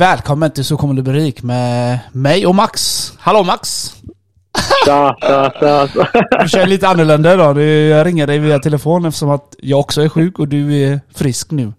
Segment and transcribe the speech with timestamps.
[0.00, 2.80] Välkommen till Så kommer du bli rik med mig och Max.
[3.18, 3.90] Hallå Max!
[4.86, 5.88] Tja, tja, tja.
[6.42, 7.62] Du kör lite annorlunda idag.
[7.62, 11.50] Jag ringer dig via telefon eftersom att jag också är sjuk och du är frisk
[11.50, 11.72] nu.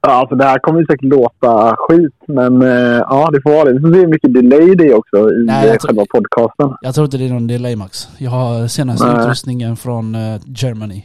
[0.00, 2.68] Ja, alltså det här kommer ju säkert låta skit, men eh,
[3.08, 3.80] ja, det får vara det.
[3.80, 6.76] Se hur mycket delay det också i Nej, jag eh, tror- själva podcasten.
[6.80, 8.08] Jag tror inte det är någon delay Max.
[8.18, 9.20] Jag har senaste Nej.
[9.22, 11.02] utrustningen från eh, Germany.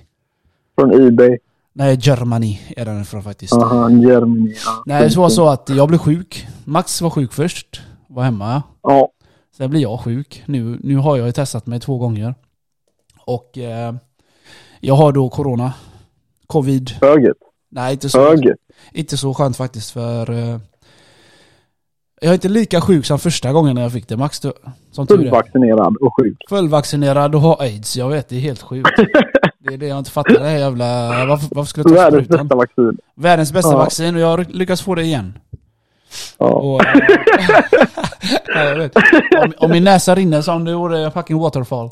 [0.79, 1.38] Från Ebay.
[1.79, 3.53] Nej, Germany är den ifrån faktiskt.
[3.53, 4.55] Aha, Germany.
[4.65, 4.83] Ja.
[4.85, 6.47] Nej, det var så att jag blev sjuk.
[6.65, 7.81] Max var sjuk först.
[8.07, 8.63] Var hemma.
[8.83, 9.09] Ja,
[9.57, 10.43] Sen blev jag sjuk.
[10.45, 12.35] Nu, nu har jag ju testat mig två gånger.
[13.25, 13.93] Och eh,
[14.79, 15.73] jag har då corona.
[16.47, 16.91] Covid.
[17.01, 17.37] höget.
[17.71, 18.57] Nej, inte så, Höget.
[18.91, 20.31] inte så skönt faktiskt för...
[20.31, 20.59] Eh,
[22.21, 24.17] jag är inte lika sjuk som första gången när jag fick det.
[24.17, 24.54] Max, du,
[24.91, 25.07] som.
[25.07, 26.37] Fullvaccinerad och sjuk.
[26.49, 27.98] Fullvaccinerad och har aids.
[27.98, 28.89] Jag vet, det är helt sjukt.
[29.60, 30.34] Det är det jag inte fattar.
[30.34, 30.85] Det här jävla...
[31.27, 32.48] Varför, varför skulle jag ta Världens sprutan?
[32.48, 32.98] bästa vaccin.
[33.15, 33.77] Världens bästa Ja.
[33.77, 35.34] vaccin och jag har lyckats få det igen.
[36.38, 36.46] Ja.
[36.48, 36.93] Och, eh,
[38.48, 38.96] ja, jag vet.
[39.43, 41.90] Om, om min näsa rinner som det gjorde fucking waterfall.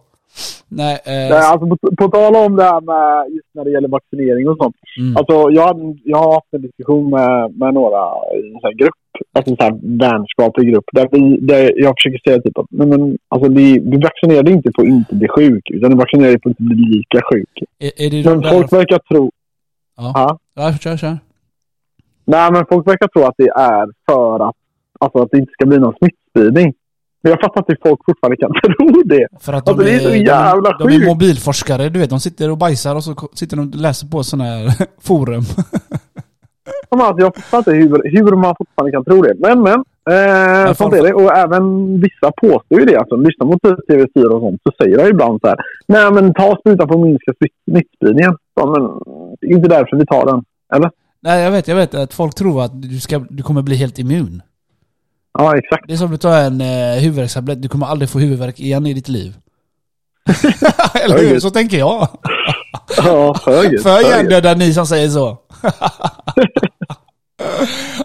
[0.68, 3.88] Nej, eh, Nej, alltså på, på tal om det här med just när det gäller
[3.88, 4.76] vaccinering och sånt.
[5.00, 7.98] mm, Alltså jag, hade- jag har haft en diskussion med, med några
[8.36, 8.94] i en sån här grupp.
[9.34, 10.86] Alltså sån här vänskaplig grupp.
[10.94, 14.54] Där, vi, där jag försöker säga typ att nej, men, alltså, det, du vaccinerar dig
[14.54, 15.70] inte på att inte bli sjuk.
[15.70, 17.50] Utan du vaccinerar dig på att inte bli lika sjuk.
[17.80, 18.50] är, är de Men där...
[18.50, 19.32] folk verkar tro...
[19.98, 20.12] Ja.
[20.16, 20.40] Ja.
[20.56, 21.18] Ja, kör, kör.
[22.26, 24.56] Nej, men folk verkar tro att det är för att,
[25.00, 26.74] alltså, att det inte ska bli någon smittspridning.
[27.22, 29.28] Men jag fattar inte hur folk fortfarande kan tro det.
[29.40, 31.08] För att de, Alltså, det är så jävla de, de är sjukt.
[31.08, 32.10] mobilforskare, du vet.
[32.10, 34.72] De sitter och bajsar och så sitter de och läser på sådana här
[35.02, 35.42] forum.
[36.92, 39.34] Men Alltså, jag fattar inte hur, hur man fortfarande kan tro det.
[39.40, 39.84] Men, men.
[40.10, 41.14] Eh, sånt är det.
[41.14, 42.96] Och även vissa påstår ju det.
[42.98, 45.58] Alltså, lyssna mot TV4 och sånt så säger de ibland så här.
[45.88, 48.36] Nej, men ta sprutan för att minska smitt- smittspridningen.
[48.56, 48.82] Ja, men
[49.42, 50.44] det är inte därför vi tar den.
[50.76, 50.92] Eller?
[51.20, 54.00] Nej, jag vet, jag vet att folk tror att du, ska, du kommer bli helt
[54.00, 54.42] immun.
[55.40, 55.84] Ja, exakt.
[55.88, 58.86] Det är som att du tar en eh, huvudvärkstablett, du kommer aldrig få huvudvärk igen
[58.86, 59.34] i ditt liv.
[61.06, 61.40] Eller hur?
[61.40, 62.08] Så tänker jag.
[62.98, 63.78] Ja, höger.
[63.78, 65.38] För hjärndöda ni som säger så.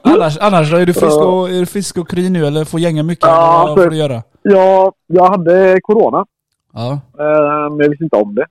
[0.03, 3.03] annars, annars är du frisk och, är du frisk och kry nu eller får gänga
[3.03, 3.25] mycket?
[3.25, 4.23] Ja, eller vad får du göra?
[4.43, 6.27] Ja, jag hade corona.
[6.73, 6.93] Ja.
[7.19, 8.47] Eh, men jag visste inte om det.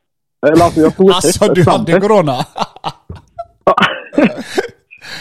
[0.48, 2.34] Eller alltså, jag tog Alltså du hade corona?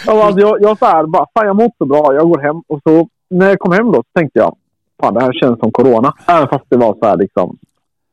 [0.07, 2.39] Ja, alltså, jag, jag så här, bara, fan jag mår inte så bra, jag går
[2.39, 2.63] hem.
[2.69, 4.57] Och så när jag kom hem då så tänkte jag,
[5.03, 6.15] fan det här känns som corona.
[6.27, 7.57] Även fast det var så här liksom,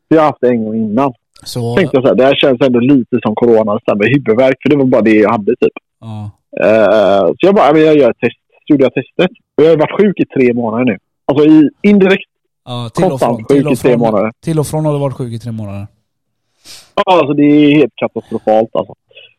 [0.07, 1.13] jag har haft det en gång innan.
[1.43, 4.55] Så, Tänkte jag så här, det här känns ändå lite som corona, här med huvudvärk,
[4.61, 5.73] för det var bara det jag hade typ.
[6.01, 6.31] ja.
[6.65, 8.37] Eh, så jag bara, jag gör ett test.
[8.67, 9.31] Så gjorde jag testet.
[9.57, 10.97] Och jag har varit sjuk i tre månader nu.
[11.25, 12.29] Alltså i, indirekt
[12.65, 13.45] Ja, till och från.
[13.45, 14.31] Till och tre från, månader.
[14.43, 15.87] till och från har du varit sjuk i tre månader.
[16.95, 18.93] Ja, alltså det är helt katastrofalt alltså.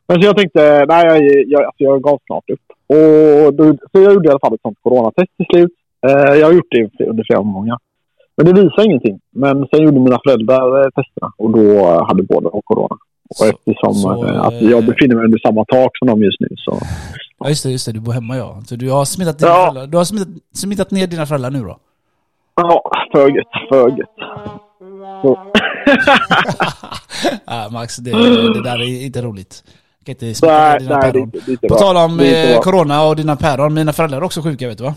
[0.09, 2.61] Men så jag tänkte, nej jag, jag, alltså, jag gav snart upp.
[2.87, 5.73] Och då, så jag gjorde i alla fall ett sånt coronatest till slut.
[6.06, 7.79] Eh, jag har gjort det under flera omgångar.
[8.37, 9.21] Men det visade ingenting.
[9.31, 12.97] Men sen gjorde mina föräldrar eh, testerna och då hade båda corona.
[13.31, 16.22] Och Så- eftersom så, eh, att eh, jag befinner mig under samma tak som de
[16.22, 16.78] just nu så...
[17.39, 18.62] Ja just det, just det, du bor hemma ja.
[18.66, 19.56] Så du har smittat dina Ja.
[19.62, 19.87] föräldrar.
[19.87, 21.78] Du har smittat, smittat ner dina föräldrar nu då?
[22.56, 24.09] Ja, för gött, för gött.
[27.47, 28.11] Ja, Max, det,
[28.55, 29.65] det där är inte roligt.
[29.99, 31.31] Jag kan inte smitta nej, dina nej, det, är päron.
[31.33, 34.25] det är inte På tal om Det eh, corona och dina päron, mina föräldrar är
[34.25, 34.94] också sjuka vet du va?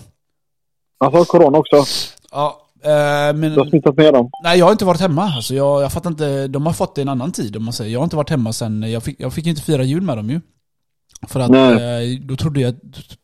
[1.06, 1.76] Alltså corona också.
[2.32, 3.42] Ja, eh, men...
[3.42, 4.30] Du har smittat ner dem.
[4.44, 5.24] Nej jag har inte varit hemma.
[5.24, 7.92] Alltså, jag, jag fattar inte, de har fått det en annan tid om man säger.
[7.92, 10.30] Jag har inte varit hemma sen, jag fick, jag fick inte fira jul med dem
[10.30, 10.42] ju.
[11.28, 12.14] För att Nej.
[12.14, 12.76] eh, då trodde jag,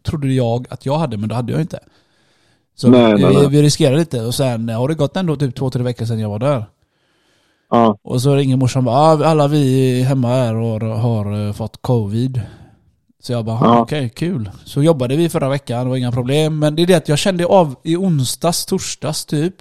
[0.03, 1.79] trodde jag att jag hade, men det hade jag inte.
[2.75, 5.69] Så Nej, vi, nej, vi riskerade lite och sen har det gått ändå typ två,
[5.69, 6.65] tre veckor sedan jag var där.
[7.69, 7.97] Ja.
[8.03, 11.81] Och så ringer morsan och bara, ah, alla vi hemma här har, har eh, fått
[11.81, 12.41] covid.
[13.27, 13.79] Så jag bara, Ja.
[13.79, 14.51] okej, kul.
[14.65, 16.59] Så jobbade vi förra veckan, det var inga problem.
[16.59, 19.55] Men det är det att jag kände av i onsdags, torsdags typ.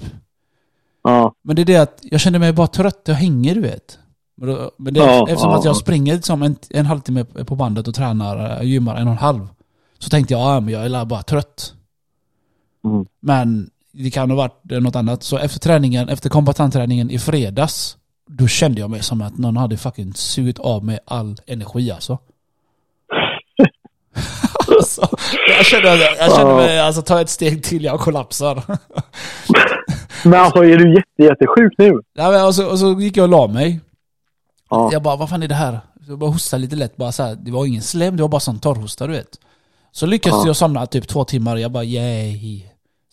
[1.05, 1.35] Ja.
[1.45, 3.99] Men det är det att jag kände mig bara trött, jag hänger du vet.
[4.37, 5.79] Men, då, men det, Ja, eftersom ja, att jag ja.
[5.79, 9.49] springer liksom en, en halvtimme på bandet och tränar, äh, gymmar en och en halv.
[9.99, 11.75] Så tänkte jag, ja men jag är bara trött.
[12.85, 13.07] Mm.
[13.21, 15.23] Men det kan ha varit eh, något annat.
[15.23, 17.97] Så efter träningen, efter kombatantträningen i fredags,
[18.29, 22.19] då kände jag mig som att någon hade fucking sugit av mig all energi alltså.
[24.79, 25.09] alltså
[25.57, 26.57] jag kände, jag kände Ja.
[26.57, 28.63] mig, alltså ta ett steg till, jag kollapsar.
[30.25, 32.01] Men alltså är du jätte, jättesjuk nu?
[32.15, 33.81] Ja, men och, så, och så gick jag och la mig.
[34.71, 34.89] Ja.
[34.93, 35.81] Jag bara, vad fan är det här?
[36.09, 37.35] Jag bara hostade lite lätt, bara så här.
[37.35, 39.29] Det var ingen slem, det var bara sån torrhosta du vet.
[39.93, 40.47] Så lyckades Ja.
[40.47, 42.62] jag somna typ två timmar, jag bara yay.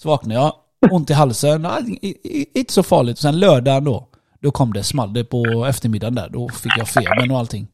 [0.02, 0.54] Så vaknade jag,
[0.92, 1.68] ont i halsen,
[2.54, 3.18] inte så farligt.
[3.18, 4.08] Och sen lördagen då,
[4.42, 6.30] då kom det, small det på eftermiddagen där.
[6.30, 7.68] Då fick jag febern och allting.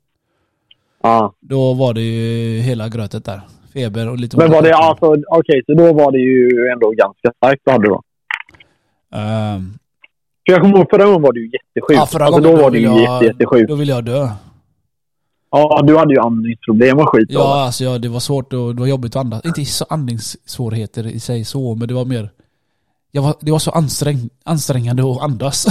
[1.04, 1.34] Ja.
[1.40, 3.42] Då var det ju hela grötet där.
[3.74, 7.32] feber och lite Men var det alltså, okej, så då var det ju ändå ganska
[7.38, 8.02] starkt du hade då?
[9.16, 9.74] Ehm,
[10.46, 12.00] För jag kommer ihåg förra gången var du ju jättesjuk.
[12.00, 13.68] ja, förra alltså, gången då var du ju jag, jätte, jättesjuk.
[13.68, 14.30] Då ville jag dö.
[15.52, 17.40] Ja, du hade ju andningsproblem och skit då.
[17.40, 19.46] Ja, alltså ja, det var svårt och det var jobbigt att andas.
[19.46, 22.30] Inte så andningssvårigheter i sig så, men det var mer...
[23.12, 25.66] Jag var, det var så ansträng, ansträngande att andas.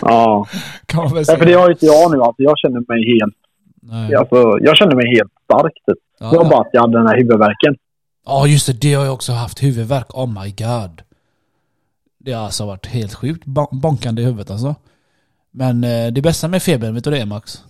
[0.00, 0.46] Ja.
[0.86, 1.38] kan man väl ja, säga.
[1.38, 2.22] för det har ju inte jag nu.
[2.22, 3.36] Alltså, jag känner mig helt,
[3.82, 4.14] Nej.
[4.14, 5.98] alltså, jag känner mig helt stark typ.
[6.20, 7.76] Ja, Det var bara att jag hade den här huvudvärken.
[8.26, 9.62] Ja just det, det har jag också haft.
[9.62, 11.02] Huvudvärk, oh my god.
[12.18, 14.74] Det har alltså varit helt sjukt bon- bonkande i huvudet alltså.
[15.50, 17.62] Men eh, det bästa med febern, vet du det är Max?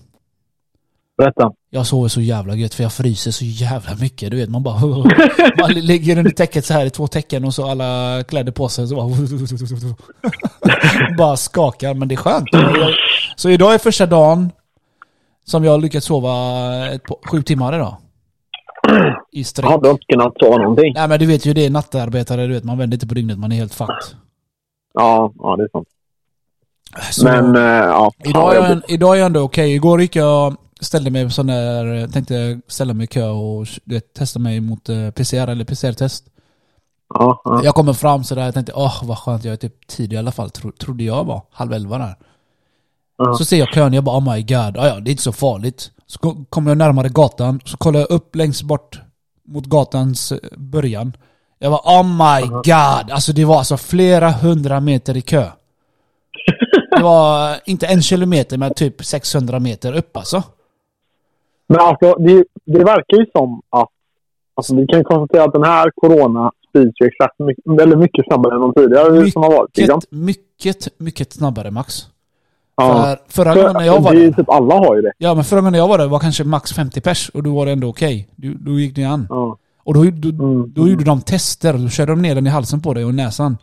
[1.19, 1.53] Berätta.
[1.71, 4.31] Jag sover så jävla gött för jag fryser så jävla mycket.
[4.31, 4.81] Du vet man bara...
[5.61, 8.89] man ligger under täcket så här i två täcken och så alla kläder på sig
[8.89, 9.09] så bara...
[11.19, 12.49] bara skakar men det är skönt.
[13.37, 14.51] Så idag är första dagen
[15.45, 16.33] som jag har lyckats sova
[16.89, 17.97] ett, sju timmar idag.
[19.33, 19.65] I sträck.
[19.65, 20.93] Jag hade inte kunnat sova någonting.
[20.95, 23.39] Nej men du vet ju det är nattarbetare, du vet man vänder inte på dygnet,
[23.39, 24.19] man är helt fucked.
[24.95, 25.89] Ja, ja det är sant.
[27.11, 28.13] Så Men, eh, ja.
[28.25, 29.75] idag, är ja, jag, idag är jag ändå okej.
[29.75, 33.95] Igår gick jag, ställde mig på sån där, tänkte ställa mig i kö och du
[33.95, 36.25] vet, testa mig mot eh, PCR eller PCR-test.
[37.15, 37.61] ja, ja.
[37.65, 40.33] Jag kommer fram sådär, jag tänkte åh vad skönt, jag är typ tidig i alla
[40.33, 41.43] fall, tro, trodde jag var.
[41.51, 42.15] Halv elva där.
[43.17, 43.35] Ja.
[43.35, 45.33] Så ser jag kön, jag bara oh my god, ah, ja det är inte så
[45.33, 45.91] farligt.
[46.07, 49.01] Så ko- kommer jag närmare gatan, så kollar jag upp längst bort
[49.49, 51.13] mot gatans eh, början.
[51.59, 55.45] Jag var oh my god, alltså det var alltså flera hundra meter i kö.
[56.97, 60.43] Det var inte en kilometer men typ 600 meter upp alltså.
[61.67, 63.89] Men alltså, det, det verkar ju som att...
[64.55, 68.55] Alltså, vi kan konstatera att den här corona sprids ju exakt mycket, väldigt mycket snabbare
[68.55, 69.77] än de tidigare som har varit.
[69.77, 70.01] Liksom.
[70.11, 72.07] Mycket, mycket, mycket snabbare Max.
[72.77, 73.17] Ja.
[73.29, 75.13] För förra gången när jag var där, typ alla har ju det.
[75.19, 77.67] ja men förra gången jag var där var kanske max 50 pers och då var
[77.67, 78.29] det ändå okej.
[78.37, 79.27] Du- Då gick det an.
[79.31, 79.57] Ja.
[79.85, 80.73] Och då, då, Mm.
[80.75, 83.57] då gjorde de tester, då körde de ner den i halsen på dig och näsan.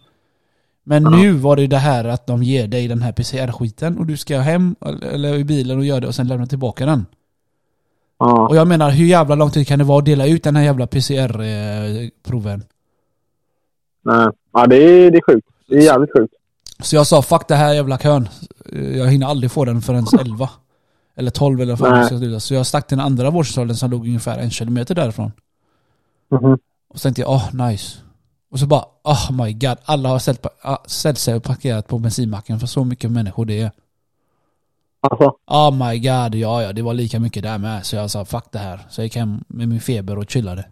[0.83, 4.17] Men nu var det det här att de ger dig den här PCR-skiten och du
[4.17, 4.75] ska hem
[5.11, 7.05] eller i bilen och göra det och sen lämna tillbaka den.
[8.19, 8.47] Ja.
[8.47, 10.63] Och jag menar, hur jävla lång tid kan det vara att dela ut den här
[10.63, 12.63] jävla PCR-proven?
[14.05, 14.27] Nej.
[14.53, 15.47] ja, det är, det är sjukt.
[15.67, 16.33] Det är jävligt sjukt.
[16.79, 18.29] Så jag sa, fuck det här jävla kön.
[18.71, 20.49] Jag hinner aldrig få den förrän 11.
[21.15, 22.39] Eller 12 eller vad det.
[22.39, 25.31] Så jag stack till den andra vårdcentralen som låg ungefär en kilometer därifrån.
[26.31, 26.57] Mhm.
[26.89, 27.97] Och så tänkte jag, åh nice.
[28.51, 29.77] Och så bara, oh my god.
[29.85, 33.61] Alla har ställt, ah, ställt sig och parkerat på bensinmacken för så mycket människor det
[33.61, 33.71] är.
[35.01, 37.85] Alltså, Oh my god, ja ja, det var lika mycket där med.
[37.85, 38.87] Så jag sa, fuck det här.
[38.89, 40.65] Så jag gick hem med min feber och chillade.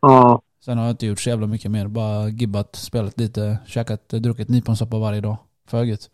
[0.00, 0.42] ja.
[0.64, 1.86] Sen har jag inte gjort så jävla mycket mer.
[1.88, 5.36] Bara gibbat, spelat lite, käkat, druckit nyponsoppa varje dag.
[5.66, 6.10] För gött.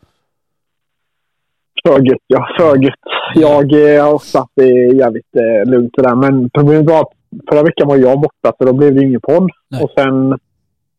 [1.86, 2.48] För gött, ja.
[2.58, 2.94] För gött.
[3.34, 6.14] Jag eh, har också haft det jävligt eh, lugnt sådär.
[6.14, 7.12] Men problemet var att
[7.50, 9.50] förra veckan var jag borta så då blev det ingen podd.
[9.70, 9.82] Nej.
[9.82, 10.38] Och sen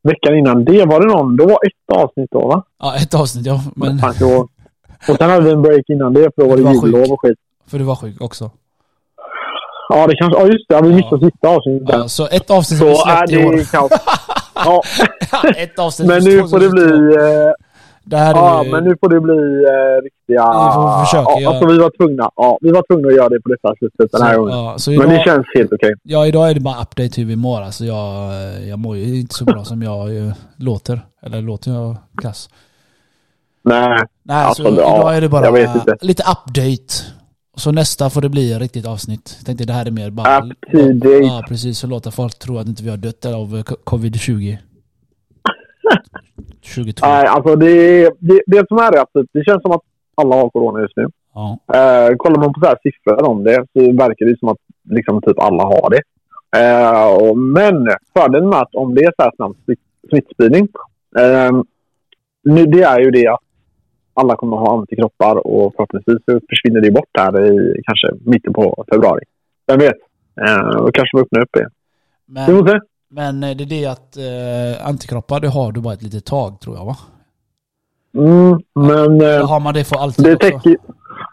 [0.04, 1.38] veckan innan det var det någon.
[1.38, 2.63] Då var ett avsnitt då va?
[2.80, 3.62] Ja, ett avsnitt ja.
[3.75, 4.00] Men,
[5.10, 7.38] Och sen hade vi en break innan det för då var det jullov och skit.
[7.68, 8.51] för du var sjuk också.
[9.90, 10.40] Ja, det kanske...
[10.40, 10.81] Ja, just det.
[10.81, 11.90] Vi missade sista avsnittet.
[11.92, 13.90] Ja, så ett avsnitt som så vi är släppte i år.
[14.66, 14.81] Ja,
[15.57, 16.83] ett avsnitt men som nu får det bli...
[16.83, 17.21] 2022.
[17.21, 17.54] Eh,
[18.09, 20.44] Det här är ja, ju- men nu får det bli eh, riktiga...
[20.66, 22.30] Vi får försöka ja, göra- alltså, vi var tvungna.
[22.35, 24.57] Ja, vi var tvungna att göra det på detta sättet den här så, gången.
[24.57, 25.94] ja, så Men idag, det känns helt okej.
[26.04, 27.61] ja, idag är det bara update hur vi mår.
[27.61, 28.31] Alltså jag,
[28.68, 31.02] jag mår ju inte så bra som jag eh, låter.
[31.21, 32.49] Eller låter jag kass?
[33.64, 35.49] Nej, Nej, Alltså, så ja, idag är det bara
[36.02, 36.94] lite update.
[37.57, 39.35] Så nästa får det bli ett riktigt avsnitt.
[39.40, 40.37] Jag tänkte det här är mer bara...
[40.40, 41.09] Up to date.
[41.23, 41.80] Ja, precis.
[41.80, 44.57] Så låta folk tro att inte vi har dött av eh, covid-20.
[46.76, 47.07] 22.
[47.07, 49.81] Nej, alltså det, det, det som är det, att det känns som att
[50.16, 51.07] alla har corona just nu.
[51.33, 51.59] Ja.
[51.78, 54.57] Eh, kollar man på så här siffror om det så verkar det som att
[54.90, 56.02] liksom typ alla har det.
[56.59, 60.68] Eh, och, men fördelen med att om det är så här snabb smitt, smittspridning.
[61.19, 61.52] Eh,
[62.44, 63.40] nu, det är ju det att
[64.14, 66.18] alla kommer att ha antikroppar och förhoppningsvis
[66.50, 69.24] försvinner det bort här i kanske mitten på februari.
[69.68, 69.97] Vem vet?
[70.42, 71.69] Eh, då kanske vi öppnar upp igen.
[72.26, 72.80] Vi Men, får se.
[73.09, 76.59] Men eh, det är det att eh, antikroppar, det har du bara ett litet tag
[76.59, 76.97] tror jag va?
[78.18, 79.21] Mm, men...
[79.21, 80.47] Eller Eh, har man det för alltid Det också?
[80.49, 80.78] täcker...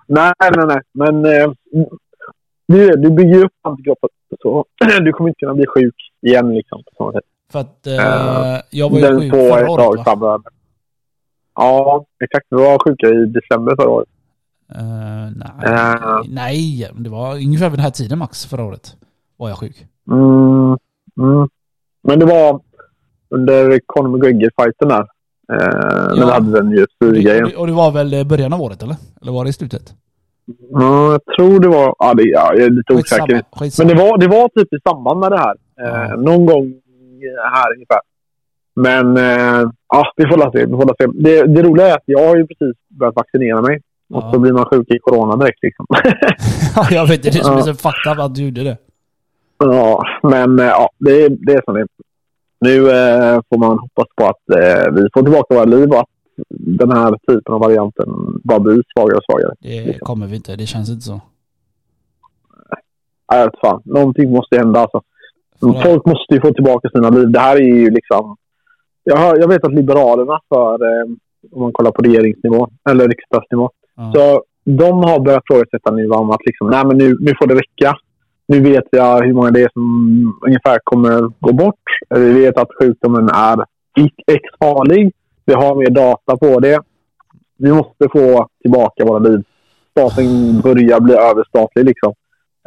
[0.06, 0.80] Nej, nej, nej.
[0.92, 1.52] Men eh,
[2.68, 4.10] du, du bygger upp antikroppar
[4.42, 4.64] så
[5.04, 7.24] du kommer inte kunna bli sjuk igen liksom, på samma sätt.
[7.52, 7.94] För att eh,
[8.54, 10.42] Eh, jag var ju Den sjuk förra året va?
[11.54, 12.46] Ja, exakt.
[12.50, 14.08] Du var sjuka i december förra året.
[14.74, 16.20] Eh, nej, Eh.
[16.28, 18.96] nej, det var ungefär vid den här tiden max förra året.
[19.36, 19.86] Var jag sjuk.
[20.10, 20.76] Mm,
[21.20, 21.48] mm.
[22.04, 22.60] Men det var
[23.30, 25.06] under Conor McGregor-fighten där.
[25.52, 27.44] Eh, När vi hade den Och och, UFC-grejen.
[27.48, 28.96] det, och det var väl eh, början av året eller?
[29.22, 29.94] Eller var det i slutet?
[30.70, 31.94] Ja, jag tror det var...
[31.98, 33.42] Ja, det, ja, jag är lite Skitsamma, osäker.
[33.52, 33.86] skitsamma.
[33.88, 35.54] Men det var, det var typ i samband med det här.
[35.80, 36.16] Eh, Ja.
[36.16, 36.74] någon gång
[37.54, 38.00] här ungefär.
[38.76, 40.66] Men eh, ja, vi får la se.
[40.66, 41.06] Vi får la se.
[41.14, 43.80] Det, det roliga är att jag har ju precis börjat vaccinera mig.
[44.14, 44.32] Och Ja.
[44.32, 45.86] så blir man sjuk i corona direkt liksom.
[46.76, 47.28] Ja, jag vet det.
[47.28, 47.66] Är som är
[48.04, 48.12] Ja.
[48.12, 48.76] up att du gjorde det.
[49.58, 51.86] Ja, men eh, ja, det, är- det är som det.
[52.60, 56.08] Nu eh, får man hoppas på att eh, vi får tillbaka våra liv och att
[56.78, 58.06] den här typen av varianten
[58.44, 59.54] bara blir svagare och svagare.
[59.60, 60.56] Det kommer vi inte.
[60.56, 61.20] Det känns inte så.
[63.28, 63.82] Jag vet fan.
[63.84, 65.02] Någonting måste hända alltså.
[65.60, 67.30] För- Folk måste ju få tillbaka sina liv.
[67.30, 68.36] Det här är ju liksom...
[69.04, 71.04] Jag, hör, jag vet att Liberalerna för, eh,
[71.52, 74.12] om man kollar på regeringsnivå, eller riksdagsnivå, Ja.
[74.14, 77.54] så de har börjat frågasätta nu om att liksom, nej men nu, nu får det
[77.54, 77.96] räcka.
[78.46, 81.84] Nu vet jag hur många det är som ungefär kommer gå bort.
[82.10, 83.64] Vi vet att sjukdomen är
[84.26, 85.12] X-farlig.
[85.44, 86.80] Vi har mer data på det.
[87.58, 89.42] Vi måste få tillbaka våra liv.
[89.90, 92.12] Staten börjar bli överstatlig liksom.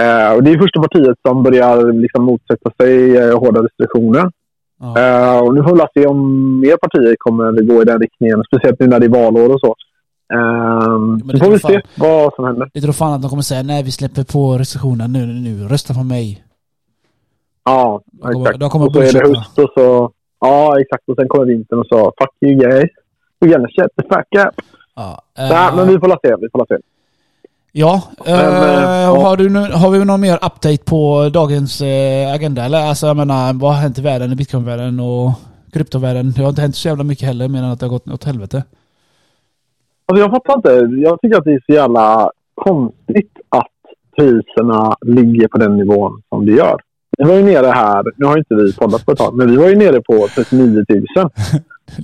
[0.02, 4.32] Eh, och det är första partiet som börjar liksom motsätta sig eh, hårda restriktioner.
[4.80, 5.00] Ja.
[5.00, 6.20] Eh, och nu får vi se om
[6.60, 8.44] mer partier kommer gå i den riktningen.
[8.44, 9.76] Speciellt nu när det är valår och så.
[10.34, 12.70] Eh, det så får vi se vad som händer.
[12.74, 15.68] Jag tror fan att de kommer säga nej vi släpper på restriktionerna nu, nu, nu.
[15.68, 16.44] Rösta på mig.
[17.66, 18.60] Ja, De kommer- exakt.
[18.60, 20.12] de kommer och så är det höst och så...
[20.40, 21.04] Ja, exakt.
[21.10, 22.90] Och sen kommer vintern och så fuck you guys.
[23.40, 24.66] We're gonna shut the fuck up.
[24.96, 26.36] Ja, Nej, eh, men vi får la se.
[26.42, 26.78] Vi får la se.
[27.72, 28.02] ja.
[28.26, 29.22] Men, eh, eh, ja.
[29.22, 32.64] Har, du nu, har vi någon mer update på dagens eh, agenda?
[32.64, 35.32] Eller alltså jag menar, vad har hänt i världen, i bitcoinvärlden och
[35.74, 36.32] kryptovärlden?
[36.32, 38.24] Det har inte hänt så jävla mycket heller, mer än att det har gått åt
[38.24, 38.64] helvete.
[40.08, 40.96] Alltså jag fattar inte.
[41.02, 43.68] Jag tycker att det är så jävla konstigt att
[44.18, 46.76] priserna ligger på den nivån som det gör.
[47.18, 49.58] Vi var ju nere här, nu har inte vi poddat på ett tag, men vi
[49.58, 51.06] var ju nere på 39 000.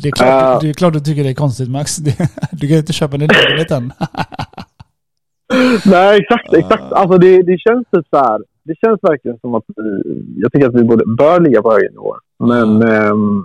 [0.03, 0.59] Det är klart, Eh.
[0.61, 1.97] det är klart du tycker det är konstigt Max.
[2.51, 3.93] Du kan ju inte köpa en lägenhet än.
[5.85, 6.53] Nej, exakt.
[6.53, 6.91] exakt.
[6.91, 8.41] Alltså det, det känns typ så här.
[8.63, 10.01] Det känns verkligen som att vi,
[10.37, 12.17] jag tycker att vi borde, bör ligga på högre nivåer.
[12.39, 13.43] Men ehm,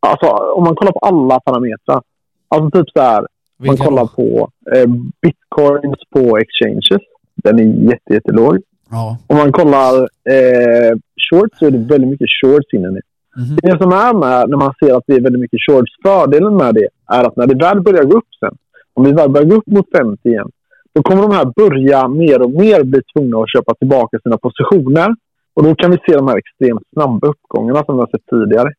[0.00, 2.02] alltså, om man kollar på alla parametrar.
[2.48, 3.26] Alltså typ så här.
[3.58, 4.08] Man Vilka kollar då?
[4.08, 4.86] på eh,
[5.22, 7.02] bitcoins på exchanges.
[7.34, 8.58] Den är jätte, jättelåg.
[8.90, 9.18] Ja.
[9.26, 9.94] Om man kollar
[10.34, 10.92] eh,
[11.30, 13.00] shorts så är det väldigt mycket shorts inne nu.
[13.36, 13.56] Mhm.
[13.62, 16.74] Det som är med när man ser att det är väldigt mycket shorts, fördelen med
[16.74, 18.54] det är att när det väl börjar gå upp sen,
[18.94, 20.50] om vi väl börjar gå upp mot 50 igen,
[20.94, 25.14] då kommer de här börja mer och mer bli tvungna att köpa tillbaka sina positioner.
[25.54, 28.72] Och då kan vi se de här extremt snabba uppgångarna som vi har sett tidigare.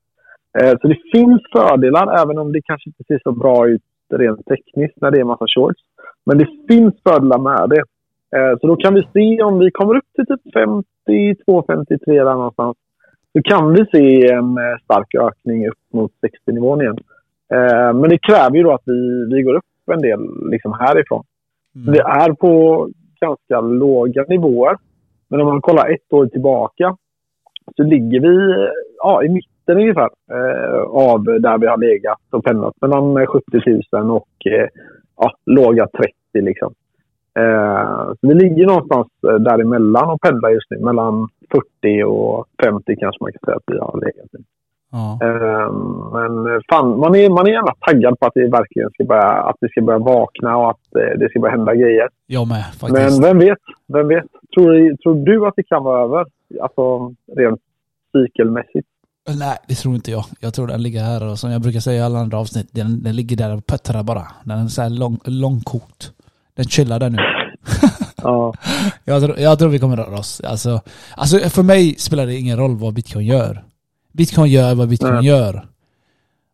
[0.60, 3.81] Eh, så det finns fördelar, även om det kanske inte ser så bra ut
[4.13, 5.81] rent tekniskt när det är en massa shorts.
[6.25, 7.83] Men det finns fördelar med det.
[8.37, 12.33] Eh, Så då kan vi se om vi kommer upp till typ 52, 53 där
[12.33, 12.77] någonstans.
[13.33, 16.97] Så kan vi se en eh, stark ökning upp mot 60-nivån igen.
[17.53, 20.19] Eh, Men det kräver ju då att vi, vi går upp en del
[20.51, 21.23] liksom härifrån.
[21.75, 21.93] Mm.
[21.93, 22.87] Vi är på
[23.21, 24.77] ganska låga nivåer.
[25.29, 26.97] Men om man kollar ett år tillbaka
[27.75, 32.74] så ligger vi ja, i mitten ungefär eh, av där vi har legat och pendlat
[32.81, 33.43] mellan eh, 70
[33.91, 34.67] 000 och eh,
[35.17, 36.74] ja, låga 30 liksom.
[37.39, 40.79] Eh, så vi ligger någonstans eh, däremellan och pendlar just nu.
[40.79, 41.27] Mellan
[41.81, 44.43] 40 och 50 kanske man kan säga att vi har legat i.
[44.91, 45.19] Ja.
[45.21, 45.71] Eh,
[46.13, 49.29] men eh, fan, man är, man är gärna taggad på att det verkligen ska börja,
[49.29, 52.09] att vi ska börja vakna och att eh, det ska börja hända grejer.
[52.27, 53.21] Jag med faktiskt.
[53.21, 53.63] Men vem vet?
[53.93, 54.25] Vem vet?
[54.55, 56.25] Tror, tror du att det kan vara över?
[56.62, 57.62] Alltså rent
[58.12, 58.88] cykelmässigt.
[59.36, 60.25] Nej, det tror inte jag.
[60.39, 63.03] Jag tror den ligger här och som jag brukar säga i alla andra avsnitt, den,
[63.03, 64.27] den ligger där och puttrar bara.
[64.43, 66.12] Den är så här lång, långkokt.
[66.55, 67.17] Den chillar där nu.
[68.22, 68.53] Ja.
[69.05, 70.41] Jag tror, jag tror vi kommer röra oss.
[70.41, 70.81] Alltså,
[71.15, 73.63] alltså för mig spelar det ingen roll vad bitcoin gör.
[74.13, 75.25] Bitcoin gör vad bitcoin Nej.
[75.25, 75.67] gör.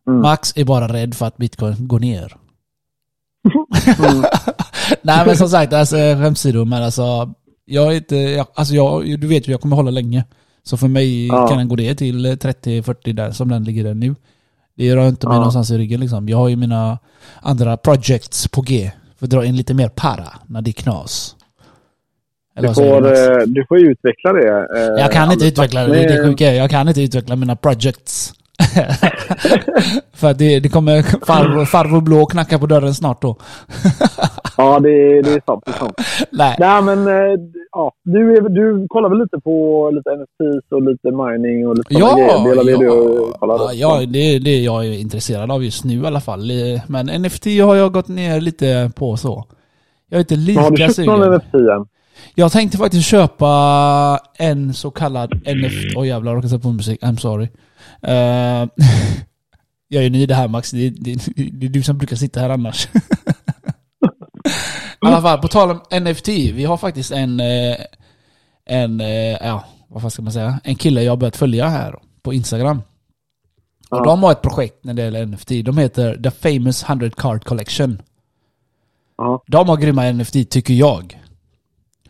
[0.08, 0.20] Mm.
[0.20, 2.36] Max är bara rädd för att bitcoin går ner.
[3.98, 4.24] Mm.
[5.02, 9.26] Nej men som sagt, alltså skämtsidor men alltså jag är inte, jag, alltså jag, du
[9.26, 10.24] vet ju jag kommer hålla länge.
[10.64, 11.48] Så för mig Ja.
[11.48, 14.14] kan den gå ner till 30-40 där som den ligger där nu.
[14.76, 15.38] Det rör inte mig Ja.
[15.38, 16.28] någonstans i ryggen liksom.
[16.28, 16.98] Jag har ju mina
[17.42, 18.90] andra projects på G.
[19.18, 21.36] För att dra in lite mer para när det är knas.
[22.56, 24.48] Eller Du, får, du, eh, du får utveckla det.
[24.76, 26.54] eh, Jag kan inte utveckla det, det är sjuka.
[26.54, 28.34] Jag kan inte utveckla mina projects.
[30.12, 33.36] För att det, det kommer farbror, farbror blå knacka på dörren snart då.
[34.56, 35.62] Ja, det, det är sant.
[35.66, 36.00] Det är sant.
[36.32, 36.56] Nej.
[36.58, 37.40] Nej, men eh,
[37.72, 41.94] ja, du, är, du kollar väl lite på lite NFTs och lite mining och lite
[41.94, 42.28] Ja, grejer?
[42.56, 46.20] Ja, du ja, ja, det är det jag är intresserad av just nu i alla
[46.20, 46.50] fall.
[46.50, 49.44] Eh, Men NFT har jag gått ner lite på så.
[50.10, 51.34] Jag är inte Men Har du lika köpt någon sugen.
[51.34, 51.86] NFT än?
[52.34, 53.50] Jag tänkte faktiskt köpa
[54.38, 55.96] en så kallad NFT...
[55.96, 57.02] Åh oh, jävlar, jag råkade sätta på musik.
[57.02, 57.48] I'm sorry.
[58.02, 58.68] Eh,
[59.88, 60.70] jag är ny i det här Max.
[60.70, 61.14] Det är, det,
[61.52, 62.88] det är du som brukar sitta här annars.
[65.00, 66.28] alla fall, på tal om NFT.
[66.28, 67.76] Vi har faktiskt en, eh,
[68.66, 69.08] en, eh,
[69.46, 70.60] ja, vad fan ska man säga?
[70.64, 72.78] En kille jag har börjat följa här på Instagram.
[73.90, 74.04] Och Ja.
[74.04, 75.62] de har ett projekt när det gäller NFT.
[75.62, 78.02] De heter The Famous 100 Card Collection.
[79.16, 81.20] Ja, De har grymma NFT tycker jag.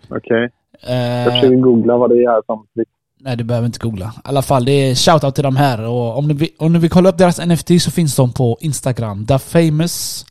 [0.08, 0.50] okej.
[0.82, 2.88] Jag Eh, försöker googla vad det är samtidigt.
[3.25, 4.07] Nej, du behöver inte googla.
[4.16, 5.81] I alla fall, det är shoutout till de här.
[5.83, 8.59] Och om ni, vill, om ni vill kolla upp deras NFT så finns de på
[8.61, 9.26] Instagram.
[9.26, 10.26] The Famous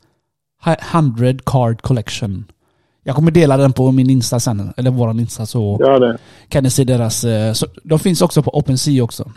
[0.92, 2.44] 100 Card Collection.
[3.04, 6.18] Jag kommer dela den på min Insta sen, eller våran Insta så det.
[6.48, 7.24] kan ni se deras...
[7.24, 9.30] eh, Så, de finns också på OpenSea också.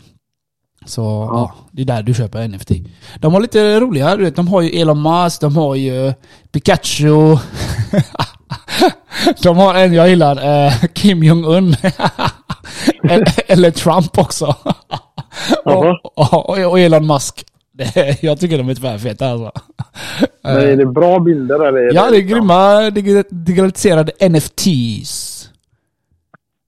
[0.85, 1.55] Så ja.
[1.71, 2.71] det är där du köper NFT.
[3.19, 6.13] De har lite roliga, du vet, de har ju Elon Musk, de har ju
[6.51, 7.37] Pikachu.
[9.43, 11.75] de har en jag gillar, eh, Kim Jong-Un.
[13.47, 14.55] eller, Trump också.
[15.65, 17.45] Och, och, och Elon Musk.
[18.21, 19.51] Jag tycker de är tvärfeta alltså.
[20.43, 21.93] Men är det bra bilder eller?
[21.95, 25.49] Ja, det är grymma dig- digitaliserade NFTs.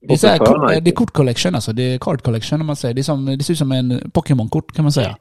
[0.08, 1.72] Det är, så här, det är kortcollection alltså.
[1.72, 2.94] Det är card collection om man säger.
[2.94, 5.16] Det, som, det ser ut som en Pokémon-kort kan man säga.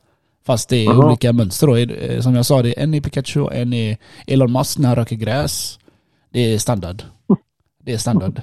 [0.45, 1.07] Fast det är Jaha.
[1.07, 1.75] olika mönster då.
[1.75, 3.97] Eh, Som jag sa, det är en i Pikachu, en i
[4.27, 5.79] Elon Musk när han röker gräs.
[6.33, 7.03] Det är standard.
[7.83, 8.41] Det är standard.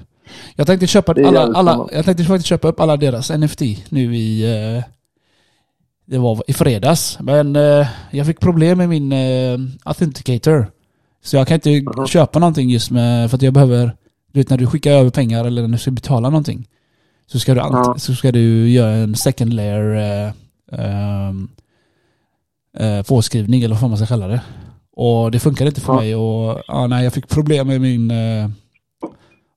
[0.56, 4.42] Jag tänkte köpa, alla, alla, jag tänkte faktiskt köpa upp alla deras NFT nu i...
[4.76, 4.84] Eh,
[6.08, 7.18] det var i fredags.
[7.20, 10.66] Men eh, jag fick problem med min eh, authenticator.
[11.24, 12.06] Så jag kan inte Jaha.
[12.06, 13.30] köpa någonting just med...
[13.30, 13.96] För att jag behöver...
[14.32, 16.68] Du vet när du skickar över pengar eller när du ska betala någonting.
[17.26, 17.94] Så ska du, Ja.
[17.98, 20.32] så ska du göra en second layer eh,
[20.80, 21.48] ehm,
[22.78, 24.40] eh, påskrivning eller vad man ska kalla det.
[24.96, 26.00] Och det funkar inte för Ja.
[26.00, 28.12] mig och ja, nej, jag fick problem med min...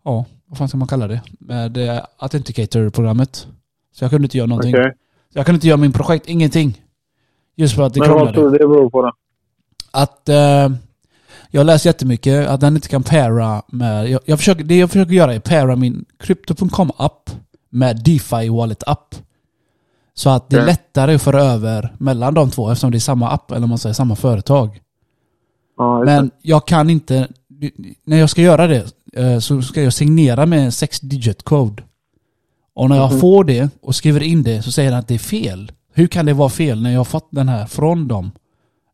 [0.06, 1.22] Ja, vad fan ska man kalla det?
[1.39, 3.48] Med eh, Authenticator-programmet.
[3.96, 4.75] Så jag kunde inte göra någonting.
[4.75, 4.94] Okej.
[5.34, 6.82] Jag kunde inte göra min projekt, ingenting.
[7.56, 8.38] Just för att det Men vad krånglade.
[8.38, 9.12] tror du det beror på då?
[9.92, 10.70] Att eh,
[11.51, 14.09] jag läst jättemycket att den inte kan para med...
[14.09, 17.29] Jag, jag försöker, det jag försöker göra är para min Crypto.com-app
[17.70, 19.16] med DeFi Wallet-app.
[20.14, 20.72] Så att det är Okej.
[20.72, 23.77] lättare att föra över mellan de två eftersom det är samma app, eller om man
[23.77, 24.79] säger samma företag.
[25.77, 27.27] Ja, Men jag kan inte...
[28.03, 28.85] När jag ska göra det
[29.41, 31.83] så ska jag signera med en 6 digit code.
[32.75, 33.19] Och när jag Mhm.
[33.19, 35.72] får det och skriver in det så säger den att det är fel.
[35.93, 38.31] Hur kan det vara fel när jag har fått den här från dem?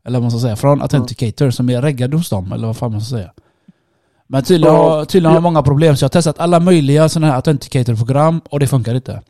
[0.06, 2.92] Eller vad man ska säga, från Authenticator som är reggad hos dem, eller vad fan
[2.92, 3.30] man ska säga.
[4.28, 7.26] Men tydligen, har, tydligen har jag många problem, så jag har testat alla möjliga sådana
[7.26, 9.22] här Authenticator-program och det funkar inte.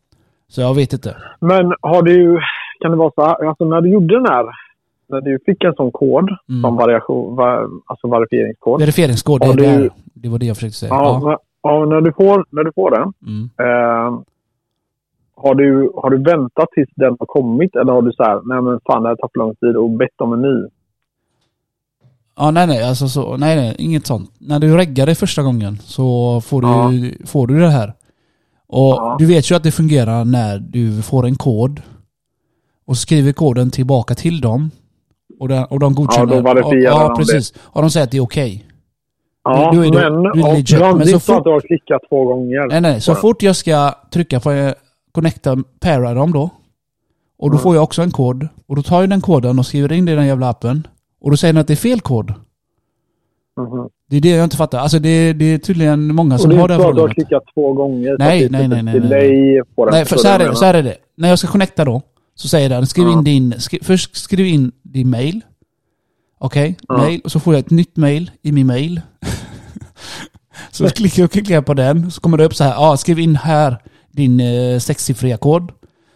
[0.49, 1.17] Så jag vet inte.
[1.41, 2.41] Men har du...
[2.83, 4.45] Kan det vara så här, alltså när du gjorde den här...
[5.09, 6.63] När du fick en sån kod, Mm.
[6.63, 8.81] som variation, va, alltså verifieringskod.
[8.81, 9.91] Verifieringskod, det, du- där.
[10.15, 10.89] det var det jag försökte säga.
[10.95, 11.39] Ja, Ja.
[11.63, 13.13] ja, när, du får, när du får den.
[13.27, 13.51] Mm.
[13.59, 14.21] Eh,
[15.37, 18.63] har, du, har du väntat tills den har kommit eller har du så här, nej
[18.63, 20.67] men fan det här tar för lång tid och bett om en ny?
[22.39, 24.31] Ja, nej, nej, alltså så, nej, nej, inget sånt.
[24.39, 26.69] När du reggar det första gången så får du,
[27.09, 27.13] Ja.
[27.27, 27.93] får du det här.
[28.69, 29.17] Och Ja.
[29.19, 31.83] du vet ju att det fungerar när du får en kod
[32.87, 34.71] och skriver koden tillbaka till dem
[35.41, 36.35] och, den, och de godkänner.
[36.35, 37.55] Ja, då verifierar ja, de ja, precis.
[37.59, 38.67] Och de säger att det är okej.
[39.45, 41.61] Ja, Då är du- men du är ja, legit, du men så fort- du har
[41.61, 42.67] klickat två gånger.
[42.69, 43.01] Nej, nej.
[43.01, 43.21] Så Bara.
[43.21, 44.75] fort jag ska trycka på
[45.13, 46.51] connecta, para dem då.
[47.39, 47.59] Och då Mm.
[47.63, 48.49] får jag också en kod.
[48.67, 50.87] Och då tar jag den koden och skriver in det i den jävla appen.
[51.21, 52.31] Och då säger den att det är fel kod.
[53.61, 53.89] Mhm.
[54.11, 54.79] Det är det jag inte fattar.
[54.79, 56.91] Alltså det, det är tydligen många Och som det är har inte det så här
[56.91, 58.17] att du har klickat två gånger.
[58.19, 59.63] Nej, det är nej, nej, nej, nej.
[59.77, 59.89] den.
[59.91, 60.97] Nej, för så du här, är, så här är det.
[61.17, 62.03] När jag ska connecta då,
[62.35, 63.13] så säger den skriv Ja.
[63.13, 63.55] in din...
[63.59, 65.41] Skri, först skriv in din mail.
[66.39, 66.97] Okej, Ja.
[66.97, 67.21] mail.
[67.25, 69.01] Och så får jag ett nytt mail i min mail.
[70.71, 72.73] så klickar jag, klickar jag på den, så kommer det upp så här.
[72.73, 75.73] Ja, skriv in här din eh, sexsiffriga kod.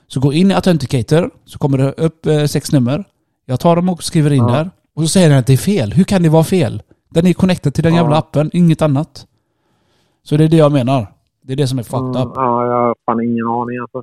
[0.06, 3.04] Så gå in i Authenticator, så kommer det upp eh, sex nummer.
[3.46, 4.52] Jag tar dem och skriver in Ja.
[4.52, 4.70] där.
[4.94, 5.92] Och så säger den att det är fel.
[5.92, 6.82] Hur kan det vara fel?
[7.08, 8.00] Den är connectad till den Ja.
[8.02, 9.26] jävla appen, inget annat.
[10.22, 11.12] Så det är det jag menar.
[11.42, 12.32] Det är det som är fucked Mm, up.
[12.36, 14.02] ja, jag har fan ingen aning alltså.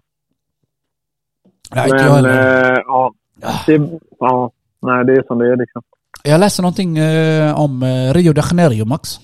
[1.76, 2.72] Nej, inte jag heller.
[2.74, 3.13] eh, ja,
[3.66, 5.82] det, ja, nej det är som det är liksom.
[6.24, 9.20] Jag läste någonting eh, om eh, Rio de Janeiro, Max.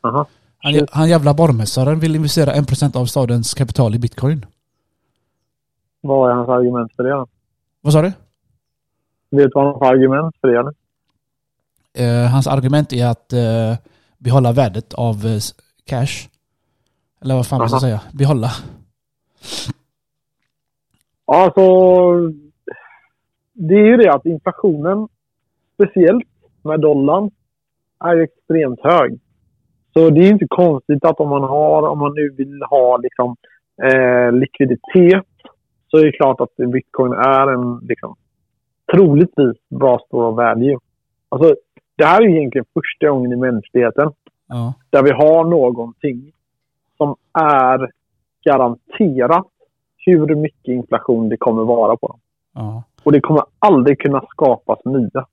[0.00, 0.26] Aha.
[0.58, 4.46] Han, han jävla borgmästaren vill investera 1% av stadens kapital i bitcoin.
[6.00, 7.26] Vad är hans argument för det då?
[7.80, 8.12] Vad sa du?
[9.30, 10.72] Vet du vad han har för argument för det?
[11.94, 13.76] Eh, hans argument är att eh,
[14.18, 15.40] behålla värdet av eh,
[15.84, 16.28] cash.
[17.20, 18.00] Eller vad fan man ska säga.
[18.12, 18.50] Behålla.
[21.26, 21.62] Alltså,
[23.52, 25.08] det är ju det att inflationen,
[25.74, 26.28] speciellt
[26.62, 27.30] med dollarn,
[28.04, 29.18] är extremt hög.
[29.92, 33.36] Så det är inte konstigt att om man har, om man nu vill ha liksom,
[33.82, 35.26] eh, likviditet,
[35.88, 38.16] så är det klart att bitcoin är en liksom,
[38.92, 40.78] troligtvis bra stor value.
[41.28, 41.54] Alltså,
[41.96, 44.12] det här är egentligen första gången i mänskligheten
[44.52, 44.74] Ja.
[44.90, 46.32] Där vi har någonting
[46.96, 47.90] som är
[48.44, 49.46] garanterat
[49.96, 52.18] hur mycket inflation det kommer vara på dem.
[52.54, 52.82] Ja.
[53.04, 55.26] Och det kommer aldrig kunna skapas nya.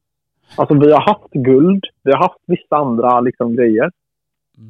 [0.55, 3.91] Alltså vi har haft guld, vi har haft vissa andra liksom, grejer.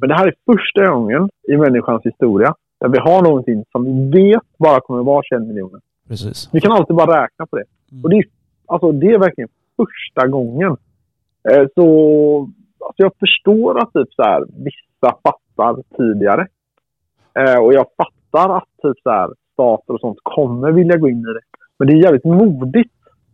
[0.00, 4.22] Men det här är första gången i människans historia där vi har någonting som vi
[4.22, 5.80] vet bara kommer vara 21 miljoner.
[6.08, 6.48] Precis.
[6.52, 7.64] Vi kan alltid bara räkna på det.
[7.92, 8.04] Mm.
[8.04, 8.24] Och det är,
[8.66, 10.76] alltså, det är verkligen första gången.
[11.50, 11.86] Eh, så
[12.86, 16.46] alltså, jag förstår att typ, så här, vissa fattar tidigare.
[17.34, 21.18] Eh, och jag fattar att typ, så här, stater och sånt kommer vilja gå in
[21.18, 21.40] i det.
[21.80, 22.92] Men det är jävligt modigt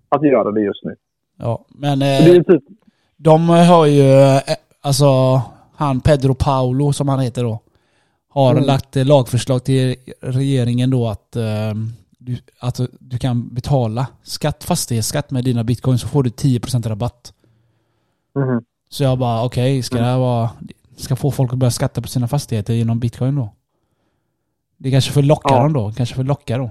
[0.09, 0.97] att göra det just nu.
[1.39, 2.63] Ja, men eh, typ,
[3.17, 4.41] de har ju, eh,
[4.81, 5.07] alltså
[5.75, 7.61] han Pedro Paulo som han heter då,
[8.29, 8.65] har Mm.
[8.65, 11.75] lagt eh, lagförslag till regeringen då att, eh,
[12.19, 17.33] du, att du kan betala skatt, fastighetsskatt med dina bitcoins så får du 10% rabatt.
[18.35, 18.65] mhm.
[18.89, 20.51] Så jag bara okej, ska det här vara,
[20.97, 23.49] ska få folk att börja skatta på sina fastigheter genom bitcoin då?
[24.77, 25.63] Det kanske för locka Ja.
[25.63, 26.71] dem då, kanske för locka då.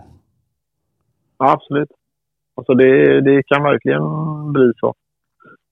[1.37, 1.89] Ja, absolut.
[2.57, 4.03] Alltså det, det kan verkligen
[4.53, 4.93] bli så.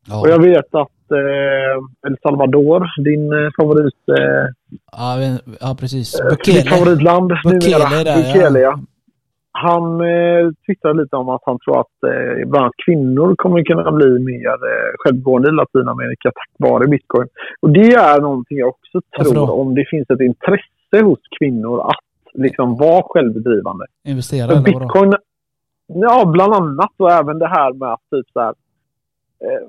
[0.08, 4.46] Ja, Och jag vet att eh, El Salvador, din eh, favorit, eh,
[4.92, 6.12] ja, men- ja precis.
[6.12, 6.70] ditt Bukele.
[6.70, 8.16] favoritland Bukele numera, där.
[8.34, 8.80] Bukele, ja.
[9.52, 13.92] Han eh, twittrade lite om att han tror att eh, bland annat kvinnor kommer kunna
[13.92, 17.28] bli mer eh, självgående i Latinamerika tack vare bitcoin.
[17.62, 22.04] Och det är någonting jag också tror om det finns ett intresse hos kvinnor att
[22.34, 23.86] liksom vara självdrivande.
[24.08, 25.18] Investera För eller vadå?
[25.88, 28.54] Ja bland annat och även det här med att typ så här,
[29.40, 29.68] eh,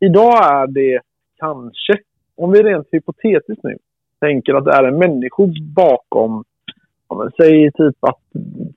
[0.00, 1.00] idag är det
[1.38, 1.98] kanske,
[2.36, 3.76] om vi rent hypotetiskt nu
[4.20, 5.42] tänker att det är en människa
[5.76, 6.44] bakom,
[7.08, 8.20] ja, men, säg typ att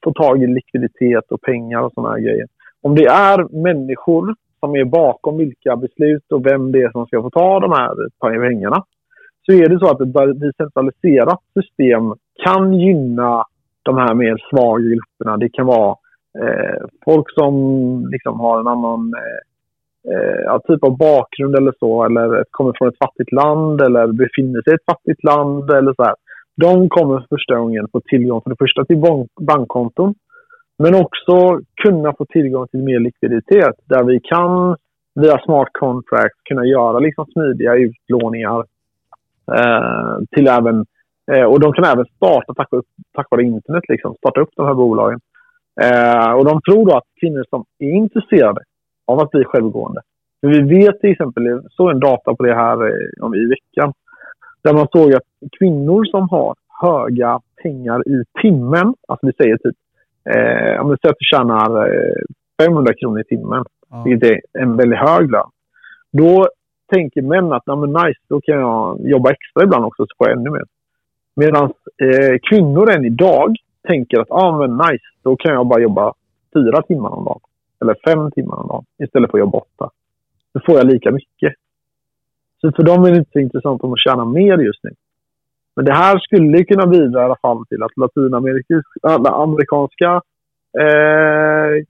[0.04, 2.48] få tag i likviditet och pengar och sådana här grejer.
[2.82, 7.22] Om det är människor som är bakom vilka beslut och vem det är som ska
[7.22, 8.84] få ta de här pengarna
[9.46, 13.46] så är det så att ett decentraliserat system kan gynna
[13.84, 15.38] de här mer svaga grupperna.
[15.38, 15.96] Det kan vara
[16.42, 17.54] Eh, folk som
[18.12, 19.42] liksom har en annan eh,
[20.14, 24.74] eh typ av bakgrund eller så, eller kommer från ett fattigt land eller befinner sig
[24.74, 26.16] i ett fattigt land eller så här.
[26.56, 30.16] De kommer för första gången få tillgång för det första till bank bankkonton,
[30.78, 34.76] men också kunna få tillgång till mer likviditet där vi kan
[35.16, 38.60] via smart contracts kunna göra liksom smidiga utlåningar
[39.58, 40.86] eh, till även
[41.32, 42.70] Eh, och de kan även starta tack,
[43.14, 45.20] tack vare internet, liksom, starta upp de här bolagen.
[45.82, 48.62] Eh, och de tror då att kvinnor som är intresserade
[49.08, 50.02] av att bli självgående.
[50.42, 53.46] För vi vet till exempel, jag såg en data på det här eh, om i
[53.46, 53.94] veckan,
[54.64, 55.24] där man såg att
[55.60, 59.76] kvinnor som har höga pengar i timmen, alltså vi säger typ,
[60.36, 62.24] eh, om vi säger att du tjänar eh,
[62.66, 64.04] 500 kronor i timmen, Ja.
[64.06, 65.50] vilket är en väldigt hög lön.
[66.12, 66.48] Då
[66.94, 70.30] tänker män att, "Nej, men nice, då kan jag jobba extra ibland också så får
[70.30, 70.64] jag ännu mer.
[71.36, 71.64] Medan
[72.04, 73.56] eh, kvinnor än idag
[73.88, 76.14] tänker att, ah, men nice, då kan jag bara jobba
[76.54, 77.40] fyra timmar om dagen.
[77.82, 79.90] Eller fem timmar om dagen istället för att jobba åtta.
[80.54, 81.54] Då får jag lika mycket.
[82.62, 84.92] Så för dem är det inte så intressant om att tjäna mer just nu.
[85.76, 90.22] Men det här skulle kunna bidra i alla fall till att latinamerikanska
[90.80, 91.84] eh,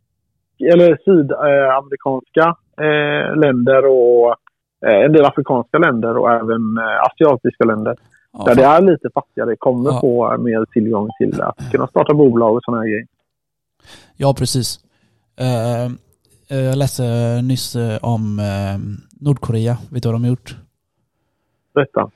[0.73, 4.35] eller sydamerikanska eh, eh, länder och
[4.85, 7.95] eh, en del afrikanska länder och även eh, asiatiska länder
[8.37, 10.01] Ja, där det är lite fattigare kommer Ja.
[10.01, 13.07] få mer tillgång till att kunna starta bolag och sådana här grejer.
[14.17, 14.79] Ja, precis.
[15.39, 15.83] Eh,
[16.47, 17.03] eh, jag läste
[17.43, 18.41] nyss eh, om
[19.19, 19.77] Nordkorea.
[19.89, 20.57] Vet du vad de har gjort?
[21.75, 22.09] Detta.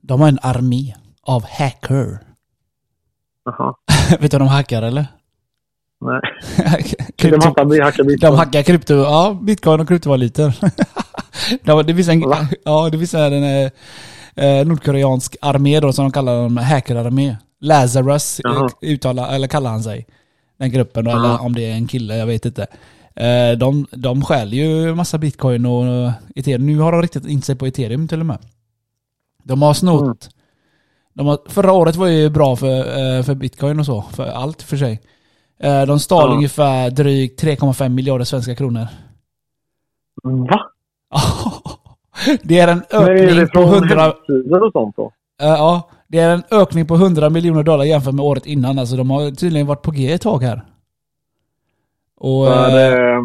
[0.00, 2.18] De har en armé av hacker.
[3.44, 3.74] Jaha.
[4.20, 5.06] Vet du vad de hackar eller?
[6.00, 6.20] Nej.
[7.16, 8.30] Krypto- massar bli hacka bitcoin.
[8.32, 10.52] de hackar krypto, ja, bitcoin och kryptovalutor.
[11.64, 12.36] de, det finns en, Va?
[12.64, 13.70] ja, det finns en
[14.40, 17.36] eh, nordkoreansk armé då som de kallar dem hackerarmé.
[17.60, 18.40] Lazarus
[18.82, 20.06] uttala, eller kallar han sig.
[20.58, 21.16] Den gruppen då, Ja.
[21.18, 22.66] eller om det är en kille, jag vet inte.
[23.14, 26.66] Eh, de, de stjäl ju massa bitcoin och ethereum.
[26.66, 28.38] Nu har de riktat in sig på ethereum till och med.
[29.44, 30.02] De har snott.
[30.02, 30.16] Mm.
[31.14, 34.62] De har, förra året var ju bra för, eh, för bitcoin och så, för allt
[34.62, 35.00] för sig.
[35.60, 36.34] Eh, De stal Ja.
[36.36, 38.86] ungefär drygt 3,5 miljarder svenska kronor.
[40.22, 40.60] Va?
[42.42, 44.02] Det är en är ökning det på från 100...
[44.02, 45.12] hemsidor och sånt då?
[45.38, 48.78] Ja, det är en ökning på 100 miljoner dollar jämfört med året innan.
[48.78, 50.64] Alltså de har tydligen varit på G ett tag här.
[52.16, 52.46] Och...
[52.46, 53.20] För, eh, eh,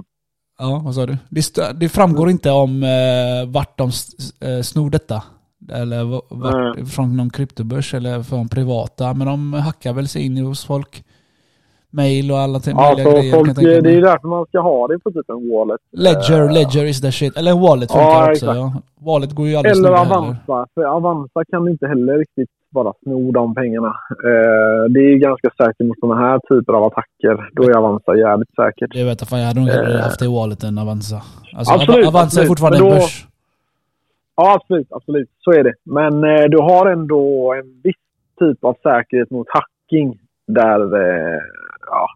[0.57, 1.17] Ja, vad sa du?
[1.29, 3.91] Det, det framgår inte om eh, vart de
[4.39, 5.23] eh, snor detta.
[5.71, 6.03] Eller
[6.35, 9.13] vart, från någon kryptobörs eller från privata.
[9.13, 11.03] Men de hackar väl sig in hos folk.
[11.95, 13.33] Mail och alla Alltså, möjliga grejer.
[13.35, 15.81] folk, jag det är ju därför man ska ha det på typ en wallet.
[15.91, 17.37] Ledger, Eh, Ledger is the shit.
[17.37, 18.45] Eller en wallet funkar Ja, också.
[18.45, 18.73] Ja.
[18.99, 19.89] Wallet går ju aldrig Eller.
[19.89, 20.67] Avanza.
[20.73, 23.87] För Avanza kan inte heller riktigt bara sno de pengarna.
[24.09, 27.49] Eh, det är ju ganska säkert mot sådana här typer av attacker.
[27.53, 28.93] Då är Avanza jävligt säkert.
[28.93, 30.03] Det vet jag fan, jag hade nog hellre Eh.
[30.03, 31.21] haft det i wallet än Avanza.
[31.57, 32.47] Alltså, Absolut, Av- Avanza är absolut.
[32.47, 33.27] fortfarande Men en då- börs.
[34.37, 34.87] Ja, absolut.
[34.91, 35.29] absolut.
[35.39, 35.73] Så är det.
[35.83, 37.95] Men eh, du har ändå en viss
[38.39, 40.19] typ av säkerhet mot hacking.
[40.47, 41.39] Där, eh,
[41.95, 42.07] ja,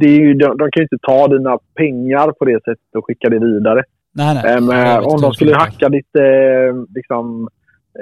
[0.00, 3.06] det är ju, de, de kan ju inte ta dina pengar på det sättet och
[3.06, 3.82] skicka det vidare.
[4.12, 4.54] Nej, nej.
[4.54, 7.48] Eh, men Jag vet om de skulle hacka ditt eh, liksom,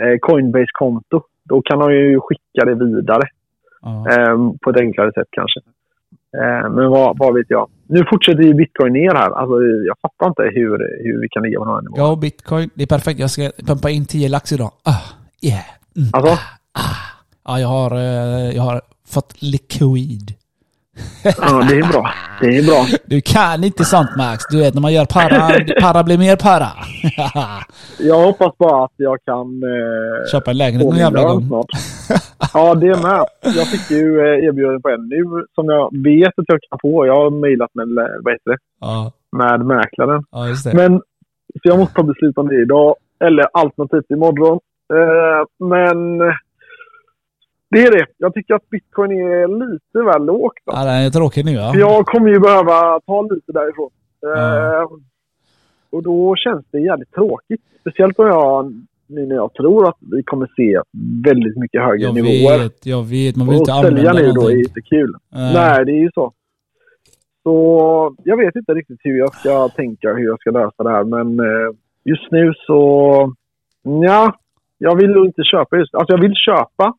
[0.03, 3.22] eh, Coinbase-konto, då kan de ju skicka det vidare.
[3.83, 4.07] Ja.
[4.11, 5.61] Eh, på ett enklare sätt kanske.
[6.38, 7.68] Eh, men vad, vad vet jag.
[7.88, 9.31] Nu fortsätter ju bitcoin ner här.
[9.31, 11.99] Alltså, jag fattar inte hur, hur vi kan ligga på den här nivån.
[11.99, 12.70] Ja, bitcoin.
[12.75, 13.20] Det är perfekt.
[13.20, 14.70] Jag ska pumpa in 10 lax idag.
[14.85, 15.03] Ah,
[15.42, 15.64] yeah.
[15.96, 16.09] Mm.
[16.12, 16.38] Alltså,
[17.46, 20.35] Ja, jag har, eh, jag har fått liquid.
[21.24, 22.11] Ja, det är bra.
[22.40, 22.87] Det är bra.
[23.06, 24.44] Du kan inte sånt Max.
[24.50, 25.40] Du vet när man gör para,
[25.80, 26.68] para blir mer para.
[27.98, 31.46] Jag hoppas bara att jag kan eh, Köpa en lägenhet någon jävla gång.
[31.48, 31.66] snart.
[32.54, 33.24] Ja, det med.
[33.42, 35.22] Jag fick ju eh, erbjudande på en nu
[35.54, 37.06] som jag vet att jag kan få.
[37.06, 40.22] Jag har mejlat med, eh, vad heter det, Ja, med mäklaren.
[40.30, 40.74] ja just det.
[40.76, 40.98] Men,
[41.54, 42.94] så jag måste ta beslut om det idag.
[43.24, 44.59] Eller alternativt imorgon.
[44.94, 46.20] Eh, men
[47.70, 48.07] det är det.
[48.18, 50.52] Jag tycker att bitcoin är lite väl lågt.
[50.64, 50.81] Alltså.
[50.83, 51.72] Ja, den är tråkig nu ja.
[51.72, 53.90] För jag kommer ju behöva ta lite därifrån.
[54.20, 54.88] Ja.
[55.90, 57.61] och då känns det jävligt tråkigt.
[57.81, 58.72] Speciellt om jag,
[59.07, 60.81] nu när jag tror att vi kommer se
[61.31, 62.59] väldigt mycket högre Jag nivåer.
[62.59, 63.37] vet, jag vet.
[63.37, 64.59] Man vill och inte sälja använda nu då är någonting.
[64.59, 65.14] inte kul.
[65.33, 65.55] Nej.
[65.55, 66.33] Nej, det är ju så.
[67.42, 71.05] Så jag vet inte riktigt hur jag ska tänka hur jag ska lösa det här.
[71.05, 71.70] Men eh,
[72.05, 73.33] just nu så...
[73.83, 74.33] Ja,
[74.79, 76.94] jag vill inte köpa just Alltså jag vill köpa.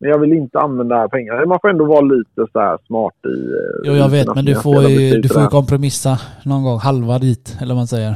[0.00, 1.46] Men jag vill inte använda pengarna.
[1.46, 3.28] Man får ändå vara lite så här smart i...
[3.28, 5.48] eh, Jo, jag vet, men du får ju, du får ju det här.
[5.48, 6.78] kompromissa någon gång.
[6.78, 8.14] Halva dit, eller vad man säger.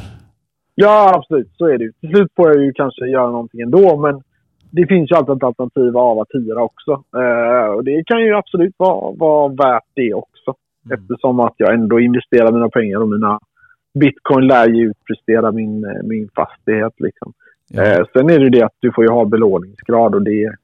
[0.74, 1.50] Ja, absolut.
[1.56, 1.92] Så är det ju.
[1.92, 3.96] Till slut får jag ju kanske göra någonting ändå.
[3.96, 4.22] Men
[4.70, 6.92] det finns ju alltid ett alternativ av att hyra också.
[6.92, 10.54] Eh, och det kan ju absolut vara, vara värt det också.
[10.86, 10.98] Mm.
[11.00, 13.40] Eftersom att jag ändå investerar mina pengar och mina
[14.00, 16.92] bitcoin lär ju utprestera min, eh, min fastighet.
[16.98, 17.32] Liksom.
[17.68, 17.82] Ja.
[17.82, 20.54] Eh, sen är det ju det att du får ju ha belåningsgrad och det,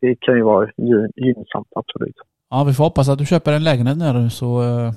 [0.00, 2.16] det kan ju vara gy- gynnsamt, absolut.
[2.50, 4.62] ja, vi får hoppas att du köper en lägenhet nu så...
[4.62, 4.92] eh,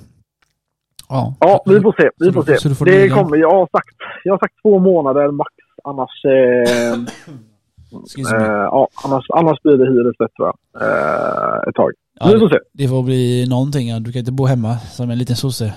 [1.08, 1.34] Ja.
[1.40, 2.10] Ja, vi får se.
[2.18, 2.56] Vi får se.
[2.56, 3.36] så du får det kommer.
[3.36, 3.88] Jag har, sagt,
[4.24, 5.50] jag har sagt två månader max.
[5.84, 6.92] Annars, eh,
[8.34, 10.82] eh, ja, annars, annars blir det hyresrätt tror jag.
[10.82, 11.90] Eh, ett tag.
[12.20, 12.58] Ja, vi får se.
[12.72, 13.88] Det får bli någonting.
[13.88, 13.98] ja.
[14.00, 15.74] Du kan inte bo hemma som en liten sosse.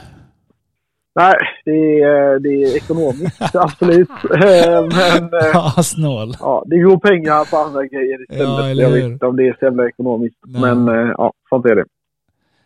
[1.18, 4.10] Nej, det är, det är ekonomiskt, absolut.
[4.10, 6.34] Eh, men eh, Ja, snål.
[6.40, 8.48] ja, det går pengar på andra grejer istället.
[8.48, 10.38] Ja, jag vet inte om det är så jävla ekonomiskt.
[10.46, 10.62] Nej.
[10.62, 11.86] Men eh, ja, sånt är det.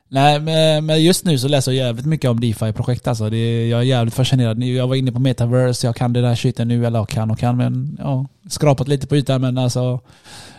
[0.09, 0.39] Nej,
[0.81, 3.29] men, just nu så läser jag jävligt mycket om DeFi-projekt alltså.
[3.29, 4.63] Det, jag är jävligt fascinerad.
[4.63, 7.39] Jag var inne på metaverse, jag kan det där skiten nu, eller jag kan och
[7.39, 9.99] kan, men ja, skrapat lite på ytan men alltså.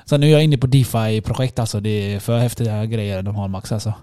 [0.05, 1.81] Så nu är jag inne på DeFi-projekt alltså.
[1.81, 3.95] Det är för häftiga grejer de har Max alltså.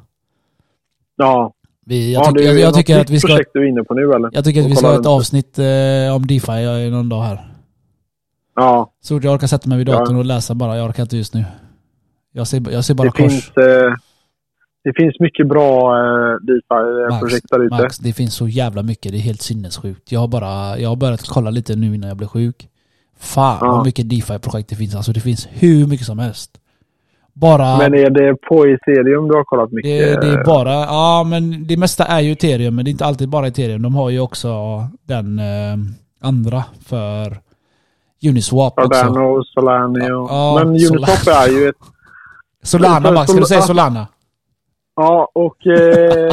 [1.15, 1.53] Ja,
[1.89, 3.67] Vi, jag, ja, tyck, det är jag, jag tycker att vi ska, projekt du är
[3.69, 4.29] inne på nu eller?
[4.33, 7.53] jag tycker att vi ska ha ett avsnitt eh, om DeFi eh, någon dag här.
[8.55, 9.99] Ja, Så fort jag orkar sätta mig vid Ja.
[9.99, 10.77] datorn och läsa bara.
[10.77, 11.45] Jag orkar inte just nu.
[12.33, 13.31] Jag ser, jag ser bara det kors.
[13.31, 13.93] finns, eh,
[14.83, 17.75] det finns mycket bra eh, DeFi-projekt där ute.
[17.81, 19.11] Max, det finns så jävla mycket.
[19.11, 20.11] Det är helt sinnessjukt.
[20.11, 22.67] Jag har bara, jag har börjat kolla lite nu innan jag blev sjuk.
[23.19, 23.71] Fan Ja.
[23.71, 24.95] vad mycket DeFi-projekt det finns.
[24.95, 26.51] Alltså det finns hur mycket som helst.
[27.41, 27.77] Bara...
[27.77, 30.21] Men är det på Ethereum du har kollat mycket?
[30.21, 33.05] det, det är bara, ja men det mesta är ju ethereum, men det är inte
[33.05, 33.81] alltid bara ethereum.
[33.81, 34.49] De har ju också
[35.07, 35.77] den eh,
[36.21, 37.37] andra för
[38.23, 38.89] Uniswap också.
[38.89, 40.29] Cardano, Solana och...
[40.31, 41.43] Ja, Men Uniswap Solana.
[41.43, 41.75] är ju ett...
[42.63, 44.07] Solana Max, ska du säga Sol- Solana?
[44.95, 45.67] Ja, och...
[45.67, 46.31] Eh,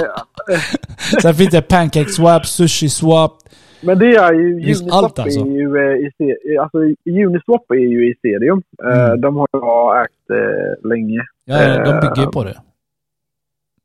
[1.23, 3.39] Sen finns det Pancake Swap, Sushi Swap.
[3.87, 4.63] Men det är ju...
[4.65, 5.41] finns Uniswap allt, alltså.
[5.41, 5.77] är ju...
[5.77, 8.63] Eh, Ethe- alltså, Uniswap är ju Ethereum.
[8.85, 9.21] Eh, Mm.
[9.21, 11.21] de har jag ägt eh, länge.
[11.45, 12.57] Ja, de Eh, bygger ju på det.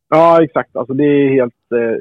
[0.09, 0.75] Ja, exakt.
[0.75, 1.53] Alltså det är helt,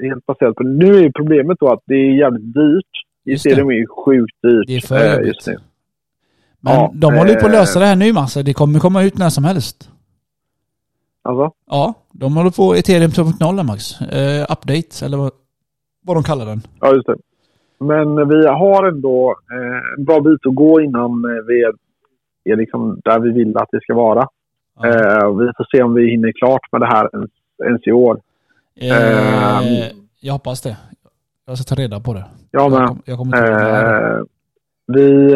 [0.03, 0.63] helt baserat på...
[0.63, 2.87] Nu är ju problemet då att det är jävligt dyrt.
[3.25, 3.47] Just.
[3.47, 5.57] Ethereum är ju sjukt dyrt Det är för just nu.
[6.61, 8.43] Men Ja, de håller ju på att lösa det här nu Massa.
[8.43, 9.91] Det kommer komma ut när som helst.
[11.23, 11.53] Alltså?
[11.67, 14.01] Ja, de håller på ethereum 2.0 där, Max.
[14.01, 15.31] Eh, update, eller vad,
[16.05, 16.61] vad de kallar den.
[16.81, 17.17] Ja, just det.
[17.81, 21.63] Men vi har ändå eh, en bra bit att gå innan eh, vi
[22.53, 24.29] är, liksom där vi vill att det ska vara.
[24.81, 24.89] Ja.
[24.89, 27.31] Eh, vi får se om vi hinner klart med det här ens,
[27.65, 28.21] ens i år.
[28.81, 29.91] Eh,
[30.21, 30.77] jag hoppas det.
[31.47, 32.25] Jag ska ta reda på det.
[32.51, 32.89] Jag Jag, med.
[32.89, 33.53] kom, jag kommer inte.
[33.53, 34.23] Eh,
[34.87, 35.33] vi,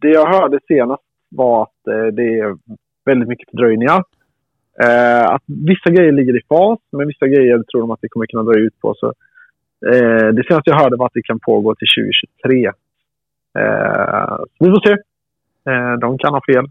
[0.00, 1.80] det jag hörde senast var att
[2.12, 2.56] det är
[3.04, 4.02] väldigt mycket fördröjningar.
[4.82, 8.26] Eh, att vissa grejer ligger i fas, men vissa grejer tror de att det kommer
[8.26, 8.94] kunna dra ut på.
[8.96, 9.12] Så,
[9.86, 11.88] eh, det senaste jag hörde var att det kan pågå till
[12.42, 12.66] 2023.
[13.58, 14.96] Eh, vi får se.
[15.70, 16.64] Eh, de kan ha fel.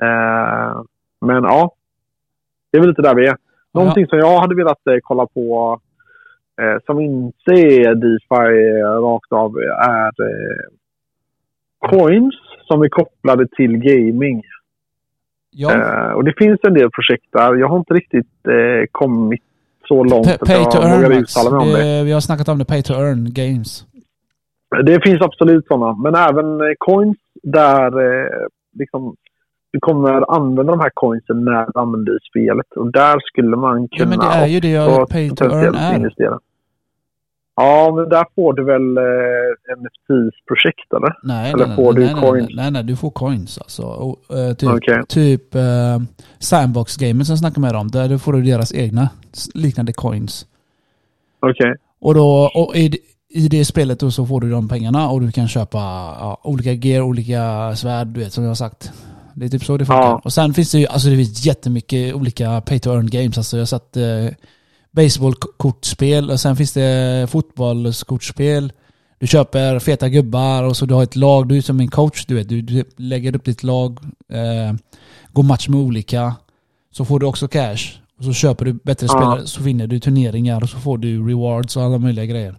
[0.00, 0.82] Eh,
[1.20, 1.74] men ja,
[2.72, 3.36] det är väl lite där vi är.
[3.74, 5.80] Någonting som jag hade velat eh, kolla på
[6.60, 10.12] eh, som inte är DeFi rakt av är
[11.78, 12.34] coins
[12.66, 14.42] som är kopplade till gaming.
[15.50, 16.14] Ja.
[16.14, 17.54] Och det finns en del projekt där.
[17.54, 18.26] Jag har inte riktigt
[18.92, 19.42] kommit
[19.88, 21.98] så långt att Pay to earn uttala mig om det.
[21.98, 23.84] Det, vi har snackat om det, pay to earn games.
[24.86, 25.94] Det finns absolut sådana.
[25.94, 28.46] Men även eh, coins där eh,
[28.78, 29.16] liksom,
[29.72, 32.66] du kommer använda de här coinsen när du använder i spelet.
[32.76, 35.74] Och där skulle man Ja kunna men det är ju det jag pay to earn
[35.74, 35.96] är.
[35.96, 36.38] investera.
[37.56, 41.18] Ja, men där får du väl eh, NFTs-projekt eller?
[41.22, 42.46] Nej, Eller nej, får nej, du nej, coins?
[42.46, 43.82] Nej, nej, nej, du får coins alltså.
[43.82, 45.02] Och, eh, typ Okej.
[45.08, 45.98] typ eh,
[46.38, 49.08] Sandbox-gamen som jag snackade med om, där får du deras egna
[49.54, 50.46] liknande coins.
[51.40, 51.74] Okej.
[52.00, 55.32] Och då, och i, i det spelet då så får du de pengarna och du
[55.32, 55.78] kan köpa
[56.20, 58.92] ja, olika gear, olika svärd, du vet som jag har sagt.
[59.34, 60.02] Det är typ så det funkar.
[60.02, 60.20] Ja.
[60.24, 63.38] Och sen finns det ju, alltså det finns jättemycket olika pay to earn games.
[63.38, 64.28] Alltså jag satt eh,
[64.94, 68.72] baseballkortspel och sen finns det fotbollskortspel.
[69.18, 72.26] Du köper feta gubbar och så du har ett lag, du är som en coach,
[72.26, 72.48] du vet.
[72.48, 73.98] Du, du lägger upp ditt lag,
[74.32, 74.74] eh,
[75.32, 76.34] går match med olika.
[76.92, 77.98] Så får du också cash.
[78.18, 79.12] Och så köper du bättre Ja.
[79.18, 82.56] spelare, så vinner du turneringar och så får du rewards och alla möjliga grejer.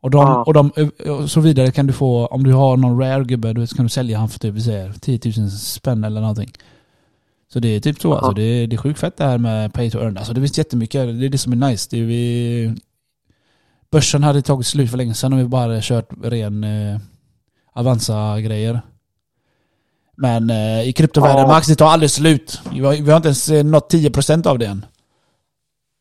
[0.00, 0.44] Och, de, Ja.
[0.46, 0.70] och, de,
[1.10, 3.88] och så vidare kan du få, om du har någon rare gubbe, så kan du
[3.88, 6.52] sälja han för typ vi säger, 10 000 spänn eller någonting.
[7.52, 8.08] Så det är typ så.
[8.08, 8.14] Ja.
[8.14, 10.16] Alltså, det, är, det är sjukt fett det här med pay to earn.
[10.16, 11.20] Alltså, det finns jättemycket.
[11.20, 11.88] Det är det som är nice.
[11.90, 12.74] Det är vi,
[13.90, 16.96] börsen hade tagit slut för länge sedan om vi bara hade kört ren eh,
[17.72, 18.80] Avanza-grejer.
[20.16, 21.46] Men eh, i kryptovärlden, Ja.
[21.46, 22.60] Max, det tar aldrig slut.
[22.72, 24.86] Vi har, vi har inte ens eh, nått 10% av det än.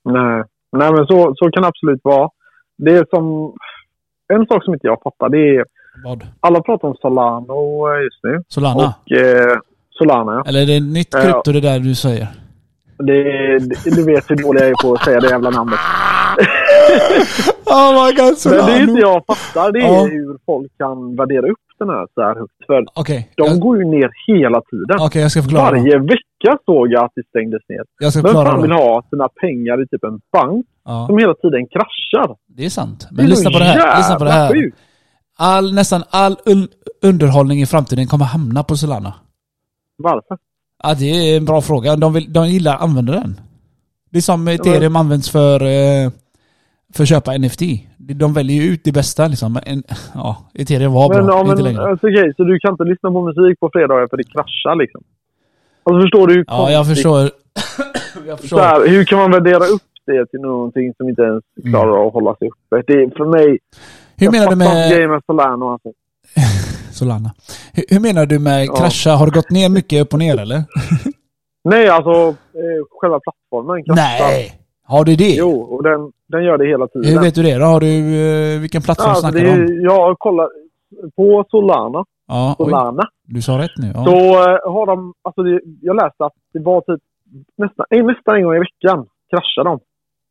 [0.06, 2.30] Nej, Nej men så, så kan det absolut vara.
[2.78, 3.54] Det är som...
[4.34, 5.66] En sak som inte jag fattar, det är...
[6.04, 6.28] Vad?
[6.40, 8.44] Alla pratar om Solano just nu.
[8.48, 8.94] Solana?
[9.06, 9.58] Och eh,
[10.04, 10.44] Solana, ja.
[10.50, 11.22] Eller är det nytt Ja.
[11.22, 12.28] krypto det där du säger?
[12.98, 13.24] Det,
[13.60, 15.80] det, du vet hur dålig jag är på att säga det jävla namnet.
[17.66, 19.72] Oh my god, Men det är inte jag fattar.
[19.72, 20.04] Det är Ja.
[20.04, 22.54] hur folk kan värdera upp den här så här högt.
[22.68, 24.98] För Okej, de jag, går ju ner hela tiden.
[25.08, 25.72] okej, jag ska förklara.
[25.72, 27.82] Varje vecka såg jag att det stängdes ner.
[28.00, 28.50] Jag ska förklara.
[28.52, 32.36] fan vill ha sina pengar i typ en bank Ja, som hela tiden kraschar?
[32.48, 33.08] det är sant.
[33.12, 33.98] Är Men lyssna på det här.
[33.98, 34.72] Lyssna på det här.
[35.38, 36.68] All, nästan all un
[37.04, 39.14] underhållning i framtiden kommer hamna på Solana.
[40.02, 40.38] Varför?
[40.84, 41.96] Ja, det är en bra fråga.
[41.96, 43.40] De, vill, de gillar att använda den.
[44.10, 46.12] Det är som ethereum används för, eh,
[46.96, 47.62] för att köpa NFT.
[47.98, 49.54] De väljer ju ut det bästa liksom.
[49.54, 49.84] Men En,
[50.14, 51.90] ja, ethereum var Men, bra, ja, inte men längre.
[51.90, 55.04] alltså, okej, så du kan inte lyssna på musik på fredagar för det kraschar liksom?
[55.84, 57.20] Alltså förstår du hur Ja, jag förstår.
[58.28, 58.60] jag Så förstår.
[58.60, 62.36] här, hur kan man värdera upp det till någonting som inte ens klarar att hålla
[62.36, 62.84] sig uppe?
[62.88, 63.46] Det är för mig...
[63.48, 63.60] Mm.
[64.18, 65.90] Hur jag menar du fattar inte med grejen med Solano alltså.
[67.02, 67.30] Solana?
[67.76, 68.76] Hur, hur menar du med Ja.
[68.76, 69.12] krascha?
[69.20, 70.60] Har det gått ner mycket upp och ner eller?
[71.72, 72.12] Nej, alltså
[72.62, 74.04] eh, själva plattformen kraschar.
[74.04, 74.58] Nej!
[74.94, 75.36] Har du det?
[75.46, 77.10] Jo, och den, den gör det hela tiden.
[77.14, 77.66] Hur vet du det då?
[77.66, 77.88] Har du,
[78.26, 79.82] eh, vilken plattform Ja, alltså, snackar du om?
[79.84, 80.50] jag kollar
[81.16, 83.92] på Solana, Ja, oj, Solana du sa rätt nu.
[83.96, 84.04] Ja.
[84.06, 85.14] så eh, har de...
[85.22, 87.02] Alltså det, jag läste att det var typ
[87.58, 89.80] nästan, nästan en gång i veckan kraschar de.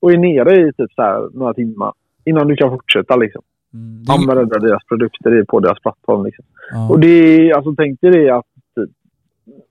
[0.03, 1.93] Och är nere i typ så här några timmar
[2.25, 3.43] innan du kan fortsätta liksom.
[3.75, 6.25] Mm, det Använda deras produkter på deras plattform.
[6.25, 6.45] Liksom.
[6.73, 6.89] ja.
[6.91, 8.47] Och det alltså tänk dig det att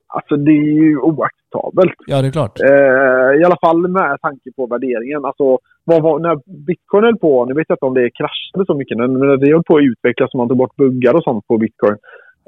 [0.09, 1.93] alltså det är ju oacceptabelt.
[2.07, 2.59] ja, det är klart.
[2.59, 5.25] Eh, I alla fall med tanke på värderingen.
[5.25, 6.35] Alltså, vad var, när
[6.67, 9.51] bitcoin höll på, nu vet jag inte om det kraschade så mycket, men när det
[9.51, 11.97] höll på att utvecklas och man tog bort buggar och sånt på bitcoin,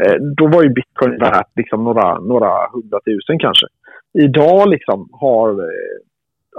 [0.03, 3.67] eh, då var ju bitcoin värt liksom några, några hundratusen kanske.
[4.13, 5.97] Idag liksom har, eh,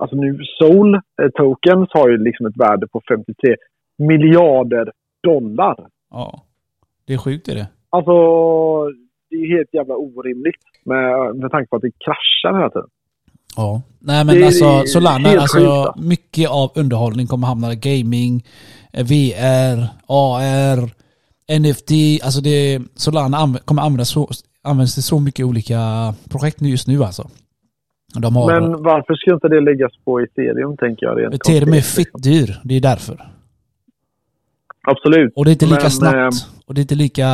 [0.01, 3.57] alltså nu Soul eh, Tokens har ju liksom ett värde på 53
[4.07, 5.77] miljarder dollar.
[6.11, 6.43] Ja.
[7.07, 7.67] Det är sjukt är det.
[7.91, 8.13] Alltså,
[9.31, 12.89] det är helt jävla orimligt med, med tanke på att det kraschar hela tiden.
[13.57, 13.83] Ja.
[14.01, 18.45] Nej men Det alltså Solana, alltså mycket av underhållning kommer hamna i gaming,
[18.93, 20.91] eh, VR, AR,
[21.59, 21.91] NFT.
[22.25, 24.29] Alltså det, Solana anv- kommer användas så,
[24.63, 25.79] används till så mycket olika
[26.31, 27.29] projekt nu just nu alltså.
[28.23, 31.35] De har, Men varför skulle inte det läggas på ethereum, tänker jag.
[31.35, 32.05] Ethereum är konkret, liksom.
[32.05, 33.27] fitt dyr, det är därför.
[34.89, 35.33] Absolut.
[35.37, 36.15] Och det är inte lika Men, snabbt.
[36.17, 37.29] eh, Och det är inte lika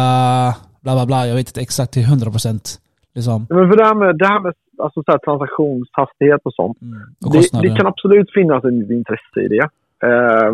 [0.81, 2.79] bla bla bla, jag vet inte exakt till 100%
[3.15, 3.47] liksom.
[3.51, 6.83] Men för det här med, det här med alltså, så här, transaktionshastighet och sånt.
[6.83, 6.99] Mm.
[7.27, 9.69] Och Det, det kan absolut finnas ett intresse i det.
[10.09, 10.51] Eh,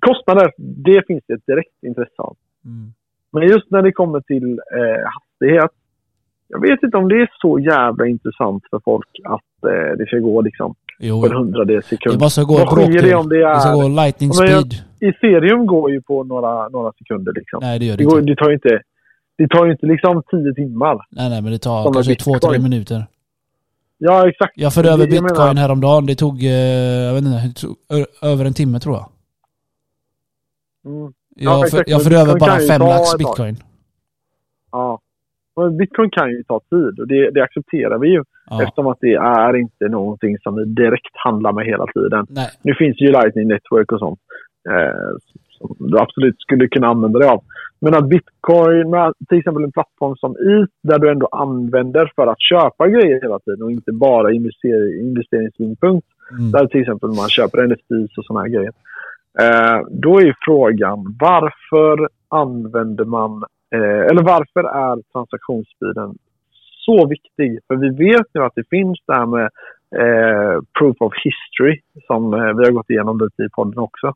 [0.00, 2.36] kostnader, det finns det ett direkt intresse av.
[2.64, 2.92] Mm.
[3.32, 5.70] Men just när det kommer till eh, hastighet.
[6.48, 10.18] jag vet inte om det är så jävla intressant för folk att eh, det ska
[10.18, 12.14] gå liksom Jo, på en hundradels sekund.
[12.16, 14.74] det måste gå Vad skiljer det om det Det ska gå lightning speed.
[15.08, 17.58] Ethereum går ju på några, några sekunder liksom.
[17.62, 18.32] Nej det gör det Det, går, inte.
[18.32, 18.80] det tar ju inte...
[19.36, 21.06] Det tar inte liksom tio timmar.
[21.10, 23.06] Nej nej men det tar Som kanske två, tre minuter.
[23.98, 24.52] Ja, exakt.
[24.56, 26.06] Jag förde över bitcoin menar- häromdagen.
[26.06, 26.50] Det tog, eh,
[27.06, 29.08] jag vet inte, det tog ö- över en timme tror jag.
[30.92, 33.56] Mm, Jag, för, exakt, jag men förde över bara fem lax bitcoin.
[34.72, 34.98] ja.
[35.56, 38.62] Men Bitcoin kan ju ta tid och det, det accepterar vi ju Ja.
[38.62, 42.26] eftersom att det är inte någonting som vi direkt handlar med hela tiden.
[42.28, 42.50] Nej.
[42.62, 44.20] Nu finns ju Lightning Network och sånt
[44.70, 45.10] eh,
[45.58, 47.42] som du absolut skulle kunna använda dig av.
[47.80, 48.94] Men att Bitcoin,
[49.28, 53.38] till exempel en plattform som ETH där du ändå använder för att köpa grejer hela
[53.38, 56.06] tiden och inte bara invester, investeringssynpunkt.
[56.30, 56.50] Mm.
[56.52, 58.72] Där till exempel man köper NFTs och sådana här grejer.
[59.40, 63.44] Eh, då är ju frågan varför använder man,
[63.74, 66.14] eh, eller varför är transaktionstiden
[66.84, 67.58] så viktig?
[67.66, 69.50] För vi vet nu att det finns det här med
[70.02, 74.14] eh, proof of history som eh, vi har gått igenom lite i podden också.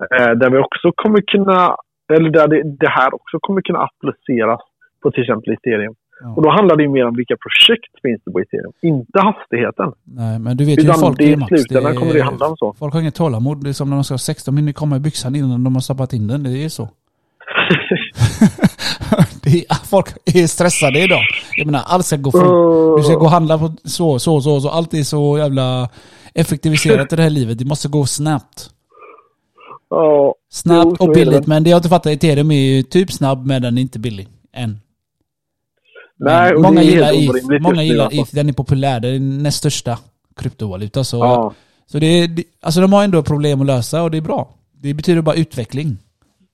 [0.00, 1.76] Eh, där vi också kommer kunna,
[2.12, 4.60] eller där det, det här också kommer kunna appliceras
[5.02, 5.94] på till exempel Ethereum.
[6.20, 6.28] Ja.
[6.36, 9.92] Och då handlar det ju mer om vilka projekt finns det på Ethereum, inte hastigheten.
[10.04, 11.48] Nej men du vet ju Utan folk det är Max.
[11.48, 12.74] slutändan kommer det handla om så.
[12.78, 13.64] Folk har inget tålamod.
[13.64, 14.44] Det är som när de ska ha sex.
[14.44, 16.42] De hinner komma i byxan innan de har stoppat in den.
[16.42, 16.82] Det är så.
[19.44, 21.22] det är, folk är stressade idag.
[21.56, 22.98] Jag menar allt ska gå fort.
[22.98, 24.68] Du ska gå och handla på så, så, så, så.
[24.68, 25.88] Allt är så jävla
[26.34, 27.58] effektiviserat i det här livet.
[27.58, 28.70] Det måste gå snabbt.
[29.90, 31.46] Ja, Snabbt och billigt.
[31.46, 34.28] Men det jag inte fattar, Ethereum är ju typ snabb men den är inte billig.
[34.52, 34.78] Än.
[36.16, 37.62] Nej, och många det är gillar ETH.
[37.62, 38.20] Många gillar alltså.
[38.20, 38.30] ETH.
[38.34, 39.00] Den är populär.
[39.00, 39.98] Den är näst största
[40.36, 41.04] kryptovaluta.
[41.04, 41.54] Så, Ja,
[41.86, 42.30] så det är,
[42.62, 44.48] alltså de har ändå problem att lösa och det är bra.
[44.82, 45.96] Det betyder bara utveckling.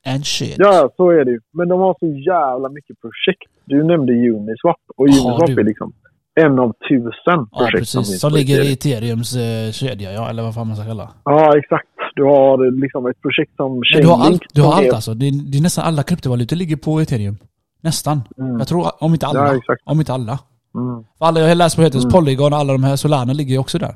[0.06, 0.54] And shit.
[0.58, 1.40] ja, så är det ju.
[1.52, 3.50] Men de har så jävla mycket projekt.
[3.64, 4.76] Du nämnde Uniswap.
[4.96, 5.60] Och Ja, Uniswap du.
[5.60, 5.92] är liksom
[6.40, 8.20] en av tusen Ja, projekt som precis.
[8.20, 9.20] Som på ligger i Ethereum.
[9.20, 10.30] Ethereums eh, kedja, ja.
[10.30, 11.10] Eller vad fan man ska kalla.
[11.24, 11.88] Ja, exakt.
[12.20, 14.42] Du har liksom ett projekt som Men du har allt, Chainlink.
[14.54, 15.14] du har allt alltså.
[15.14, 17.36] Det är, det är nästan alla kryptovalutor ligger på Ethereum.
[17.82, 18.20] Nästan.
[18.38, 18.58] Mm.
[18.58, 19.54] Jag tror, om inte alla.
[19.54, 19.76] Ja.
[19.84, 20.38] Om inte alla.
[20.74, 21.04] Mm.
[21.18, 22.10] För alla jag har läst på heter Mm.
[22.10, 23.94] Polygon och alla de här Solana ligger ju också där.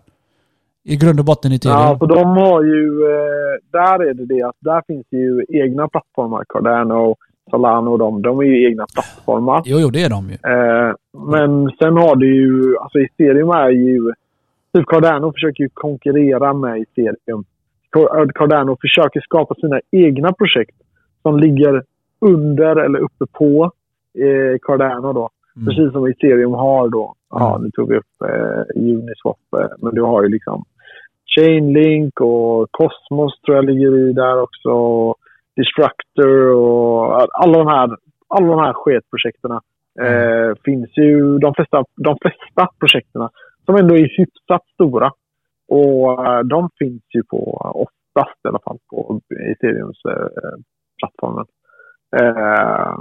[0.84, 1.80] I grund och botten i Ethereum.
[1.80, 2.84] Ja, för de har ju...
[3.14, 6.44] Eh, där är det det att där finns ju egna plattformar.
[6.48, 7.16] Cardano,
[7.50, 8.22] Solana och de.
[8.22, 9.62] De är ju egna plattformar.
[9.64, 10.34] Jo, jo, det är de ju.
[10.34, 10.92] Eh,
[11.32, 14.12] men sen har du ju, alltså Ethereum är ju,
[14.74, 17.44] typ Cardano försöker ju konkurrera med Ethereum.
[17.94, 20.76] Car- Cardano försöker skapa sina egna projekt
[21.22, 21.82] som ligger
[22.20, 23.70] under eller uppe på
[24.18, 25.30] eh, Cardano då.
[25.56, 25.66] Mm.
[25.66, 27.14] Precis som Ethereum har då.
[27.30, 27.62] Ja, Mm.
[27.62, 29.38] nu tog vi upp eh, Uniswap.
[29.56, 30.64] Eh, men du har ju liksom
[31.36, 34.70] Chainlink och Cosmos tror jag ligger i där också.
[35.56, 37.14] Destructor och
[37.44, 37.96] alla de här,
[38.28, 39.60] alla de här sketprojekterna
[40.00, 41.38] eh, finns ju.
[41.38, 43.28] De flesta, de flesta projekten
[43.64, 45.10] som ändå är hyfsat stora.
[45.68, 47.38] Och eh, de finns ju på,
[47.74, 50.58] oftast i alla fall, på Ethereums eh,
[50.98, 51.46] plattformen.
[52.16, 52.98] Eh,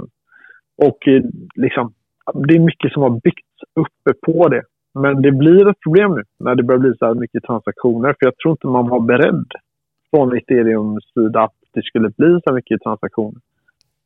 [0.76, 1.22] och eh,
[1.54, 1.94] liksom,
[2.34, 4.62] det är mycket som har byggts uppe på det.
[4.94, 8.08] Men det blir ett problem nu när det börjar bli så här mycket transaktioner.
[8.08, 9.46] För jag tror inte man var beredd
[10.10, 13.40] från Ethereums sida att det skulle bli så här mycket transaktioner.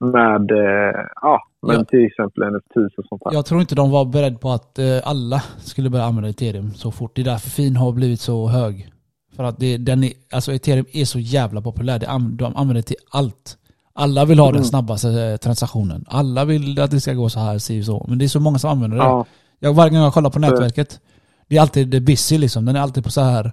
[0.01, 1.85] Med, eh, ja, men Ja.
[1.85, 3.33] till exempel NFTs och sånt där.
[3.33, 6.91] Jag tror inte de var beredda på att eh, alla skulle börja använda Ethereum så
[6.91, 7.13] fort.
[7.17, 8.89] Det är därför fin har blivit så hög.
[9.37, 11.99] För att det, den är, alltså Ethereum är så jävla populär.
[12.39, 13.59] De använder det till allt.
[13.93, 14.65] Alla vill ha den Mm.
[14.65, 16.05] snabbaste eh, transaktionen.
[16.09, 18.07] Alla vill att det ska gå så här, si så.
[18.09, 19.03] Men det är så många som använder det.
[19.05, 19.27] Ja,
[19.59, 21.01] Jag, varje gång jag kollar på nätverket,
[21.49, 22.65] det är alltid busy liksom.
[22.65, 23.53] Den är alltid på så här,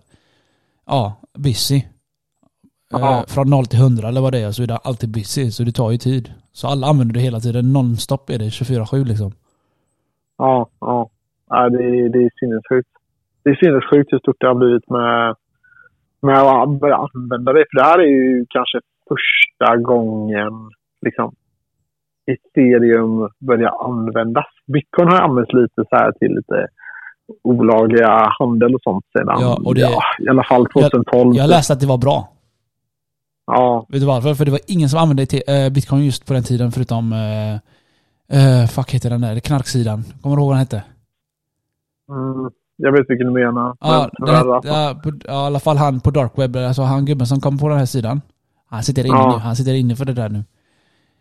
[0.88, 1.82] ja, busy.
[3.02, 5.52] Eh, från 0 till 100 eller vad det är så är det alltid busy.
[5.52, 6.34] Så det tar ju tid.
[6.52, 7.74] Så alla använder det hela tiden.
[7.74, 9.32] Nonstop är det 24-7 liksom.
[10.38, 11.10] ja, ja.
[11.50, 12.89] ja det, är- det är sinnessjukt.
[13.43, 15.36] Det är sinnessjukt hur stort det har blivit med,
[16.22, 17.66] med att börja använda det.
[17.72, 18.80] För det här är ju kanske
[19.10, 20.54] första gången
[21.02, 21.36] liksom,
[22.32, 24.46] ethereum börjar användas.
[24.68, 26.68] Bitcoin har använts lite så här till lite
[27.43, 31.36] olagliga handel och sånt sedan Ja, och det- ja, i alla fall 2012.
[31.36, 32.28] Jag läste att det var bra.
[33.48, 34.34] Ja, Vet du varför?
[34.34, 37.14] För det var ingen som använde eh, bitcoin just på den tiden förutom...
[38.28, 39.39] Eh, fuck heter den där?
[39.39, 40.04] Knarksidan.
[40.22, 40.84] Kommer du ihåg vad den hette?
[42.10, 43.76] mm, jag vet vilken du menar.
[43.80, 46.56] Ja, men den hette, ja, på, ja, i alla fall han på dark web.
[46.56, 48.22] Alltså han gubben som kom på den här sidan.
[48.70, 49.32] Han sitter inne Ja.
[49.32, 49.38] nu.
[49.39, 50.43] Han sitter inne för det där nu.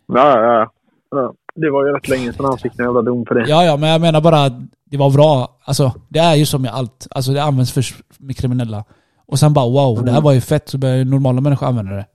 [0.07, 0.70] Ja, ja,
[1.11, 1.35] ja.
[1.55, 3.49] Det var ju rätt länge sedan han fick en jävla dom för det.
[3.49, 4.53] Ja, ja, men jag menar bara att
[4.85, 5.59] det var bra.
[5.64, 7.07] Alltså, det är ju som med allt.
[7.11, 8.85] Alltså det används först med kriminella.
[9.27, 10.25] Och sen bara wow, det här Mm.
[10.25, 10.68] var ju fett.
[10.68, 12.07] Så börjar ju normala människor använda det.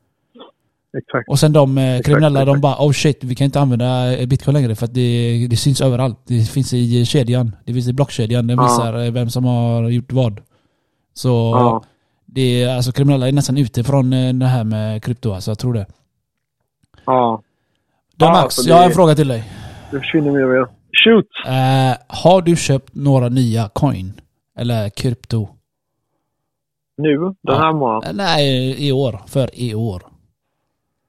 [0.98, 1.30] Exakt.
[1.30, 2.56] Och sen de eh, kriminella, exakt.
[2.56, 5.56] de bara oh shit, vi kan inte använda eh, bitcoin längre för att det, det
[5.58, 6.20] syns överallt.
[6.28, 7.56] Det finns i kedjan.
[7.66, 8.48] Det finns i blockkedjan.
[8.48, 10.42] Den visar eh, vem som har gjort vad.
[11.14, 11.84] Så Ja.
[12.26, 14.10] det är, alltså kriminella är nästan ute från
[14.40, 15.86] det här med krypto alltså, jag tror det.
[17.06, 17.42] Ja.
[18.16, 19.44] Då Ja, Max, jag har en fråga till dig.
[19.92, 20.68] Det försvinner mer och mer.
[21.06, 21.26] Shoot!
[21.46, 24.14] Eh, har du köpt några nya coin?
[24.58, 25.48] Eller krypto?
[26.98, 28.16] Nu, den här månaden.
[28.16, 29.22] Nej, i år.
[29.28, 30.04] För i år.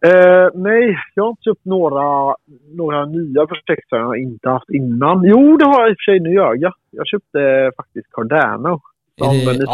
[0.07, 2.34] Eh, nej, jag har inte köpt några,
[2.74, 5.22] några nya projekt som jag inte haft innan.
[5.24, 6.20] Jo, det har jag i och för sig.
[6.20, 6.72] Nu gör jag.
[6.90, 8.80] Jag köpte faktiskt Cardano.
[9.18, 9.66] Som det- vill.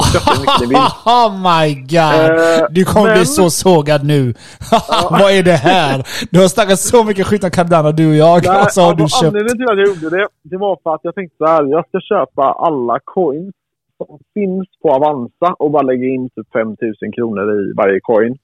[1.04, 2.30] Oh my god!
[2.30, 4.34] Eh, Du kommer men- bli så sågad nu.
[5.10, 6.02] Vad är det här?
[6.30, 8.46] Du har snackat så mycket skit om Cardano du och jag.
[8.46, 9.34] Nej, och så har du alltså, köpt...
[9.34, 11.64] Anledningen till att jag gjorde det, det var för att jag tänkte så här.
[11.64, 13.54] Jag ska köpa alla coins
[13.96, 18.38] som finns på Avanza och bara lägga in typ 5000 kronor i varje coin.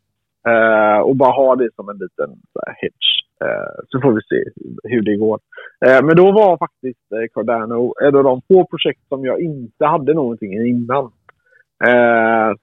[0.49, 3.09] Eh, och bara ha det som en liten så här, hedge.
[3.45, 4.51] Eh, så får vi se
[4.85, 5.39] hur det går.
[5.87, 10.15] Eh, men då var faktiskt Cardano ett av de få projekt som jag inte hade
[10.15, 11.11] någonting i innan.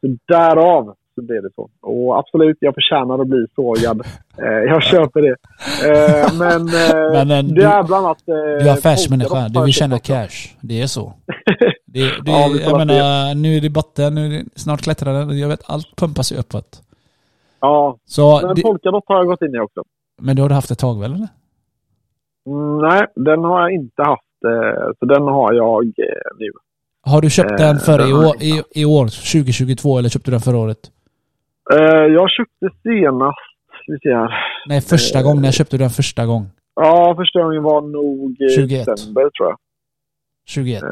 [0.01, 1.69] Så därav så blev det så.
[1.81, 4.01] Och absolut, jag förtjänar att bli sågad.
[4.67, 5.35] Jag köper det.
[6.39, 6.65] Men
[7.27, 8.23] Men, det du- är bland annat...
[8.25, 10.55] Du är affärsmänniska, du vill tjäna cash.
[10.61, 11.13] Det är så.
[11.93, 15.39] Det, det, Ja, jag menar, nu är det botten, nu är det, snart klättrar den.
[15.39, 16.81] Jag vet, allt pumpas ju uppåt.
[17.61, 19.83] Ja, Så, men det, Polkadot har jag gått in i också.
[20.21, 21.27] men du har haft ett tag väl eller?
[22.47, 24.23] Mm, nej, den har jag inte haft.
[24.45, 26.51] Eh, så den har jag eh, nu.
[27.01, 30.31] Har du köpt Eh, den för den i år, i, i år, 2022, eller köpte
[30.31, 30.79] du den förra året?
[31.73, 31.77] Eh,
[32.17, 33.37] jag köpte senast,
[33.87, 34.33] vi ser här.
[34.67, 35.41] Nej, första Eh, gången.
[35.41, 36.45] När köpte du den första gång?
[36.75, 38.85] Ja, första gången var nog i 21.
[38.85, 39.57] december tror jag.
[40.47, 40.83] 21.
[40.83, 40.89] Eh,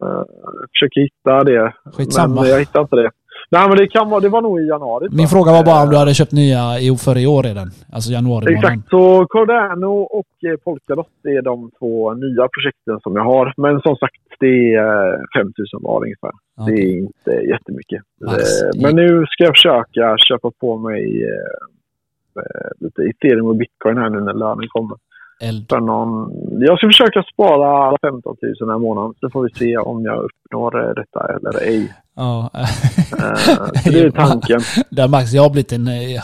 [0.00, 0.26] jag
[0.70, 1.72] försöker hitta det.
[1.92, 2.40] Skitsamma.
[2.40, 3.10] Men jag hittar inte det.
[3.50, 5.08] Nej, men det, kan vara, det var nog i januari.
[5.10, 7.68] Min fråga var bara om Eh, du hade köpt nya i, för i år redan.
[7.92, 8.54] Alltså januari.
[8.54, 13.54] Exakt, så Cardano och eh, Polkadot är de två nya projekten som jag har.
[13.56, 16.32] Men som sagt, det är eh, 5000 var ungefär.
[16.56, 16.94] Det Okej.
[16.94, 18.02] är inte jättemycket.
[18.26, 23.46] Max, Eh, det- Men nu ska jag försöka köpa på mig eh, eh, lite ethereum
[23.46, 24.96] och bitcoin här nu när lönen kommer.
[25.40, 25.66] Eld.
[25.68, 26.32] För någon...
[26.60, 29.14] Jag ska försöka spara 15 000 den här månaden.
[29.20, 31.94] Så får vi se om jag uppnår eh, detta eller ej.
[32.16, 32.50] Ja.
[32.54, 32.66] Eh,
[33.84, 34.60] Så det är tanken.
[34.90, 36.22] Där Max, jag har blivit en, eh,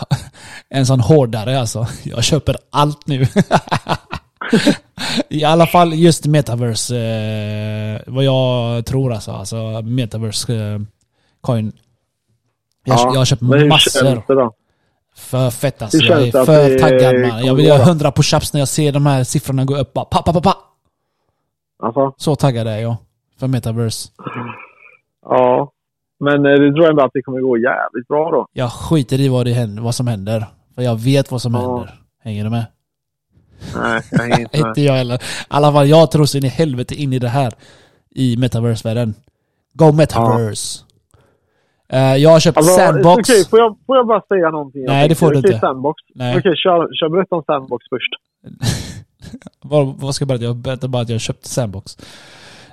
[0.68, 1.86] en sån hårdare alltså.
[2.04, 3.26] Jag köper allt nu.
[5.28, 9.30] I alla fall just metaverse, eh, vad jag tror alltså.
[9.30, 10.80] Alltså metaverse eh,
[11.40, 11.72] coin.
[12.84, 14.22] Jag, Ja, jag hur massor.
[15.14, 15.20] Det?
[15.20, 15.98] För fett alltså.
[15.98, 17.46] Jag är det för det taggad man.
[17.46, 17.84] Jag vill göra då?
[17.90, 19.92] 100 push-ups när jag ser de här siffrorna gå upp.
[19.92, 20.56] Bara, pa, pa, pa, pa.
[21.82, 22.96] Alltså, Så taggad är jag.
[23.40, 24.08] För metaverse.
[25.24, 25.72] ja.
[26.20, 28.46] Men eh, du tror ändå att det kommer gå jävligt bra då?
[28.52, 30.46] Jag skiter i vad, det händer, vad som händer.
[30.74, 31.60] För jag vet vad som Ja.
[31.60, 31.94] händer.
[32.24, 32.64] Hänger du med?
[33.76, 34.68] Nej, jag hänger inte med.
[34.68, 35.14] Inte jag heller.
[35.14, 37.52] I alla fall, jag tror så in i helvete in i det här.
[38.10, 39.14] I metaverse-världen.
[39.74, 40.80] Go metaverse.
[40.80, 40.86] Eh,
[41.99, 43.30] jag har köpt Alltså, Sandbox.
[43.30, 44.84] Okej, får, jag, får jag bara säga någonting?
[44.86, 45.59] Nej, det får du inte.
[45.59, 46.03] Sandbox.
[46.14, 48.12] Okej, kör, kör berätta om Sandbox först.
[49.62, 50.45] vad, vad ska jag berätta?
[50.45, 51.97] Jag berättar bara att jag har köpt Sandbox.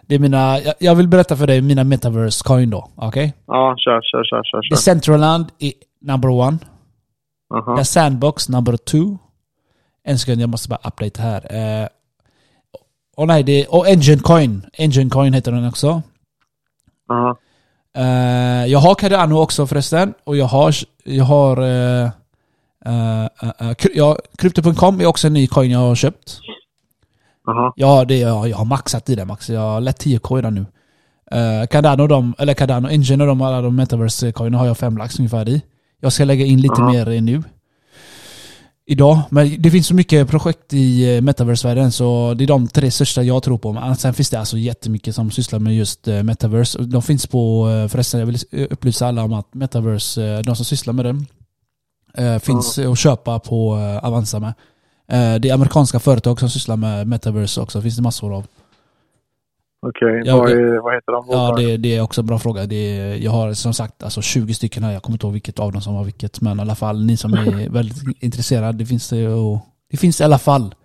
[0.01, 2.88] Det är mina, jag, jag vill berätta för dig mina metaverse coin då.
[2.95, 3.34] Okej?
[3.47, 4.61] Ja, kör, kör, kör, kör.
[4.61, 4.76] kör.
[4.76, 6.57] Decentraland är number one.
[7.53, 7.78] Aha.
[7.78, 9.17] The Sandbox number two.
[10.03, 11.55] En sekund, jag måste bara update här.
[11.55, 11.88] Eh,
[13.17, 14.65] och nej, det är, och Engine Coin.
[14.74, 16.01] Engine Coin heter den också.
[17.11, 17.38] Aha.
[17.97, 20.13] Eh, jag har Cardano också förresten.
[20.23, 20.75] Och jag har...
[21.03, 22.09] Jag har eh,
[23.73, 26.39] kry- ja, Crypto.com är också en ny coin jag har köpt.
[27.47, 27.73] Aha.
[27.75, 29.49] Ja, det jag, jag har maxat i det max.
[29.49, 30.65] Jag har lätt 10k redan nu.
[31.35, 34.97] Uh, Cardano, de, eller Cardano Engine och de, alla de metaverse coin har jag 5
[34.97, 35.61] lax ungefär i.
[36.01, 36.91] Jag ska lägga in lite Aha.
[36.91, 37.43] mer i nu.
[38.91, 39.21] Idag.
[39.29, 43.23] Men det finns så mycket projekt i eh, metaverse-världen så det är de tre största
[43.23, 43.73] jag tror på.
[43.73, 46.79] Men sen finns det alltså jättemycket som sysslar med just eh, metaverse.
[46.79, 50.93] De finns på, eh, förresten jag vill upplysa alla om att metaverse, de som sysslar
[50.93, 53.73] med det, finns att köpa på
[54.03, 54.53] Avanza med.
[55.41, 58.45] Det är amerikanska företag som sysslar med metaverse också, finns det massor av.
[59.82, 61.25] Okej, Ja, vad, är- vad heter de?
[61.30, 62.65] Ja, det, det är också en bra fråga.
[62.65, 65.59] Det är, jag har som sagt alltså 20 stycken här, jag kommer inte ihåg vilket
[65.59, 66.41] av dem som var vilket.
[66.41, 69.59] Men i alla fall, ni som är väldigt intresserade, det finns det, och,
[69.91, 70.75] det finns i alla fall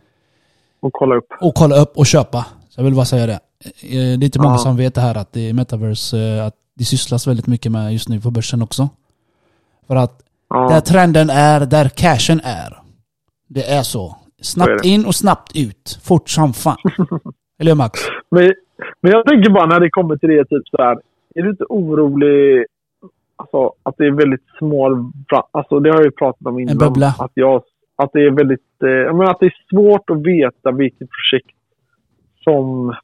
[0.80, 1.26] Och kolla upp.
[1.40, 2.47] att kolla upp och köpa.
[2.68, 3.32] Så jag vill bara säga det.
[3.64, 4.59] Eh, Det är inte många Ja.
[4.59, 7.92] som vet det här att det är metaverse, eh, att det sysslas väldigt mycket med
[7.92, 8.88] just nu på börsen också.
[9.86, 10.68] För att Ja.
[10.68, 12.78] där trenden är, där cashen är.
[13.49, 14.16] Det är så.
[14.42, 15.99] Snabbt in och snabbt ut.
[16.03, 16.76] Fort som fan.
[17.59, 18.01] Eller hur Max?
[18.30, 18.53] Men,
[19.01, 20.97] men jag tänker bara när det kommer till det, typ så här.
[21.35, 22.66] Är du inte orolig
[23.37, 25.11] alltså, att det är väldigt små...
[25.51, 26.72] Alltså, det har jag ju pratat om innan.
[26.72, 27.14] En bubbla.
[27.18, 27.62] Att, jag,
[27.97, 28.83] att det är väldigt...
[28.85, 31.57] Eh, jag menar att det är svårt att veta vilket projekt
[32.45, 32.95] som...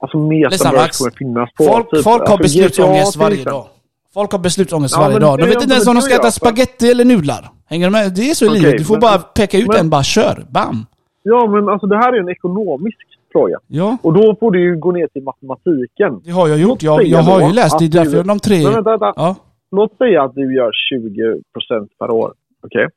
[0.00, 1.64] Alltså metaverse kommer finnas på.
[1.64, 2.04] Folk, typ.
[2.04, 3.52] folk har Alltså, beslutsångest varje exempel.
[3.52, 3.66] dag.
[4.14, 5.38] Folk har beslutsångest Ja, varje dag.
[5.38, 6.32] De vet inte ens om de ska äta jag.
[6.32, 7.48] spaghetti eller nudlar.
[7.66, 8.14] Hänger du med?
[8.14, 8.78] Det är så i Okej, livet.
[8.78, 10.44] Du får men- bara peka ut men- en, bara kör.
[10.50, 10.86] Bam!
[11.22, 12.98] Ja, men alltså det här är en ekonomisk
[13.32, 13.58] fråga.
[13.66, 16.20] Ja, Och då får du ju gå ner till matematiken.
[16.24, 16.82] det har jag gjort.
[16.82, 17.78] Jag, jag har ju läst.
[17.78, 18.56] Det är att du- därför de tre...
[18.64, 19.12] Men vänta, vänta.
[19.16, 19.36] Ja,
[19.76, 22.32] Låt säga att du gör 20% per år.
[22.66, 22.88] Okej?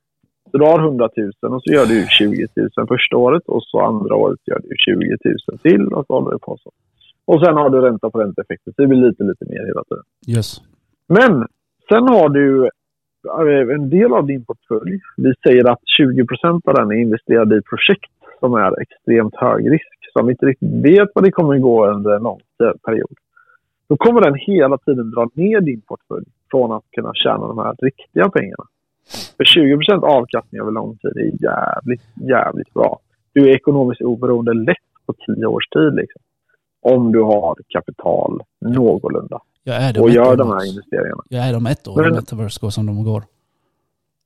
[0.51, 1.09] Så du har 100
[1.41, 4.69] 000 och så gör du 20 000 första året och så andra året gör du
[4.77, 5.17] 20
[5.49, 6.71] 000 till och så håller du på så.
[7.25, 8.71] Och sen har du ränta på ränteeffekter.
[8.71, 10.03] Så det blir lite, lite mer hela tiden.
[10.37, 10.61] yes.
[11.07, 11.47] Men
[11.89, 14.99] sen har du eh, en del av din portfölj.
[15.17, 19.94] Vi säger att 20 av den är investerad i projekt som är extremt hög risk.
[20.19, 22.39] Som inte riktigt vet vad det kommer gå under en lång
[22.85, 23.17] period.
[23.87, 27.75] Då kommer den hela tiden dra ner din portfölj från att kunna tjäna de här
[27.81, 28.65] riktiga pengarna.
[29.37, 32.99] För 20% avkastning över lång tid är jävligt, jävligt bra.
[33.33, 35.95] Du är ekonomiskt oberoende lätt på 10 års tid.
[35.95, 36.21] Liksom.
[36.81, 41.23] Om du har kapital någorlunda Jag är det och gör de här investeringarna.
[41.29, 43.23] Jag är de ett år Men- Metaverse går som de går.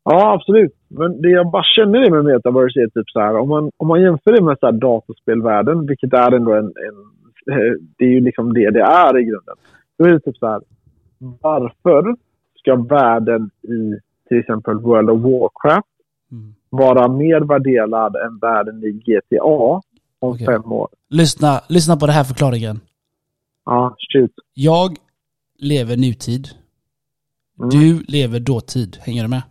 [0.04, 0.74] Ja, absolut.
[0.88, 3.88] Men det jag bara känner det med metaverse är typ så här, om man, om
[3.88, 6.98] man jämför det med så här datorspelvärlden, vilket är ändå en, en...
[7.56, 9.56] eh, Det är ju liksom det det är i grunden.
[9.98, 10.62] Då är det typ så här,
[11.42, 12.16] varför
[12.56, 15.88] ska världen i till exempel World of Warcraft
[16.32, 16.54] Mm.
[16.70, 19.82] vara mer värderad än världen i GTA om
[20.20, 20.46] Okej.
[20.46, 20.88] fem år?
[21.10, 22.80] Lyssna, lyssna på den här förklaringen.
[23.66, 24.32] Ja, shoot.
[24.54, 24.90] Jag
[25.60, 26.48] lever nutid.
[27.60, 27.70] Mm.
[27.70, 28.98] Du lever dåtid.
[29.02, 29.42] Hänger du med?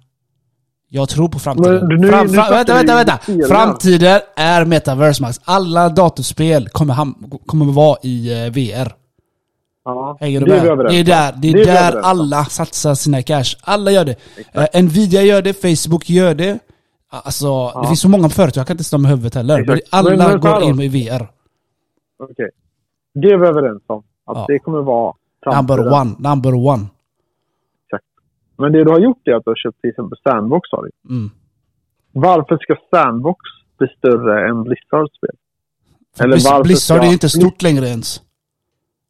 [0.89, 1.87] Jag tror på framtiden.
[1.89, 3.49] Men nu- Fram, nu fram, snackar vänta, vänta, vänta!
[3.49, 5.41] Framtiden är metaverse max.
[5.45, 8.93] Alla datorspel kommer, ham- kommer vara i eh, VR.
[9.85, 10.87] Ja, Hänger du det med?
[10.87, 13.57] Det är där, det är vi där alla satsar sina cash.
[13.63, 14.17] Alla gör det.
[14.75, 16.59] Eh, Nvidia gör det, Facebook gör det.
[17.11, 19.61] Alltså, det finns så många företag, jag kan inte stå med huvudet heller.
[19.61, 19.83] Exakt.
[19.91, 21.29] alla Men- men går in i VR.
[22.23, 22.51] Okej.
[23.15, 23.99] Det är vi överens om.
[24.27, 24.45] Att Ja.
[24.49, 25.13] det kommer vara
[25.57, 25.93] Number framtiden.
[26.01, 26.87] one, number one.
[28.59, 30.69] Men det du har gjort är att du har köpt till exempel Sandbox.
[30.73, 31.15] Har du.
[31.15, 31.31] Mm.
[32.13, 33.41] Varför ska Sandbox
[33.79, 35.31] bli större än Blizzards spel?
[36.21, 38.23] Eller Blizz- varför Blizzard ska- är inte stort längre ens.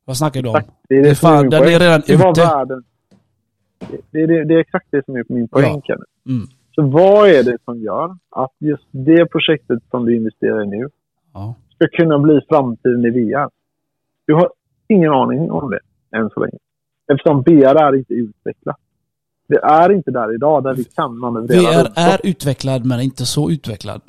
[0.05, 0.57] Vad snackar du om?
[0.57, 0.77] Exakt.
[0.89, 2.41] Det är, Det det fan, den är redan det var ute.
[2.41, 2.85] världen.
[4.11, 6.11] Det, det, det, är exakt det som är min poäng, Kenneth.
[6.27, 6.47] Mm.
[6.75, 10.89] Så vad är det som gör att just det projektet som du investerar i nu
[11.35, 11.55] Ja.
[11.75, 13.51] ska kunna bli framtiden i VR?
[14.27, 14.51] Du har
[14.89, 15.79] ingen aning om det
[16.19, 16.59] än så länge.
[17.13, 18.77] Eftersom VR är inte utvecklat.
[19.49, 23.51] Det är inte där idag där vi kan manövrera VR är utvecklad men inte så
[23.51, 24.01] utvecklad.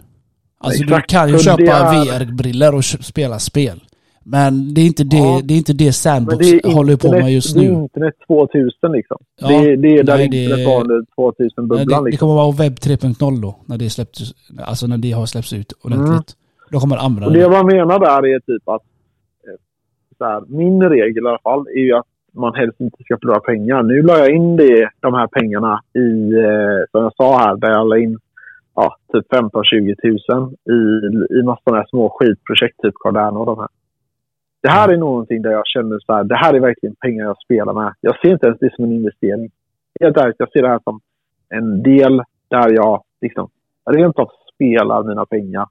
[0.61, 1.09] Alltså Exakt.
[1.09, 3.83] du kan ju Så köpa är- VR-briller och spela spel.
[4.23, 5.41] Men det är inte det, Ja.
[5.43, 7.83] det, är inte det Sandbox det är håller på internet- med just Det är nu.
[7.83, 9.17] internet 2000 liksom.
[9.41, 11.05] Ja, det, är, det är där nej, internet var under Nej,
[11.49, 12.27] 2000-bubblan det, det liksom.
[12.27, 14.33] kommer vara webb 3.0 då, när det släpps,
[14.65, 16.35] alltså när det har släppts ut ordentligt.
[16.71, 17.17] Då kommer andra...
[17.25, 17.27] Mm.
[17.27, 18.81] Och det jag menar där är typ att
[19.47, 19.57] eh,
[20.17, 23.39] så här, min regel i alla fall är ju att man helst inte ska förlora
[23.39, 23.83] pengar.
[23.83, 27.71] Nu la jag in det, de här pengarna i, eh, som jag sa här, där
[27.71, 28.19] jag la in
[28.75, 30.79] ja, typ 15-20 tusen i,
[31.39, 33.67] i massor av små skitprojekt, typ Cardano och de här.
[34.61, 37.37] Det här är någonting där jag känner så här, det här är verkligen pengar jag
[37.37, 37.93] spelar med.
[38.01, 39.51] Jag ser inte ens det som en investering.
[39.99, 40.99] Helt ärligt, jag ser det här som
[41.49, 43.49] en del där jag liksom
[43.85, 45.67] rent av spelar mina pengar.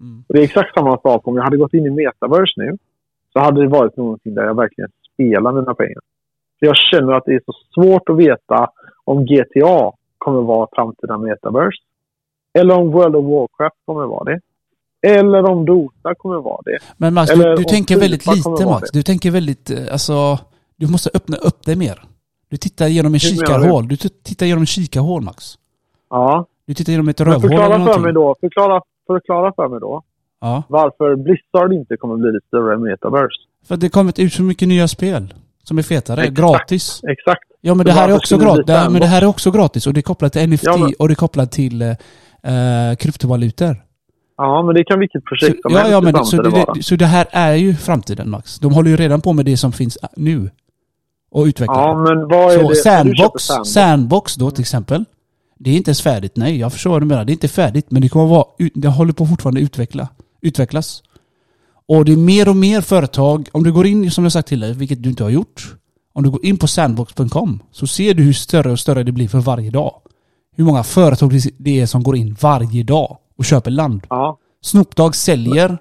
[0.00, 0.24] Mm.
[0.28, 2.76] Och det är exakt samma sak om jag hade gått in i metaverse nu.
[3.32, 6.00] Så hade det varit någonting där jag verkligen spelar mina pengar.
[6.58, 8.70] För jag känner att det är så svårt att veta
[9.04, 11.82] om GTA kommer vara framtida metaverse.
[12.58, 14.40] Eller om World of Warcraft kommer vara det.
[15.06, 16.78] Eller om Dota kommer vara det.
[16.96, 18.90] Men Max, Eller du, tänker väldigt lite vara Max.
[18.90, 20.38] Du tänker väldigt, eh, alltså...
[20.78, 22.02] Du måste öppna upp dig mer.
[22.50, 23.88] Du tittar genom en kikarhål.
[23.88, 25.44] Du tittar genom en kikarhål Max.
[26.10, 28.02] Ja, Du tittar genom ett rövhål eller förklara för någonting.
[28.02, 28.34] mig då.
[28.40, 30.02] Förklara, förklara för mig då.
[30.40, 30.62] Ja.
[30.68, 33.40] Varför Blizzard inte kommer bli lite större metaverse.
[33.68, 35.34] För det kommit ut så mycket nya spel.
[35.64, 36.20] Som är fetare.
[36.20, 36.36] Exakt.
[36.38, 37.00] Gratis.
[37.08, 37.42] Exakt.
[37.60, 38.64] Ja men det här är också gratis.
[38.66, 41.08] Men det här är också gratis och det är kopplat till NFT Ja, men- och
[41.08, 41.88] det är kopplat till eh,
[42.90, 43.76] eh, kryptovalutor.
[44.36, 46.48] Ja, men det kan vilket projekt som ja, helst ja, i men det, så, det,
[46.48, 46.82] vara.
[46.82, 48.58] så det här är ju framtiden Max.
[48.58, 50.50] De håller ju redan på med det som finns ä- nu.
[51.30, 51.80] Och utvecklar.
[51.88, 52.74] Ja, men vad är så det?
[52.76, 53.70] sandbox, Sandbox.
[53.70, 55.04] sandbox då till exempel.
[55.58, 56.32] Det är inte ens färdigt.
[56.36, 57.24] Nej, jag förstår vad du menar.
[57.24, 58.44] Det är inte färdigt, men det kommer vara...
[58.74, 60.08] Det håller på fortfarande utveckla,
[60.42, 61.02] utvecklas.
[61.88, 63.48] Och det är mer och mer företag.
[63.52, 65.74] Om du går in, som jag sagt till dig, vilket du inte har gjort.
[66.12, 69.28] Om du går in på sandbox.com så ser du hur större och större det blir
[69.28, 69.92] för varje dag.
[70.56, 74.06] Hur många företag det- är som går in varje dag och köper land.
[74.10, 75.78] Ja, Snoop Dogg säljer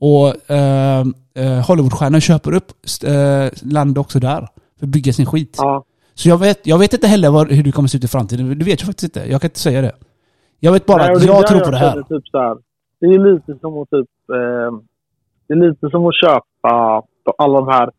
[0.00, 2.72] och eh, eh, Hollywoodstjärnor köper upp
[3.04, 4.48] eh, land också där.
[4.78, 5.54] För att bygga sin skit.
[5.58, 5.84] ja.
[6.16, 8.58] Så jag vet, jag vet inte heller vad, hur det kommer se ut i framtiden.
[8.58, 9.30] Det vet jag faktiskt inte.
[9.30, 9.92] Jag kan inte säga det.
[10.60, 12.02] Jag vet bara Nej, att jag tror på det här.
[12.02, 12.56] Typ här.
[13.00, 14.08] Det är lite som att typ...
[14.30, 14.93] Eh,
[15.46, 17.02] det är lite som att köpa
[17.38, 17.90] alla de här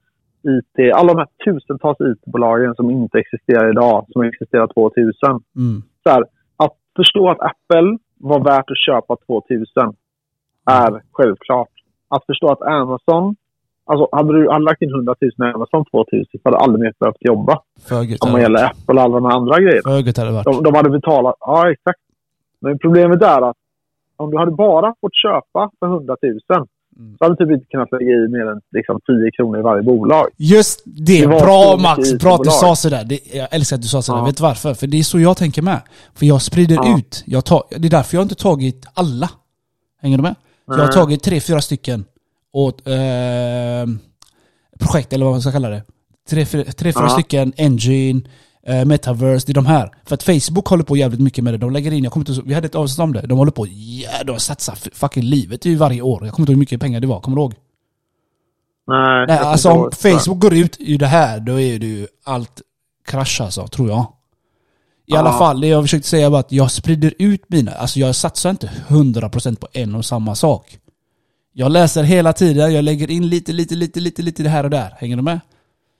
[0.43, 5.13] IT, alla de här tusentals IT-bolagen som inte existerar idag, som existerar 2000.
[5.55, 5.83] Mm.
[6.03, 6.23] Så här,
[6.57, 9.95] att förstå att Apple var värt att köpa 2000
[10.65, 11.69] är självklart.
[12.07, 13.35] Att förstå att Amazon,
[13.85, 16.81] alltså hade du hade lagt in 100 000 i Amazon 2000 så hade du aldrig
[16.81, 17.61] mer behövt jobba.
[17.89, 18.65] För gött Om man gäller.
[18.65, 19.81] Apple och alla de andra grejerna.
[19.91, 20.45] För gött hade varit.
[20.45, 21.99] De, de hade betalat, ja exakt.
[22.61, 23.57] Men problemet är att
[24.17, 26.67] om du hade bara fått köpa för 100 000
[26.99, 27.15] Mm.
[27.17, 30.27] så hade typ inte kunnat lägga i mer än liksom, 10 kronor i varje bolag.
[30.37, 31.21] Just det!
[31.21, 32.13] Det Bra Max!
[32.13, 33.03] Bra att du sa sådär.
[33.03, 34.19] Det, jag älskar att du sa sådär.
[34.19, 34.25] Ja.
[34.25, 34.73] Vet du varför?
[34.73, 35.81] För det är så jag tänker med.
[36.13, 36.97] För jag sprider Ja.
[36.97, 37.23] ut.
[37.25, 39.29] Jag tar, det är därför jag inte tagit alla.
[40.01, 40.35] Hänger du med?
[40.67, 42.05] Jag har tagit tre, fyra stycken
[42.53, 42.93] åt eh,
[44.79, 45.83] projekt, eller vad man ska kalla det.
[46.29, 47.09] Tre, fyra, tre, fyra Ja.
[47.09, 48.21] stycken, Engine,
[48.85, 49.91] Metaverse, det är de här.
[50.05, 51.57] För att Facebook håller på jävligt mycket med det.
[51.57, 53.21] De lägger in, jag kommer inte, vi hade ett avsnitt om det.
[53.21, 56.25] De håller på, ja, de satsar fucking livet i varje år.
[56.25, 57.53] Jag kommer inte ihåg hur mycket pengar det var, kommer du ihåg?
[58.87, 59.91] Nej, Nej, alltså om.
[59.91, 62.61] Facebook går ut i det här, då är det ju allt
[63.07, 64.01] krasch alltså, tror jag.
[65.07, 65.19] I Ja.
[65.19, 68.49] alla fall, det jag försökte säga var att jag sprider ut mina, alltså jag satsar
[68.49, 70.79] inte 100% på en och samma sak.
[71.53, 74.69] Jag läser hela tiden, jag lägger in lite, lite, lite, lite, lite det här och
[74.69, 74.95] där.
[74.97, 75.39] Hänger du med?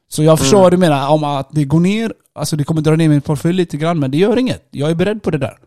[0.08, 0.64] Så jag förstår Mm.
[0.64, 3.54] vad du menar om att det går ner, alltså det kommer dra ner min portfölj
[3.54, 4.68] lite grann, men det gör inget.
[4.72, 5.58] Jag är beredd på det där.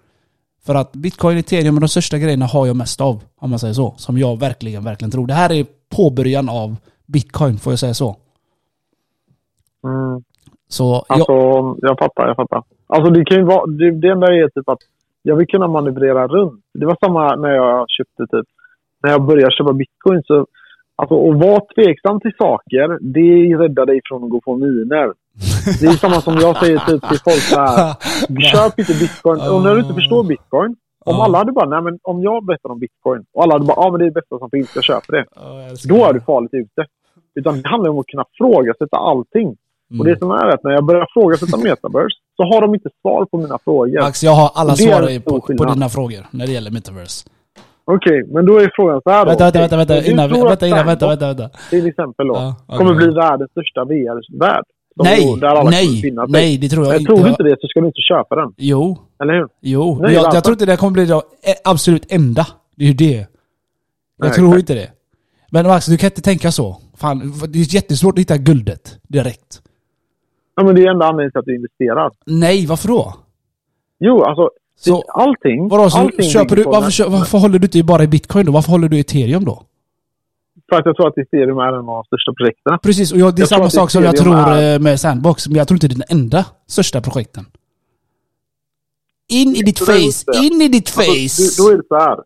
[0.67, 3.75] För att bitcoin, ethereum och de största grejerna har jag mest av, om man säger
[3.75, 3.95] så.
[3.97, 5.27] Som jag verkligen, verkligen tror.
[5.27, 5.67] Det här är
[5.97, 6.77] påbörjan av
[7.07, 8.17] bitcoin, får jag säga så.
[9.85, 10.23] Mm.
[10.69, 12.63] Så Alltså, jag, jag fattar, jag fattar.
[12.87, 14.79] Alltså det kan ju vara, det, det enda är typ att
[15.23, 16.65] jag vill kunna manövrera runt.
[16.75, 18.47] Det var samma när jag köpte typ,
[19.03, 20.47] när jag började köpa bitcoin så,
[21.01, 25.13] alltså att vara tveksam till saker, det räddar dig från att gå på miner.
[25.81, 27.95] Det är samma som jag säger typ till folk så här,
[28.53, 29.41] köp inte bitcoin.
[29.53, 31.25] Och när du inte förstår bitcoin, om Ja.
[31.25, 33.91] alla hade bara, nej men om jag berättar om bitcoin och alla hade bara, ja
[33.91, 35.25] men det är det bästa som finns, jag köper det.
[35.89, 36.87] Då är du farligt ute.
[37.35, 39.49] Utan det handlar om att kunna frågasätta allting.
[39.91, 40.01] Mm.
[40.01, 43.25] Och det som är att när jag börjar frågasätta metaverse så har de inte svar
[43.25, 44.01] på mina frågor.
[44.03, 47.29] Max, jag har alla svar på, på dina frågor när det gäller metaverse.
[47.91, 49.29] Okej, men då är frågan så här då.
[49.29, 51.49] Vänta, vänta, vänta, vänta, innan, vänta, innan, vänta, vänta, vänta.
[51.71, 52.35] Till exempel då.
[52.35, 52.79] Ja, okej.
[52.79, 54.65] kommer bli världens största VR-värld.
[54.97, 57.13] Nej, nej, nej, det tror jag Men inte.
[57.13, 58.55] tror du inte det så ska du inte köpa den.
[58.57, 59.49] Jo, Eller hur?
[59.61, 59.93] jo.
[59.93, 61.21] Nej, Men jag, jag tror inte det kommer bli det eh,
[61.65, 62.47] absolut enda.
[62.77, 63.17] Det är ju det.
[63.17, 63.27] Jag
[64.27, 64.61] Nej, tror exakt.
[64.61, 64.89] inte det.
[65.51, 66.77] Men Max, du kan inte tänka så.
[66.97, 67.19] Fan,
[67.49, 69.63] det är jättesvårt att hitta guldet direkt.
[70.57, 72.11] Ja, men det är enda anledningen till att du investerar.
[72.27, 73.15] Nej, varför då?
[73.99, 74.51] Jo, alltså.
[74.79, 75.69] Så- allting.
[75.69, 78.53] Vadå, så allting köper du, varför, varför håller du inte bara i bitcoin då?
[78.53, 79.63] Varför håller du i ethereum då?
[80.69, 82.79] För att jag tror att ethereum är en av de största projekten.
[82.83, 85.49] Precis, och jag, det är Jag samma sak som jag tror är- eh, med Sandbox,
[85.49, 87.45] men jag tror inte det är den enda största projekten.
[89.29, 90.25] In i ditt face!
[90.45, 91.43] In i ditt Alltså, face!
[91.43, 92.19] du, då är det så här.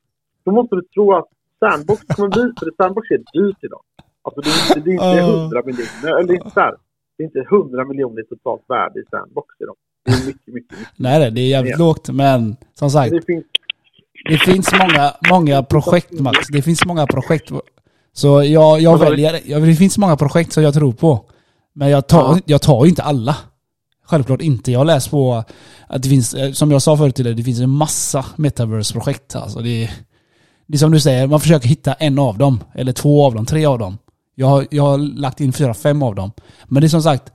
[0.44, 1.28] Då måste du tro att
[1.60, 2.42] Sandbox kommer bli...
[2.60, 3.80] För Sandbox är dyrt idag.
[4.22, 5.42] Alltså det är inte, det är inte Ja.
[5.42, 6.18] 100 miljoner.
[6.18, 6.74] Eller det är inte så här.
[7.16, 9.76] Det är inte 100 miljoner totalt värde i Sandbox idag.
[10.04, 10.78] Det är mycket, mycket, mycket.
[10.96, 11.78] Nej, det är jävligt Ja.
[11.78, 13.44] lågt, men som sagt, Det finns...
[14.30, 16.38] det finns många, många projekt Max.
[16.52, 17.50] Det finns många projekt.
[18.12, 21.24] Så jag, jag väljer, ja, det finns många projekt som jag tror på.
[21.74, 22.38] Men jag tar, Ja.
[22.44, 23.36] jag tar ju inte alla.
[24.06, 24.72] Självklart inte.
[24.72, 25.44] Jag har läst på
[25.88, 29.36] att det finns, eh, som jag sa förut till dig, det finns en massa metaverse-projekt.
[29.36, 29.90] Alltså det, är-
[30.66, 32.60] det är som du säger, man försöker hitta en av dem.
[32.74, 33.98] Eller två av dem, tre av dem.
[34.34, 36.32] Jag har, jag har lagt in fyra, fem av dem.
[36.66, 37.32] Men det är som sagt,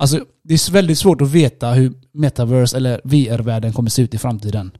[0.00, 4.18] alltså det är väldigt svårt att veta hur metaverse eller VR-världen kommer se ut i
[4.18, 4.70] framtiden.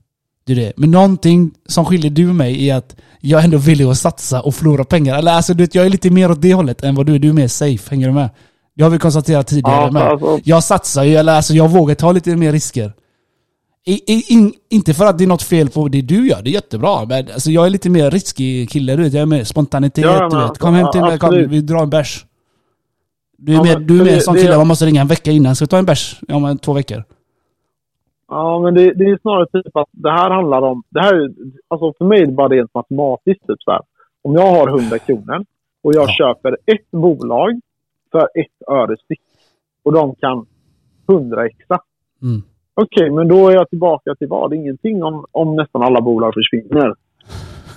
[0.45, 0.73] Det är det.
[0.77, 4.55] Men någonting som skiljer du och mig är att jag ändå vill att satsa och
[4.55, 5.15] förlora pengar.
[5.17, 7.19] Eller alltså du vet, jag är lite mer åt det hållet än vad du är.
[7.19, 8.29] Du är mer safe, hänger du med?
[8.75, 10.01] Det har vi konstaterat tidigare Ja, med.
[10.03, 12.93] alltså, Jag satsar ju, eller alltså jag vågar ta lite mer risker.
[13.85, 16.49] I, i, in, inte för att det är något fel på det du gör, det
[16.49, 17.05] är jättebra.
[17.05, 19.13] Men alltså jag är lite mer riskig kille, du vet.
[19.13, 20.45] Jag är mer spontanitet, Ja, men du vet.
[20.45, 22.25] alltså, Kom hem till mig, kom, vi drar en bärs.
[23.43, 24.85] Du är Ja, mer, men du är för mer det- som det- kille, man måste
[24.85, 25.55] ringa en vecka innan.
[25.55, 26.19] Ska vi ta en bärs?
[26.27, 27.03] Ja men två veckor.
[28.27, 30.83] Ja, men det, det är snarare typ att det här handlar om...
[30.89, 31.29] Det här är,
[31.67, 33.47] alltså för mig är det bara rent matematiskt.
[33.47, 33.81] Typ så här.
[34.21, 35.45] Om jag har 100 kronor
[35.83, 36.13] och jag Ja.
[36.13, 37.61] köper ett bolag
[38.11, 39.21] för ett öre styck
[39.83, 40.45] och de kan
[41.09, 41.77] 100 extra.
[42.21, 42.41] Mm.
[42.73, 44.53] Okej, men då är jag tillbaka till vad?
[44.53, 46.93] Ingenting om, om nästan alla bolag försvinner.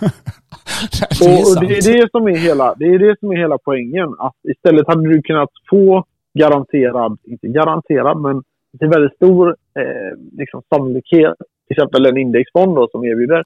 [1.20, 3.37] det är och, och det, är det, som är hela, det är det som är
[3.37, 4.14] hela poängen.
[4.18, 6.05] Att istället hade du kunnat få
[6.39, 8.43] garanterad, inte garanterad, men
[8.79, 11.35] till väldigt stor eh, liksom, sannolikhet,
[11.66, 13.45] till exempel en indexfond då, som erbjuder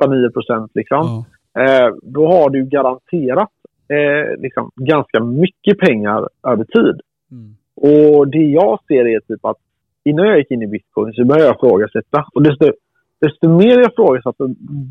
[0.00, 0.70] 8-9 procent.
[0.74, 1.24] Liksom.
[1.52, 1.62] Ja.
[1.62, 3.50] Eh, då har du garanterat
[3.88, 7.00] eh, liksom, ganska mycket pengar över tid.
[7.30, 7.56] Mm.
[7.76, 9.56] Och det jag ser är typ att
[10.04, 12.26] innan jag gick in i bitcoin så började jag ifrågasätta.
[12.34, 12.72] Och desto,
[13.20, 14.44] desto mer jag ifrågasatte,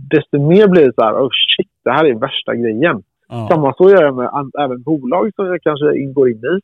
[0.10, 3.04] desto mer blev det så här, oh shit, det här är värsta grejen.
[3.28, 3.48] Ja.
[3.52, 6.60] Samma så gör jag med även bolag som jag kanske ingår in i.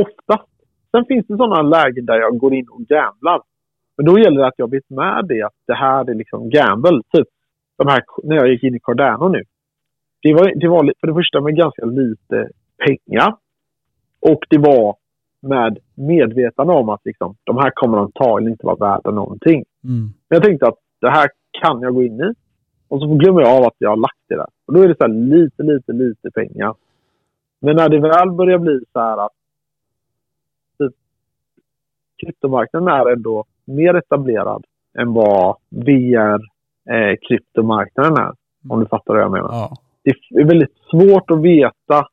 [0.00, 0.48] Oftast.
[0.90, 3.40] Sen finns det sådana lägen där jag går in och gamblar.
[3.96, 7.02] Men då gäller det att jag vet med det att det här är liksom gamble.
[7.12, 7.28] Typ
[7.78, 9.42] de här, när jag gick in i Cardano nu.
[10.22, 12.48] Det var, det var för det första med ganska lite
[12.86, 13.36] pengar.
[14.20, 14.96] Och det var
[15.42, 19.64] med medvetande om att liksom, de här kommer antagligen inte vara värda någonting.
[19.84, 20.12] Mm.
[20.28, 21.28] Jag tänkte att det här
[21.60, 22.34] kan jag gå in i.
[22.88, 24.46] Och så glömmer jag av att jag har lagt det där.
[24.66, 26.74] Och då är det så här lite, lite, lite pengar.
[27.60, 29.32] Men när det väl börjar bli så här att
[30.78, 30.92] typ,
[32.24, 34.64] kryptomarknaden är ändå mer etablerad
[34.98, 38.32] än vad VR-kryptomarknaden är.
[38.68, 39.52] Om du fattar vad jag menar.
[39.52, 39.76] Ja.
[40.04, 42.06] Det är väldigt svårt att veta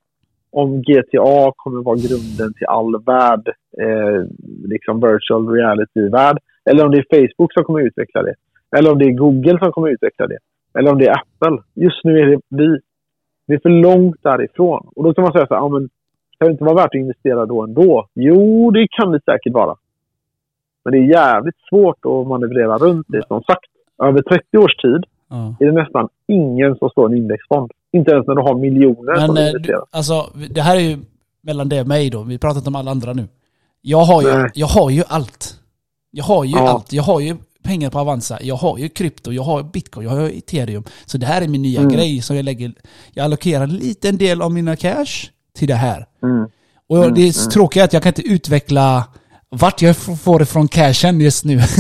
[0.52, 3.48] om GTA kommer vara grunden till all värld,
[3.82, 4.24] eh,
[4.64, 6.38] liksom virtual reality-värld.
[6.66, 8.36] Eller om det är Facebook som kommer utveckla det.
[8.78, 10.38] Eller om det är Google som kommer utveckla det.
[10.80, 11.64] Eller om det är Apple.
[11.74, 12.80] Just nu är det vi.
[13.48, 14.90] Vi är för långt därifrån.
[14.96, 15.90] Och då kan man säga så här, ja, men
[16.40, 18.08] kan det inte vara värt att investera då ändå?
[18.14, 19.76] Jo, det kan det säkert vara.
[20.84, 23.28] Men det är jävligt svårt att manövrera runt det.
[23.28, 23.66] Som sagt,
[24.04, 25.56] över 30 års tid Ja.
[25.60, 27.72] är det nästan ingen som står en indexfond.
[27.92, 29.78] Inte ens när du har miljoner som Men eh, investerar.
[29.78, 30.14] du, alltså,
[30.50, 30.98] det här är ju
[31.42, 32.24] mellan det och mig då.
[32.24, 33.28] Vi pratar inte om alla andra nu.
[33.82, 34.52] Jag har ju, Nej.
[34.54, 35.56] jag har ju allt.
[36.12, 36.70] Jag har ju Ja.
[36.70, 36.94] allt.
[36.94, 38.40] Jag har ju pengar på Avanza.
[38.42, 40.84] Jag har ju krypto, jag har bitcoin, jag har ethereum.
[41.06, 41.92] Så det här är min nya Mm.
[41.94, 42.74] grej som jag lägger.
[43.14, 45.06] Jag allokerar en liten del av mina cash
[45.58, 46.06] till det här.
[46.24, 46.48] Mm.
[46.90, 49.04] Och Mm, det är tråkiga är att jag kan inte utveckla
[49.50, 51.62] vart jag får ifrån cashen just nu.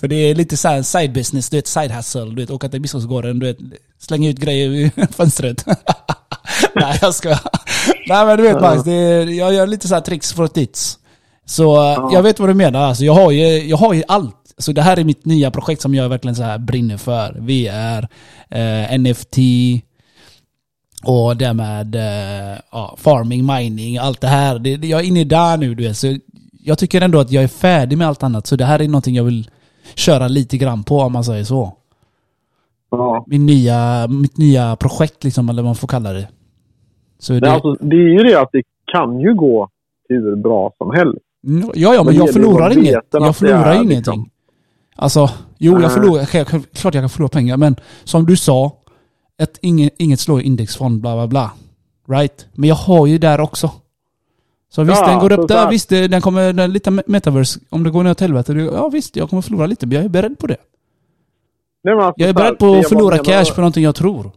[0.00, 2.68] För det är lite så här side business, du vet side hustle, du vet åka
[2.68, 3.58] till Biskopsgården, du vet
[3.98, 5.64] slänga ut grejer i fönstret.
[6.74, 7.28] Nej jag ska.
[8.08, 10.98] Nej men du vet Max, det är, jag gör lite så här tricks för tits.
[11.50, 14.54] Så eh, jag vet vad du menar alltså, jag har ju, jag har ju allt.
[14.58, 17.32] Så det här är mitt nya projekt som jag verkligen så här brinner för.
[17.38, 18.08] VR,
[18.48, 19.38] eh, NFT,
[21.04, 24.58] och det med eh, ja, farming, mining, allt det här.
[24.58, 25.96] Det, jag är inne där nu du vet.
[25.96, 26.16] Så
[26.64, 28.46] jag tycker ändå att jag är färdig med allt annat.
[28.46, 29.50] Så det här är någonting jag vill
[29.94, 31.76] köra lite grann på om man säger så.
[32.90, 33.24] Ja.
[33.26, 36.28] Min nya, mitt nya projekt liksom, eller vad man får kalla det.
[37.18, 39.68] Så Det, är alltså, det är ju det att det kan ju gå
[40.08, 41.24] hur bra som helst.
[41.46, 42.94] Mm, ja, ja, men det jag förlorar inget.
[43.10, 43.96] Jag det förlorar ingenting.
[43.96, 44.30] liksom-
[44.96, 46.24] Alltså, jo jag förlorar,
[46.74, 48.72] klart jag kan förlora pengar, men som du sa,
[49.38, 51.50] ett, inget, inget slår indexfond, bla bla bla.
[52.08, 52.46] Right?
[52.52, 53.70] Men jag har ju där också.
[54.68, 57.84] Så visst, Ja, den går upp där, visst, det- den kommer, den lite metaverse, om
[57.84, 60.08] det går ner åt helvete, det- ja visst, jag kommer förlora lite, men jag är
[60.08, 60.56] beredd på det.
[61.84, 64.30] Nej, alltså, Jag är beredd på det att förlora cash på någonting jag tror.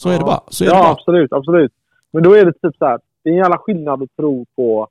[0.00, 0.40] Så är det bara.
[0.48, 0.92] Så är det ja, bara.
[0.92, 1.72] absolut, absolut.
[2.12, 2.98] Men då är det typ så här.
[3.24, 4.88] Det är en jävla skillnad att tro på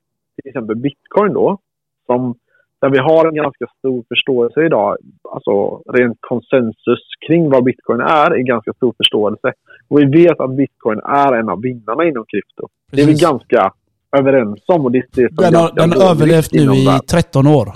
[0.47, 1.57] till exempel bitcoin då.
[2.05, 2.35] Som,
[2.81, 4.97] där vi har en ganska stor förståelse idag.
[5.31, 9.53] Alltså rent konsensus kring vad bitcoin är, är ganska stor förståelse.
[9.87, 12.67] Och vi vet att bitcoin är en av vinnarna inom krypto.
[12.91, 13.27] Det är vi Precis.
[13.29, 13.71] ganska
[14.17, 14.85] överens om.
[14.85, 17.05] Och det är Den har, den har överlevt nu i världen.
[17.11, 17.67] 13 år.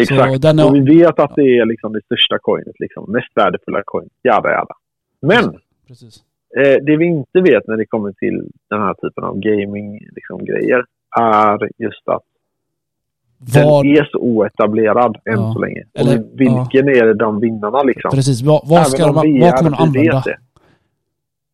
[0.00, 0.32] Exakt.
[0.32, 2.80] Så den är- Och vi vet att det är liksom det största coinet.
[2.80, 4.12] Liksom, mest värdefulla coinet.
[4.22, 4.74] Jada, jada.
[5.20, 5.44] Men
[5.88, 6.14] Precis.
[6.58, 10.44] Eh, det vi inte vet när det kommer till den här typen av gaming-grejer liksom,
[10.44, 10.84] grejer
[11.20, 12.22] är just att
[13.38, 15.52] Vad, den är så oetablerad än Ja.
[15.54, 15.82] så länge.
[15.94, 18.10] Eller- och vilken är de vinnarna liksom?
[18.10, 20.12] precis, vad, vad, ska de, vad kommer de vi använda?
[20.16, 20.36] vet det.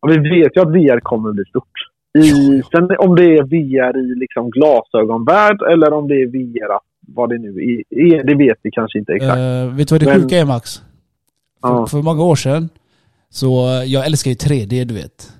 [0.01, 1.71] Ja, vi vet ju att VR kommer bli stort.
[2.17, 7.29] I, sen om det är VR i liksom glasögonvärld eller om det är VR vad
[7.29, 9.37] det nu är, det vet vi kanske inte exakt.
[9.37, 10.77] Uh, vet du vad det Men- sjuka är Max?
[11.61, 11.87] För, Ja.
[11.87, 12.69] för många år sedan,
[13.29, 13.47] så
[13.85, 15.31] jag älskar ju 3D du vet.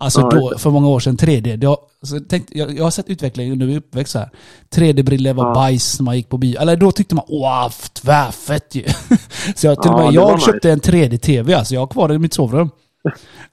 [0.00, 1.56] Alltså Ja, då, för många år sedan, 3D.
[1.56, 4.30] Det har, alltså, tänkt, jag, jag har sett utvecklingen under min uppväxt här.
[4.74, 5.54] 3D-brillor var Ja.
[5.54, 6.58] bajs när man gick på bio.
[6.60, 8.84] Eller då tyckte man wow, tvärfett ju.
[9.56, 10.46] så jag, till och Ja, med det var jag nice.
[10.52, 12.70] köpte en 3D-TV, alltså jag har kvar den i mitt sovrum.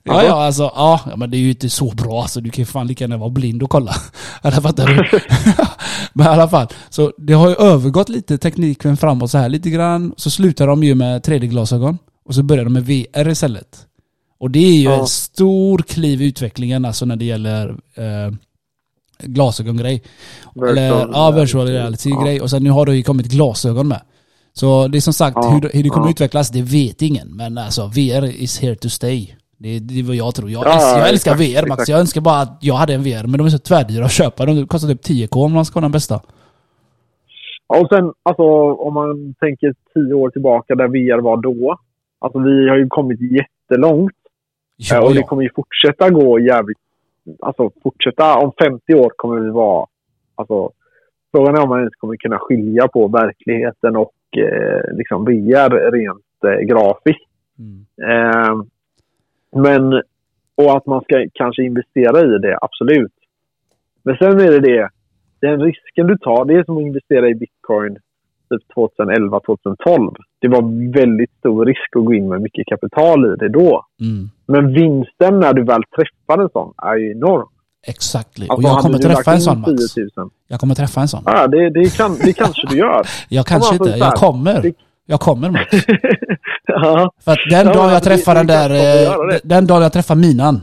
[0.04, 2.42] Ja, ja, alltså, ja, men det är ju inte så bra alltså.
[2.42, 3.96] Du kan ju fan lika gärna vara blind och kolla.
[4.42, 5.20] Eller fattar du?
[6.14, 6.68] men i alla fall.
[6.90, 10.14] Så det har ju övergått lite tekniken framåt så här lite grann.
[10.18, 11.98] Så slutar de ju med 3D-glasögon.
[12.26, 13.78] Och så börjar de med VR istället.
[14.46, 15.00] Och det är ju Ja.
[15.00, 18.34] en stor kliv i utvecklingen alltså när det gäller eh,
[19.24, 20.04] glasögongrej.
[20.56, 22.10] Eller, Virtual ja, virtual reality.
[22.10, 22.42] reality-grej.
[22.42, 24.02] Och sen nu har det ju kommit glasögon med.
[24.54, 26.12] Så det är som sagt, Ja, hur, hur det kommer ja.
[26.12, 27.36] utvecklas, det vet ingen.
[27.36, 29.28] Men alltså, VR is here to stay.
[29.58, 30.50] Det, det är vad jag tror.
[30.52, 31.80] Jag, Ja, älskar, jag älskar exakt, VR Max.
[31.80, 31.90] exakt.
[31.90, 34.46] Jag önskar bara att jag hade en VR, men de är så tvärdyra att köpa.
[34.46, 36.22] De kostar typ 10k om man ska ha den bästa.
[37.68, 38.44] Ja, och sen alltså,
[38.88, 41.78] om man tänker tio år tillbaka där VR var då.
[42.22, 44.12] Alltså vi har ju kommit jättelångt.
[44.78, 46.78] Ja, och det kommer ju fortsätta gå jävligt
[47.40, 48.38] alltså, fortsätta.
[48.38, 49.88] Om 50 år kommer vi vara...
[50.36, 50.72] Alltså,
[51.32, 56.44] frågan är om man ens kommer kunna skilja på verkligheten och eh, liksom VR rent
[56.44, 57.30] eh, grafiskt.
[57.60, 57.86] Mm.
[58.12, 58.64] Eh,
[59.52, 59.94] men,
[60.56, 63.14] och att man ska kanske investera i det, absolut.
[64.04, 64.90] Men sen är det det,
[65.40, 67.98] den risken du tar, det är som att investera i bitcoin
[68.50, 70.14] typ 2011, 2012.
[70.40, 73.86] Det var väldigt stor risk att gå in med mycket kapital i det då.
[74.02, 74.30] Mm.
[74.48, 77.48] Men vinsten när du väl träffar en sån är ju enorm.
[77.88, 78.40] Exakt.
[78.40, 79.94] Och Alltså, jag hade kommer träffa en sån Max.
[79.94, 81.24] 10 000, Jag kommer träffa en sån.
[81.26, 83.08] Ja, det, det, kan, det kanske du gör.
[83.30, 83.90] Jag kanske inte.
[83.92, 84.74] här, Jag kommer.
[85.06, 85.66] Jag kommer Max.
[86.68, 87.12] ja.
[87.24, 88.70] För att den Ja, dagen jag träffar det den där...
[89.34, 89.38] eh.
[89.44, 90.62] Den dagen jag träffar minan.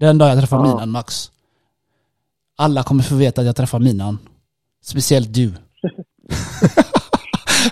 [0.00, 0.62] Den dagen jag träffar Ja.
[0.74, 1.30] minan Max.
[2.58, 4.18] Alla kommer få veta att jag träffar minan.
[4.84, 5.52] Speciellt du.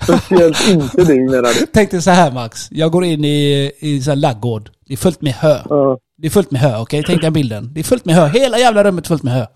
[0.03, 1.67] Speciellt inte du menar du.
[1.73, 2.69] Tänk dig så här Max.
[2.71, 4.71] Jag går in i, i så här laggård.
[4.87, 5.59] Det är fullt med hö.
[5.69, 5.99] Ja.
[6.19, 7.03] Det är fullt med hö, okej?
[7.07, 7.71] Tänk den bilden.
[7.75, 8.27] Det är fullt med hö.
[8.29, 9.47] Hela jävla rummet är fullt med hö.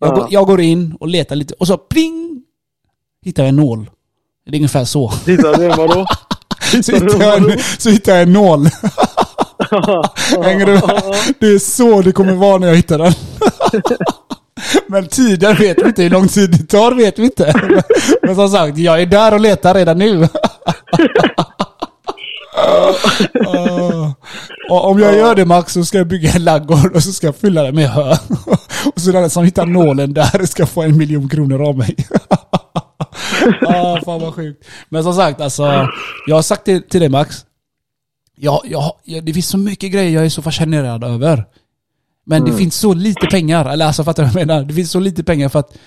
[0.00, 0.14] Jag, Ja.
[0.14, 2.42] går, jag går in och letar lite och så pling!
[3.24, 3.90] Hittar jag en nål.
[4.46, 5.08] Det är ungefär så.
[5.24, 6.06] Titta, det vadå?
[6.82, 8.60] Så hittar jag en, så hittar jag en nål.
[10.44, 11.02] Hänger du med?
[11.40, 13.12] Det är så det kommer vara när jag hittar den.
[14.86, 17.52] Men tiden vet vi inte, hur lång tid det tar vet vi inte.
[18.22, 20.28] Men som sagt, jag är där och letar redan nu.
[24.70, 27.26] Och om jag gör det Max så ska jag bygga en laggård och så ska
[27.26, 28.16] jag fylla den med hö.
[28.94, 31.96] Och så den som hittar nålen där ska få en miljon kronor av mig.
[33.66, 34.64] ah, fan vad sjukt.
[34.88, 35.88] Men som sagt, alltså,
[36.26, 37.44] jag har sagt det till dig Max.
[38.36, 41.44] Ja, ja, ja, det finns så mycket grejer jag är så fascinerad över.
[42.28, 44.64] Men det finns så lite pengar, eller alltså fattar du vad jag menar?
[44.64, 45.78] Det finns så lite pengar för att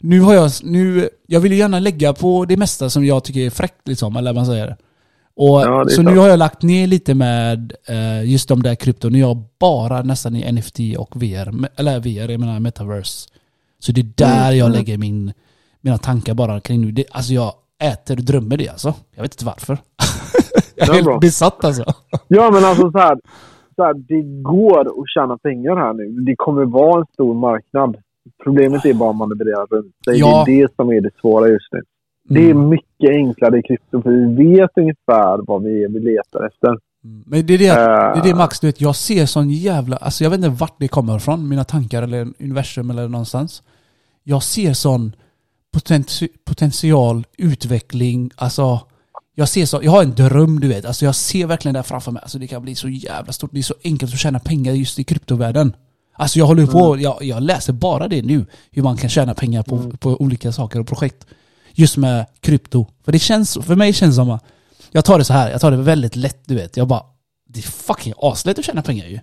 [0.00, 3.40] nu har jag, nu, jag vill ju gärna lägga på det mesta som jag tycker
[3.40, 4.76] är fräckt liksom, eller vad man säger.
[5.36, 6.14] Och, Ja, är så klart.
[6.14, 9.12] nu har jag lagt ner lite med eh, just de där krypton.
[9.12, 11.68] Nu är jag bara nästan i NFT och VR.
[11.76, 13.28] Eller VR, jag menar metaverse.
[13.78, 14.78] Så det är där Mm, jag mm.
[14.78, 15.32] lägger min,
[15.80, 16.92] mina tankar bara kring nu.
[16.92, 18.94] Det, alltså jag äter och drömmer det alltså.
[19.14, 19.78] Jag vet inte varför.
[20.74, 21.12] jag är bra.
[21.12, 21.84] helt besatt alltså.
[22.28, 23.18] Ja, men alltså så här,
[23.78, 23.94] så här.
[23.94, 26.04] Det går att tjäna pengar här nu.
[26.20, 27.96] Det kommer vara en stor marknad.
[28.44, 30.18] Problemet är bara om man levererar runt sig.
[30.18, 30.42] Ja.
[30.46, 31.80] Det är det som är det svåra just nu.
[32.28, 32.68] Det är Mm.
[32.68, 36.68] mycket enklare i krypto för vi vet ungefär vad vi, är vi letar efter.
[36.68, 37.22] Mm.
[37.26, 38.38] Men det är det, att- det är det.
[38.38, 41.48] Max, du vet, jag ser sån jävla, alltså jag vet inte vart det kommer ifrån,
[41.48, 43.62] mina tankar eller universum eller någonstans.
[44.24, 45.12] Jag ser sån
[45.74, 48.80] potenti potential, utveckling, alltså
[49.38, 51.84] jag ser så, jag har en dröm du vet, alltså jag ser verkligen det här
[51.84, 54.38] framför mig, alltså det kan bli så jävla stort, det är så enkelt att tjäna
[54.38, 55.76] pengar just i kryptovärlden.
[56.14, 57.00] Alltså jag håller på, Mm.
[57.02, 60.80] jag, jag läser bara det nu, hur man kan tjäna pengar på, på olika saker
[60.80, 61.26] och projekt.
[61.72, 62.86] Just med krypto.
[63.04, 64.44] För det känns, för mig känns det som att,
[64.92, 66.76] jag tar det så här, jag tar det väldigt lätt du vet.
[66.76, 67.02] Jag bara,
[67.48, 69.18] det är fucking aslätt att tjäna pengar ju.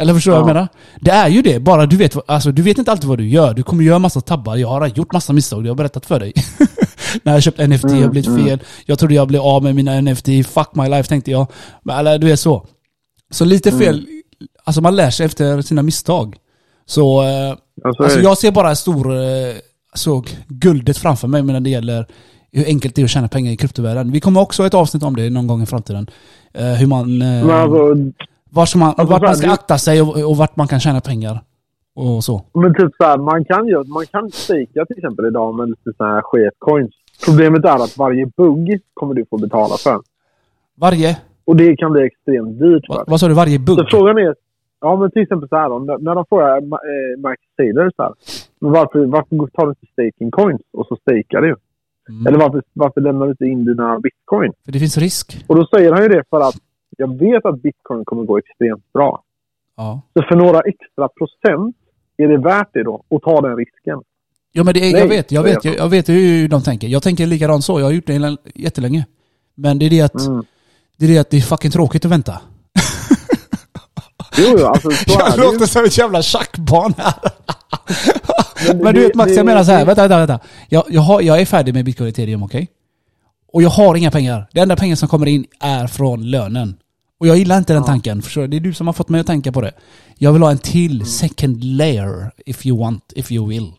[0.00, 0.54] Eller förstår du vad jag Ja.
[0.54, 0.68] menar?
[1.00, 3.54] Det är ju det, bara du vet, alltså du vet inte alltid vad du gör.
[3.54, 4.56] Du kommer göra massa tabbar.
[4.56, 6.32] Jag har gjort massa misstag, jag har berättat för dig.
[7.22, 8.44] När jag köpt NFT, Mm, har blivit mm.
[8.46, 8.58] fel.
[8.86, 11.46] Jag trodde jag blev av med mina NFT, fuck my life tänkte jag.
[11.82, 12.66] Men eller du vet så.
[13.30, 13.80] Så lite Mm.
[13.80, 14.06] fel,
[14.64, 16.36] alltså man lär sig efter sina misstag.
[16.86, 17.54] Så, eh,
[17.84, 19.22] Alltså, alltså jag ser bara stor, eh,
[19.94, 22.06] så guldet framför mig när det gäller
[22.52, 24.12] hur enkelt det är att tjäna pengar i kryptovärlden.
[24.12, 26.10] Vi kommer också ha ett avsnitt om det någon gång i framtiden.
[26.54, 28.12] Eh, hur man, alltså,
[28.50, 31.42] vart, man, alltså vart man ska akta sig och, och vart man kan tjäna pengar.
[32.00, 32.44] Och så.
[32.54, 35.92] Men typ så här, man kan ju man kan stejka till exempel idag med lite
[35.96, 36.90] så här sketcoins.
[37.24, 40.00] Problemet är att varje bugg kommer du få betala för.
[40.74, 43.78] Varje, Och det kan bli extremt dyrt för vad, sa du, varje bugg?
[43.78, 44.34] Så frågan är,
[44.80, 46.60] ja men till exempel så här då, när de får äh,
[47.18, 48.12] Max Taylor så här.
[48.60, 51.56] Men varför, varför tar du inte staking coins och så stakar du?
[52.08, 52.26] Mm.
[52.26, 54.52] Eller varför, varför lämnar du inte in dina bitcoin?
[54.64, 55.44] För det finns risk.
[55.46, 56.56] Och då säger han ju det för att
[56.96, 59.22] jag vet att bitcoin kommer gå extremt bra.
[59.76, 60.02] Ja.
[60.14, 61.76] Så för några extra procent
[62.18, 63.98] är det värt det då att ta den risken.
[64.52, 66.48] Ja men det är, jag Nej, vet, jag det är vet, jag, jag vet hur
[66.48, 66.88] de tänker.
[66.88, 69.06] Jag tänker likadant så, jag har gjort det jättelänge.
[69.54, 70.44] Men det är det att, Mm.
[70.96, 72.40] det är det att det är fucking tråkigt att vänta.
[74.38, 75.52] Jo, alltså så Jag är det ju.
[75.52, 77.14] låter som ett jävla schackbarn här.
[78.68, 79.84] Men Men du det- vet Max, det- jag menar så här.
[79.86, 80.40] Vänta, vänta, vänta.
[80.68, 82.68] Jag, jag, har, jag är färdig med bitcoin ethereum, okej?
[83.52, 84.46] Och jag har inga pengar.
[84.52, 86.76] Det enda pengar som kommer in är från lönen.
[87.20, 88.22] Och jag gillar inte den tanken.
[88.22, 88.48] Förstår du?
[88.48, 89.72] Det är du som har fått mig att tänka på det.
[90.18, 91.06] Jag vill ha en till Mm.
[91.06, 93.72] second layer, if you want, if you will.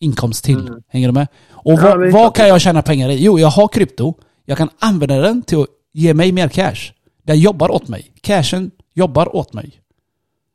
[0.00, 0.60] Inkomst till.
[0.68, 0.82] Mm.
[0.88, 1.26] Hänger du med?
[1.50, 3.24] Och Ja, vad, är vad kan jag tjäna pengar i?
[3.24, 4.14] Jo, jag har krypto.
[4.44, 6.92] Jag kan använda den till att ge mig mer cash.
[7.26, 8.12] Den jobbar åt mig.
[8.20, 9.72] Cashen jobbar åt mig.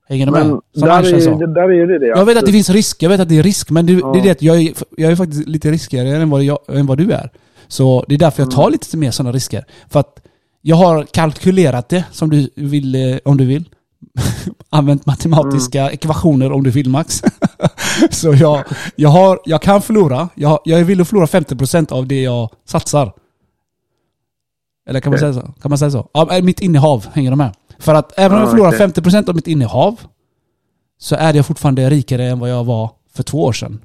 [0.09, 0.41] Hänger du med?
[0.43, 1.35] Som där är, sa.
[1.37, 1.99] det, där är det.
[1.99, 3.93] det Jag vet att det finns risk, jag vet att det är risk, men det,
[3.93, 4.11] Ja.
[4.13, 6.85] det är det att jag är, jag är faktiskt lite riskigare än vad, jag, än
[6.85, 7.29] vad du är.
[7.67, 8.71] Så det är därför jag tar Mm.
[8.71, 9.65] lite mer sådana risker.
[9.89, 10.19] För att
[10.65, 13.69] jag har kalkylerat det, som du vill, eh, om du vill.
[14.69, 17.21] använt matematiska ekvationer om du vill Max.
[18.11, 18.63] så jag,
[18.95, 20.29] jag, har, jag kan förlora.
[20.35, 23.13] Jag, jag vill förlora 50% av det jag satsar.
[24.89, 25.33] Eller kan man Okej.
[25.33, 25.51] säga så?
[25.61, 26.09] Kan man säga så?
[26.13, 27.55] Ja, mitt innehav hänger de med.
[27.79, 28.87] För att även om jag Ah, förlorar okej.
[29.03, 29.99] 50% av mitt innehav
[30.99, 33.81] så är jag fortfarande rikare än vad jag var för två år sedan.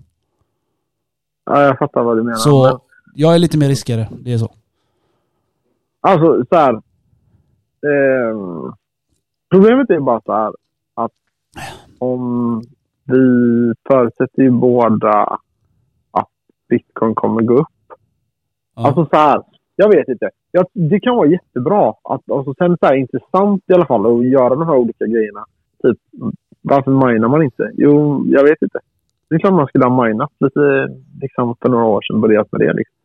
[1.46, 2.30] Ja, jag fattar vad du menar.
[2.36, 2.80] Men- Så
[3.14, 4.08] jag är lite mer riskare.
[4.20, 4.52] Det är så.
[6.00, 6.74] Alltså, så här.
[7.86, 8.72] ehm,
[9.50, 10.52] problemet är bara så här
[10.94, 11.12] att
[11.98, 12.62] om
[13.04, 15.38] vi förutsätter ju båda
[16.10, 16.28] att
[16.68, 17.66] bitcoin kommer gå upp.
[18.76, 18.86] Ja.
[18.86, 19.42] Alltså så här.
[19.76, 20.30] Jag vet inte.
[20.50, 21.94] Jag, det kan vara jättebra.
[22.04, 25.44] Att, alltså, sen så här, intressant i alla fall att göra de här olika grejerna.
[25.82, 25.98] Typ,
[26.62, 27.70] varför minar man inte?
[27.74, 28.78] Jo, jag vet inte.
[29.28, 30.88] Det är klart man skulle ha minat lite
[31.20, 32.20] liksom, för några år sedan.
[32.20, 32.72] Börjat med det.
[32.72, 32.97] Liksom.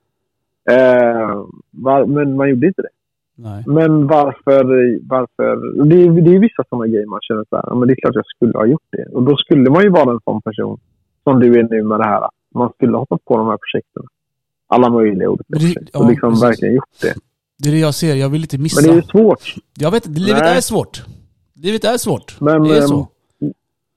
[0.72, 2.90] Eh, var, men man gjorde inte det.
[3.36, 3.64] Nej.
[3.68, 4.64] Men varför...
[5.08, 5.56] varför
[5.86, 8.16] det, är- det är vissa sådana grejer man känner så här, men det är klart
[8.16, 9.06] jag skulle ha gjort det.
[9.06, 10.80] Och då skulle man ju vara en sån person
[11.24, 12.30] som du är nu med det här.
[12.56, 14.04] Man skulle ha hoppat på de här projekten.
[14.68, 15.90] Alla möjliga olika det- projekt.
[15.94, 16.44] ja, och liksom precis.
[16.44, 17.14] verkligen gjort det.
[17.64, 18.16] Det är det jag ser.
[18.16, 18.82] Jag vill inte missa.
[18.82, 19.56] Men det är svårt.
[19.80, 20.06] Jag vet.
[20.08, 20.58] Livet Nej.
[20.58, 21.04] är svårt.
[21.56, 22.42] Livet är svårt.
[22.42, 23.08] Men, det är ehm, så.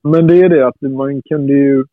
[0.03, 1.85] Men det är det att man kunde ju...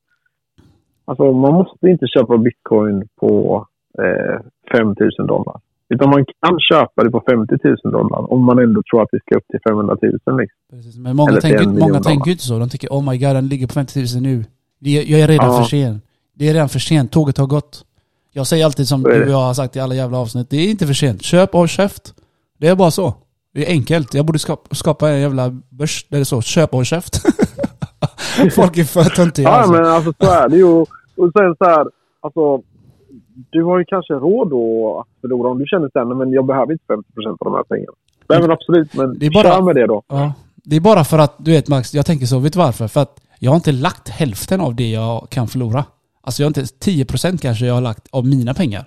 [1.06, 3.68] Alltså man måste inte köpa bitcoin på
[4.02, 4.42] eh,
[4.78, 5.60] 5 000 dollar.
[5.90, 9.20] Utan man kan köpa det på 50 000 dollar om man ändå tror att det
[9.26, 10.12] ska upp till 500 000.
[10.14, 10.48] Liksom.
[10.72, 10.98] Precis.
[10.98, 12.60] Men många, Eller tänker, många tänker ju inte så.
[12.60, 14.46] De tänker oh my god, den ligger på 50 000 nu.
[14.80, 15.58] Jag är redan Ja.
[15.58, 16.02] för sen.
[16.36, 17.12] Det är redan för sent.
[17.12, 17.86] Tåget har gått.
[18.32, 20.50] Jag säger alltid som du och jag har sagt i alla jävla avsnitt.
[20.50, 21.22] Det är inte för sent.
[21.22, 22.14] Köp och käft.
[22.60, 23.14] Det är bara så.
[23.54, 24.14] Det är enkelt.
[24.14, 26.42] Jag borde skapa, skapa en jävla börs där det så.
[26.42, 27.22] Köp och käft.
[28.56, 29.72] Folk är för töntiga Ja, alltså.
[29.74, 30.64] men alltså så är det ju.
[30.66, 30.88] Och
[31.38, 31.86] sen så här,
[32.22, 32.62] alltså.
[33.50, 36.72] Du har ju kanske råd då att förlora om du känner sen, men jag behöver
[36.74, 36.98] inte 50%
[37.30, 37.94] av de här pengarna.
[38.30, 40.04] Nej men absolut, men Det är bara- kör med det då.
[40.08, 40.34] Ja.
[40.66, 42.40] Det är bara för att, du vet Max, jag tänker så.
[42.40, 42.88] Vet du varför?
[42.88, 45.86] För att jag har inte lagt hälften av det jag kan förlora.
[46.22, 48.86] Alltså jag har inte 10% kanske jag har lagt av mina pengar.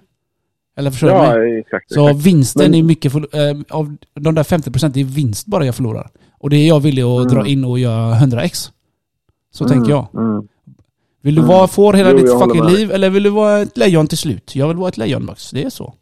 [0.77, 1.59] Eller förstår du Ja, mig?
[1.59, 1.93] exakt.
[1.93, 2.27] Så exakt.
[2.27, 5.75] vinsten Men- är mycket, för, eh, av de där 50% det är vinst bara jag
[5.75, 6.09] förlorar.
[6.39, 7.35] Och det är jag villig att Mm.
[7.35, 8.71] dra in och göra 100x.
[9.51, 10.07] Så tänker jag.
[10.15, 10.49] Mm.
[11.27, 11.55] Vill du Mm.
[11.57, 14.57] vara får hela Jo, ditt fucking liv eller vill du vara ett lejon till slut?
[14.57, 15.95] Jag vill vara ett lejon Max, det är så.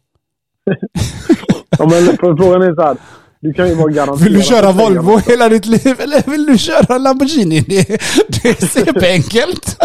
[1.79, 2.97] Ja, men frågan är så här.
[3.39, 4.19] Du kan ju vara garanterad...
[4.23, 7.59] Vill du köra Volvo hela ditt liv eller vill du köra Lamborghini?
[7.61, 7.87] Det,
[8.27, 9.77] det är superenkelt.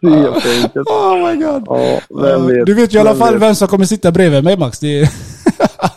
[0.00, 0.88] Det är helt enkelt.
[0.90, 1.62] Oh my god.
[1.66, 2.66] Ja, vem vet.
[2.66, 3.42] Du vet ju i alla fall vet.
[3.42, 4.78] vem som kommer sitta bredvid mig Max.
[4.78, 5.08] Det är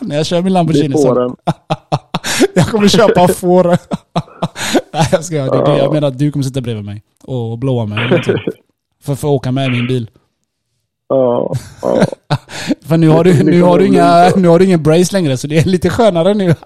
[0.00, 0.92] när jag kör min Det är Lamborghini.
[0.94, 1.36] Fåren.
[2.54, 3.78] Jag kommer köpa får.
[4.92, 5.70] Nej jag ska det det.
[5.70, 5.92] Jag Ja.
[5.92, 8.22] menar att du kommer sitta bredvid mig och blåa mig.
[8.22, 8.36] Typ.
[9.04, 10.10] För att få åka med i min bil.
[11.08, 11.54] Ja.
[12.88, 15.46] För nu har du, nu har du, inga, nu har du ingen brace längre så
[15.46, 16.54] det är lite skönare nu.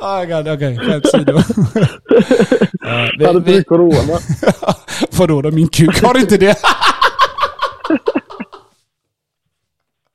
[0.00, 0.78] Ah, oh god, okej.
[0.78, 1.32] Skämt åsido.
[3.26, 4.18] Hade du corona?
[5.18, 5.50] Vadå då?
[5.50, 6.58] Min kuk har inte det?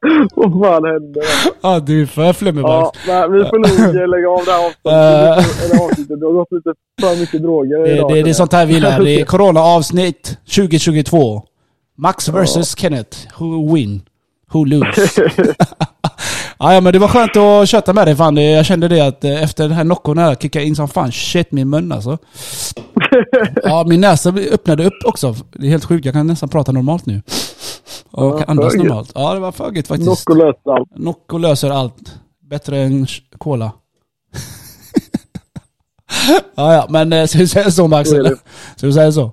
[0.35, 1.21] Vad fan hände?
[1.61, 5.71] Ja, du är för flummig Ja, nej, vi får nog lägga av det här avsnittet.
[5.71, 6.19] Eller avsnittet.
[6.19, 8.13] Du har gått lite för mycket droger Det, idag.
[8.13, 8.99] det, det är sånt här vi gillar.
[8.99, 11.41] Det är Corona-avsnitt 2022.
[11.97, 13.17] Max versus Kenneth.
[13.39, 14.01] Who win?
[14.53, 15.07] Who lose?
[16.63, 18.37] Ja, men det var skönt att köta med dig fan.
[18.37, 21.11] Jag kände det att eh, efter den här knockon här kickade in som fan.
[21.11, 22.17] Shit min mun alltså.
[23.63, 25.35] Ja, min näsa öppnade upp också.
[25.51, 26.05] Det är helt sjukt.
[26.05, 27.21] Jag kan nästan prata normalt nu.
[28.11, 29.11] Och Ja, kan andas normalt.
[29.15, 29.99] Ja, det var för faktiskt.
[29.99, 30.89] Nocco löste allt.
[30.95, 32.15] Nocco löser allt.
[32.49, 33.07] Bättre än
[33.37, 33.71] cola.
[36.55, 38.09] ja, ja, men eh, ska vi säga så Max?
[38.75, 39.31] Ska vi säga så?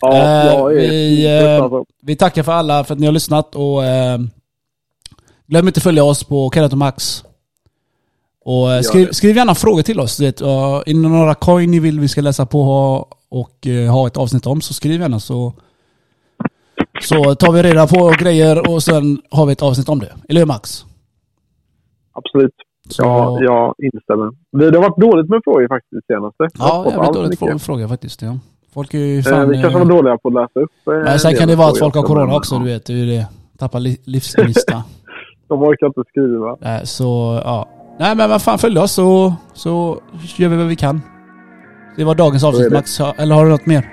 [0.00, 1.68] Ja, Eh, jag vi, eh.
[2.02, 4.18] Vi tackar för alla för att ni har lyssnat och eh,
[5.46, 7.24] glöm inte att följa oss på Kenneth och Max.
[8.44, 10.16] Och eh, skriv, skriv gärna frågor till oss.
[10.16, 13.90] Det, uh, är det några coin ni vill vi ska läsa på och, och eh,
[13.92, 15.52] ha ett avsnitt om så skriv gärna så,
[17.02, 20.12] så tar vi reda på grejer och sen har vi ett avsnitt om det.
[20.28, 20.84] Eller hur Max?
[22.12, 22.54] Absolut.
[22.88, 24.30] Så, Ja, jag instämmer.
[24.58, 26.48] Det, det har varit dåligt med frågor faktiskt senaste.
[26.58, 27.48] Ja jävligt dåligt mycket.
[27.48, 28.22] frå- fråga faktiskt.
[28.22, 28.38] Ja.
[28.74, 29.48] Folk är ju Eh, fan...
[29.48, 30.70] vi kanske eh, var dåliga på att läsa upp.
[30.88, 32.84] eh, Men sen en kan det vara att frågor folk har corona också, du vet.
[32.86, 33.26] Det är ju det.
[33.58, 34.82] Tappar li- livslista.
[35.48, 36.56] De orkar inte skriva.
[36.60, 37.68] Nej, så ja.
[37.98, 39.98] Nej men vad fan följ oss så, så
[40.36, 41.02] gör vi vad vi kan.
[41.96, 42.72] Det var dagens avsnitt.
[42.72, 43.00] Max.
[43.00, 43.84] Eller har du något mer?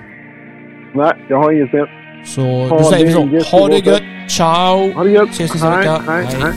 [0.94, 1.86] Nej, jag har inget mer.
[2.24, 3.56] Så Ha då säger så.
[3.56, 4.02] Ha det gött.
[4.28, 4.92] Ciao!
[4.94, 5.30] Ha det gött.
[5.30, 5.90] Ses nästa vecka.
[6.08, 6.40] hej, Hej.
[6.42, 6.52] hej.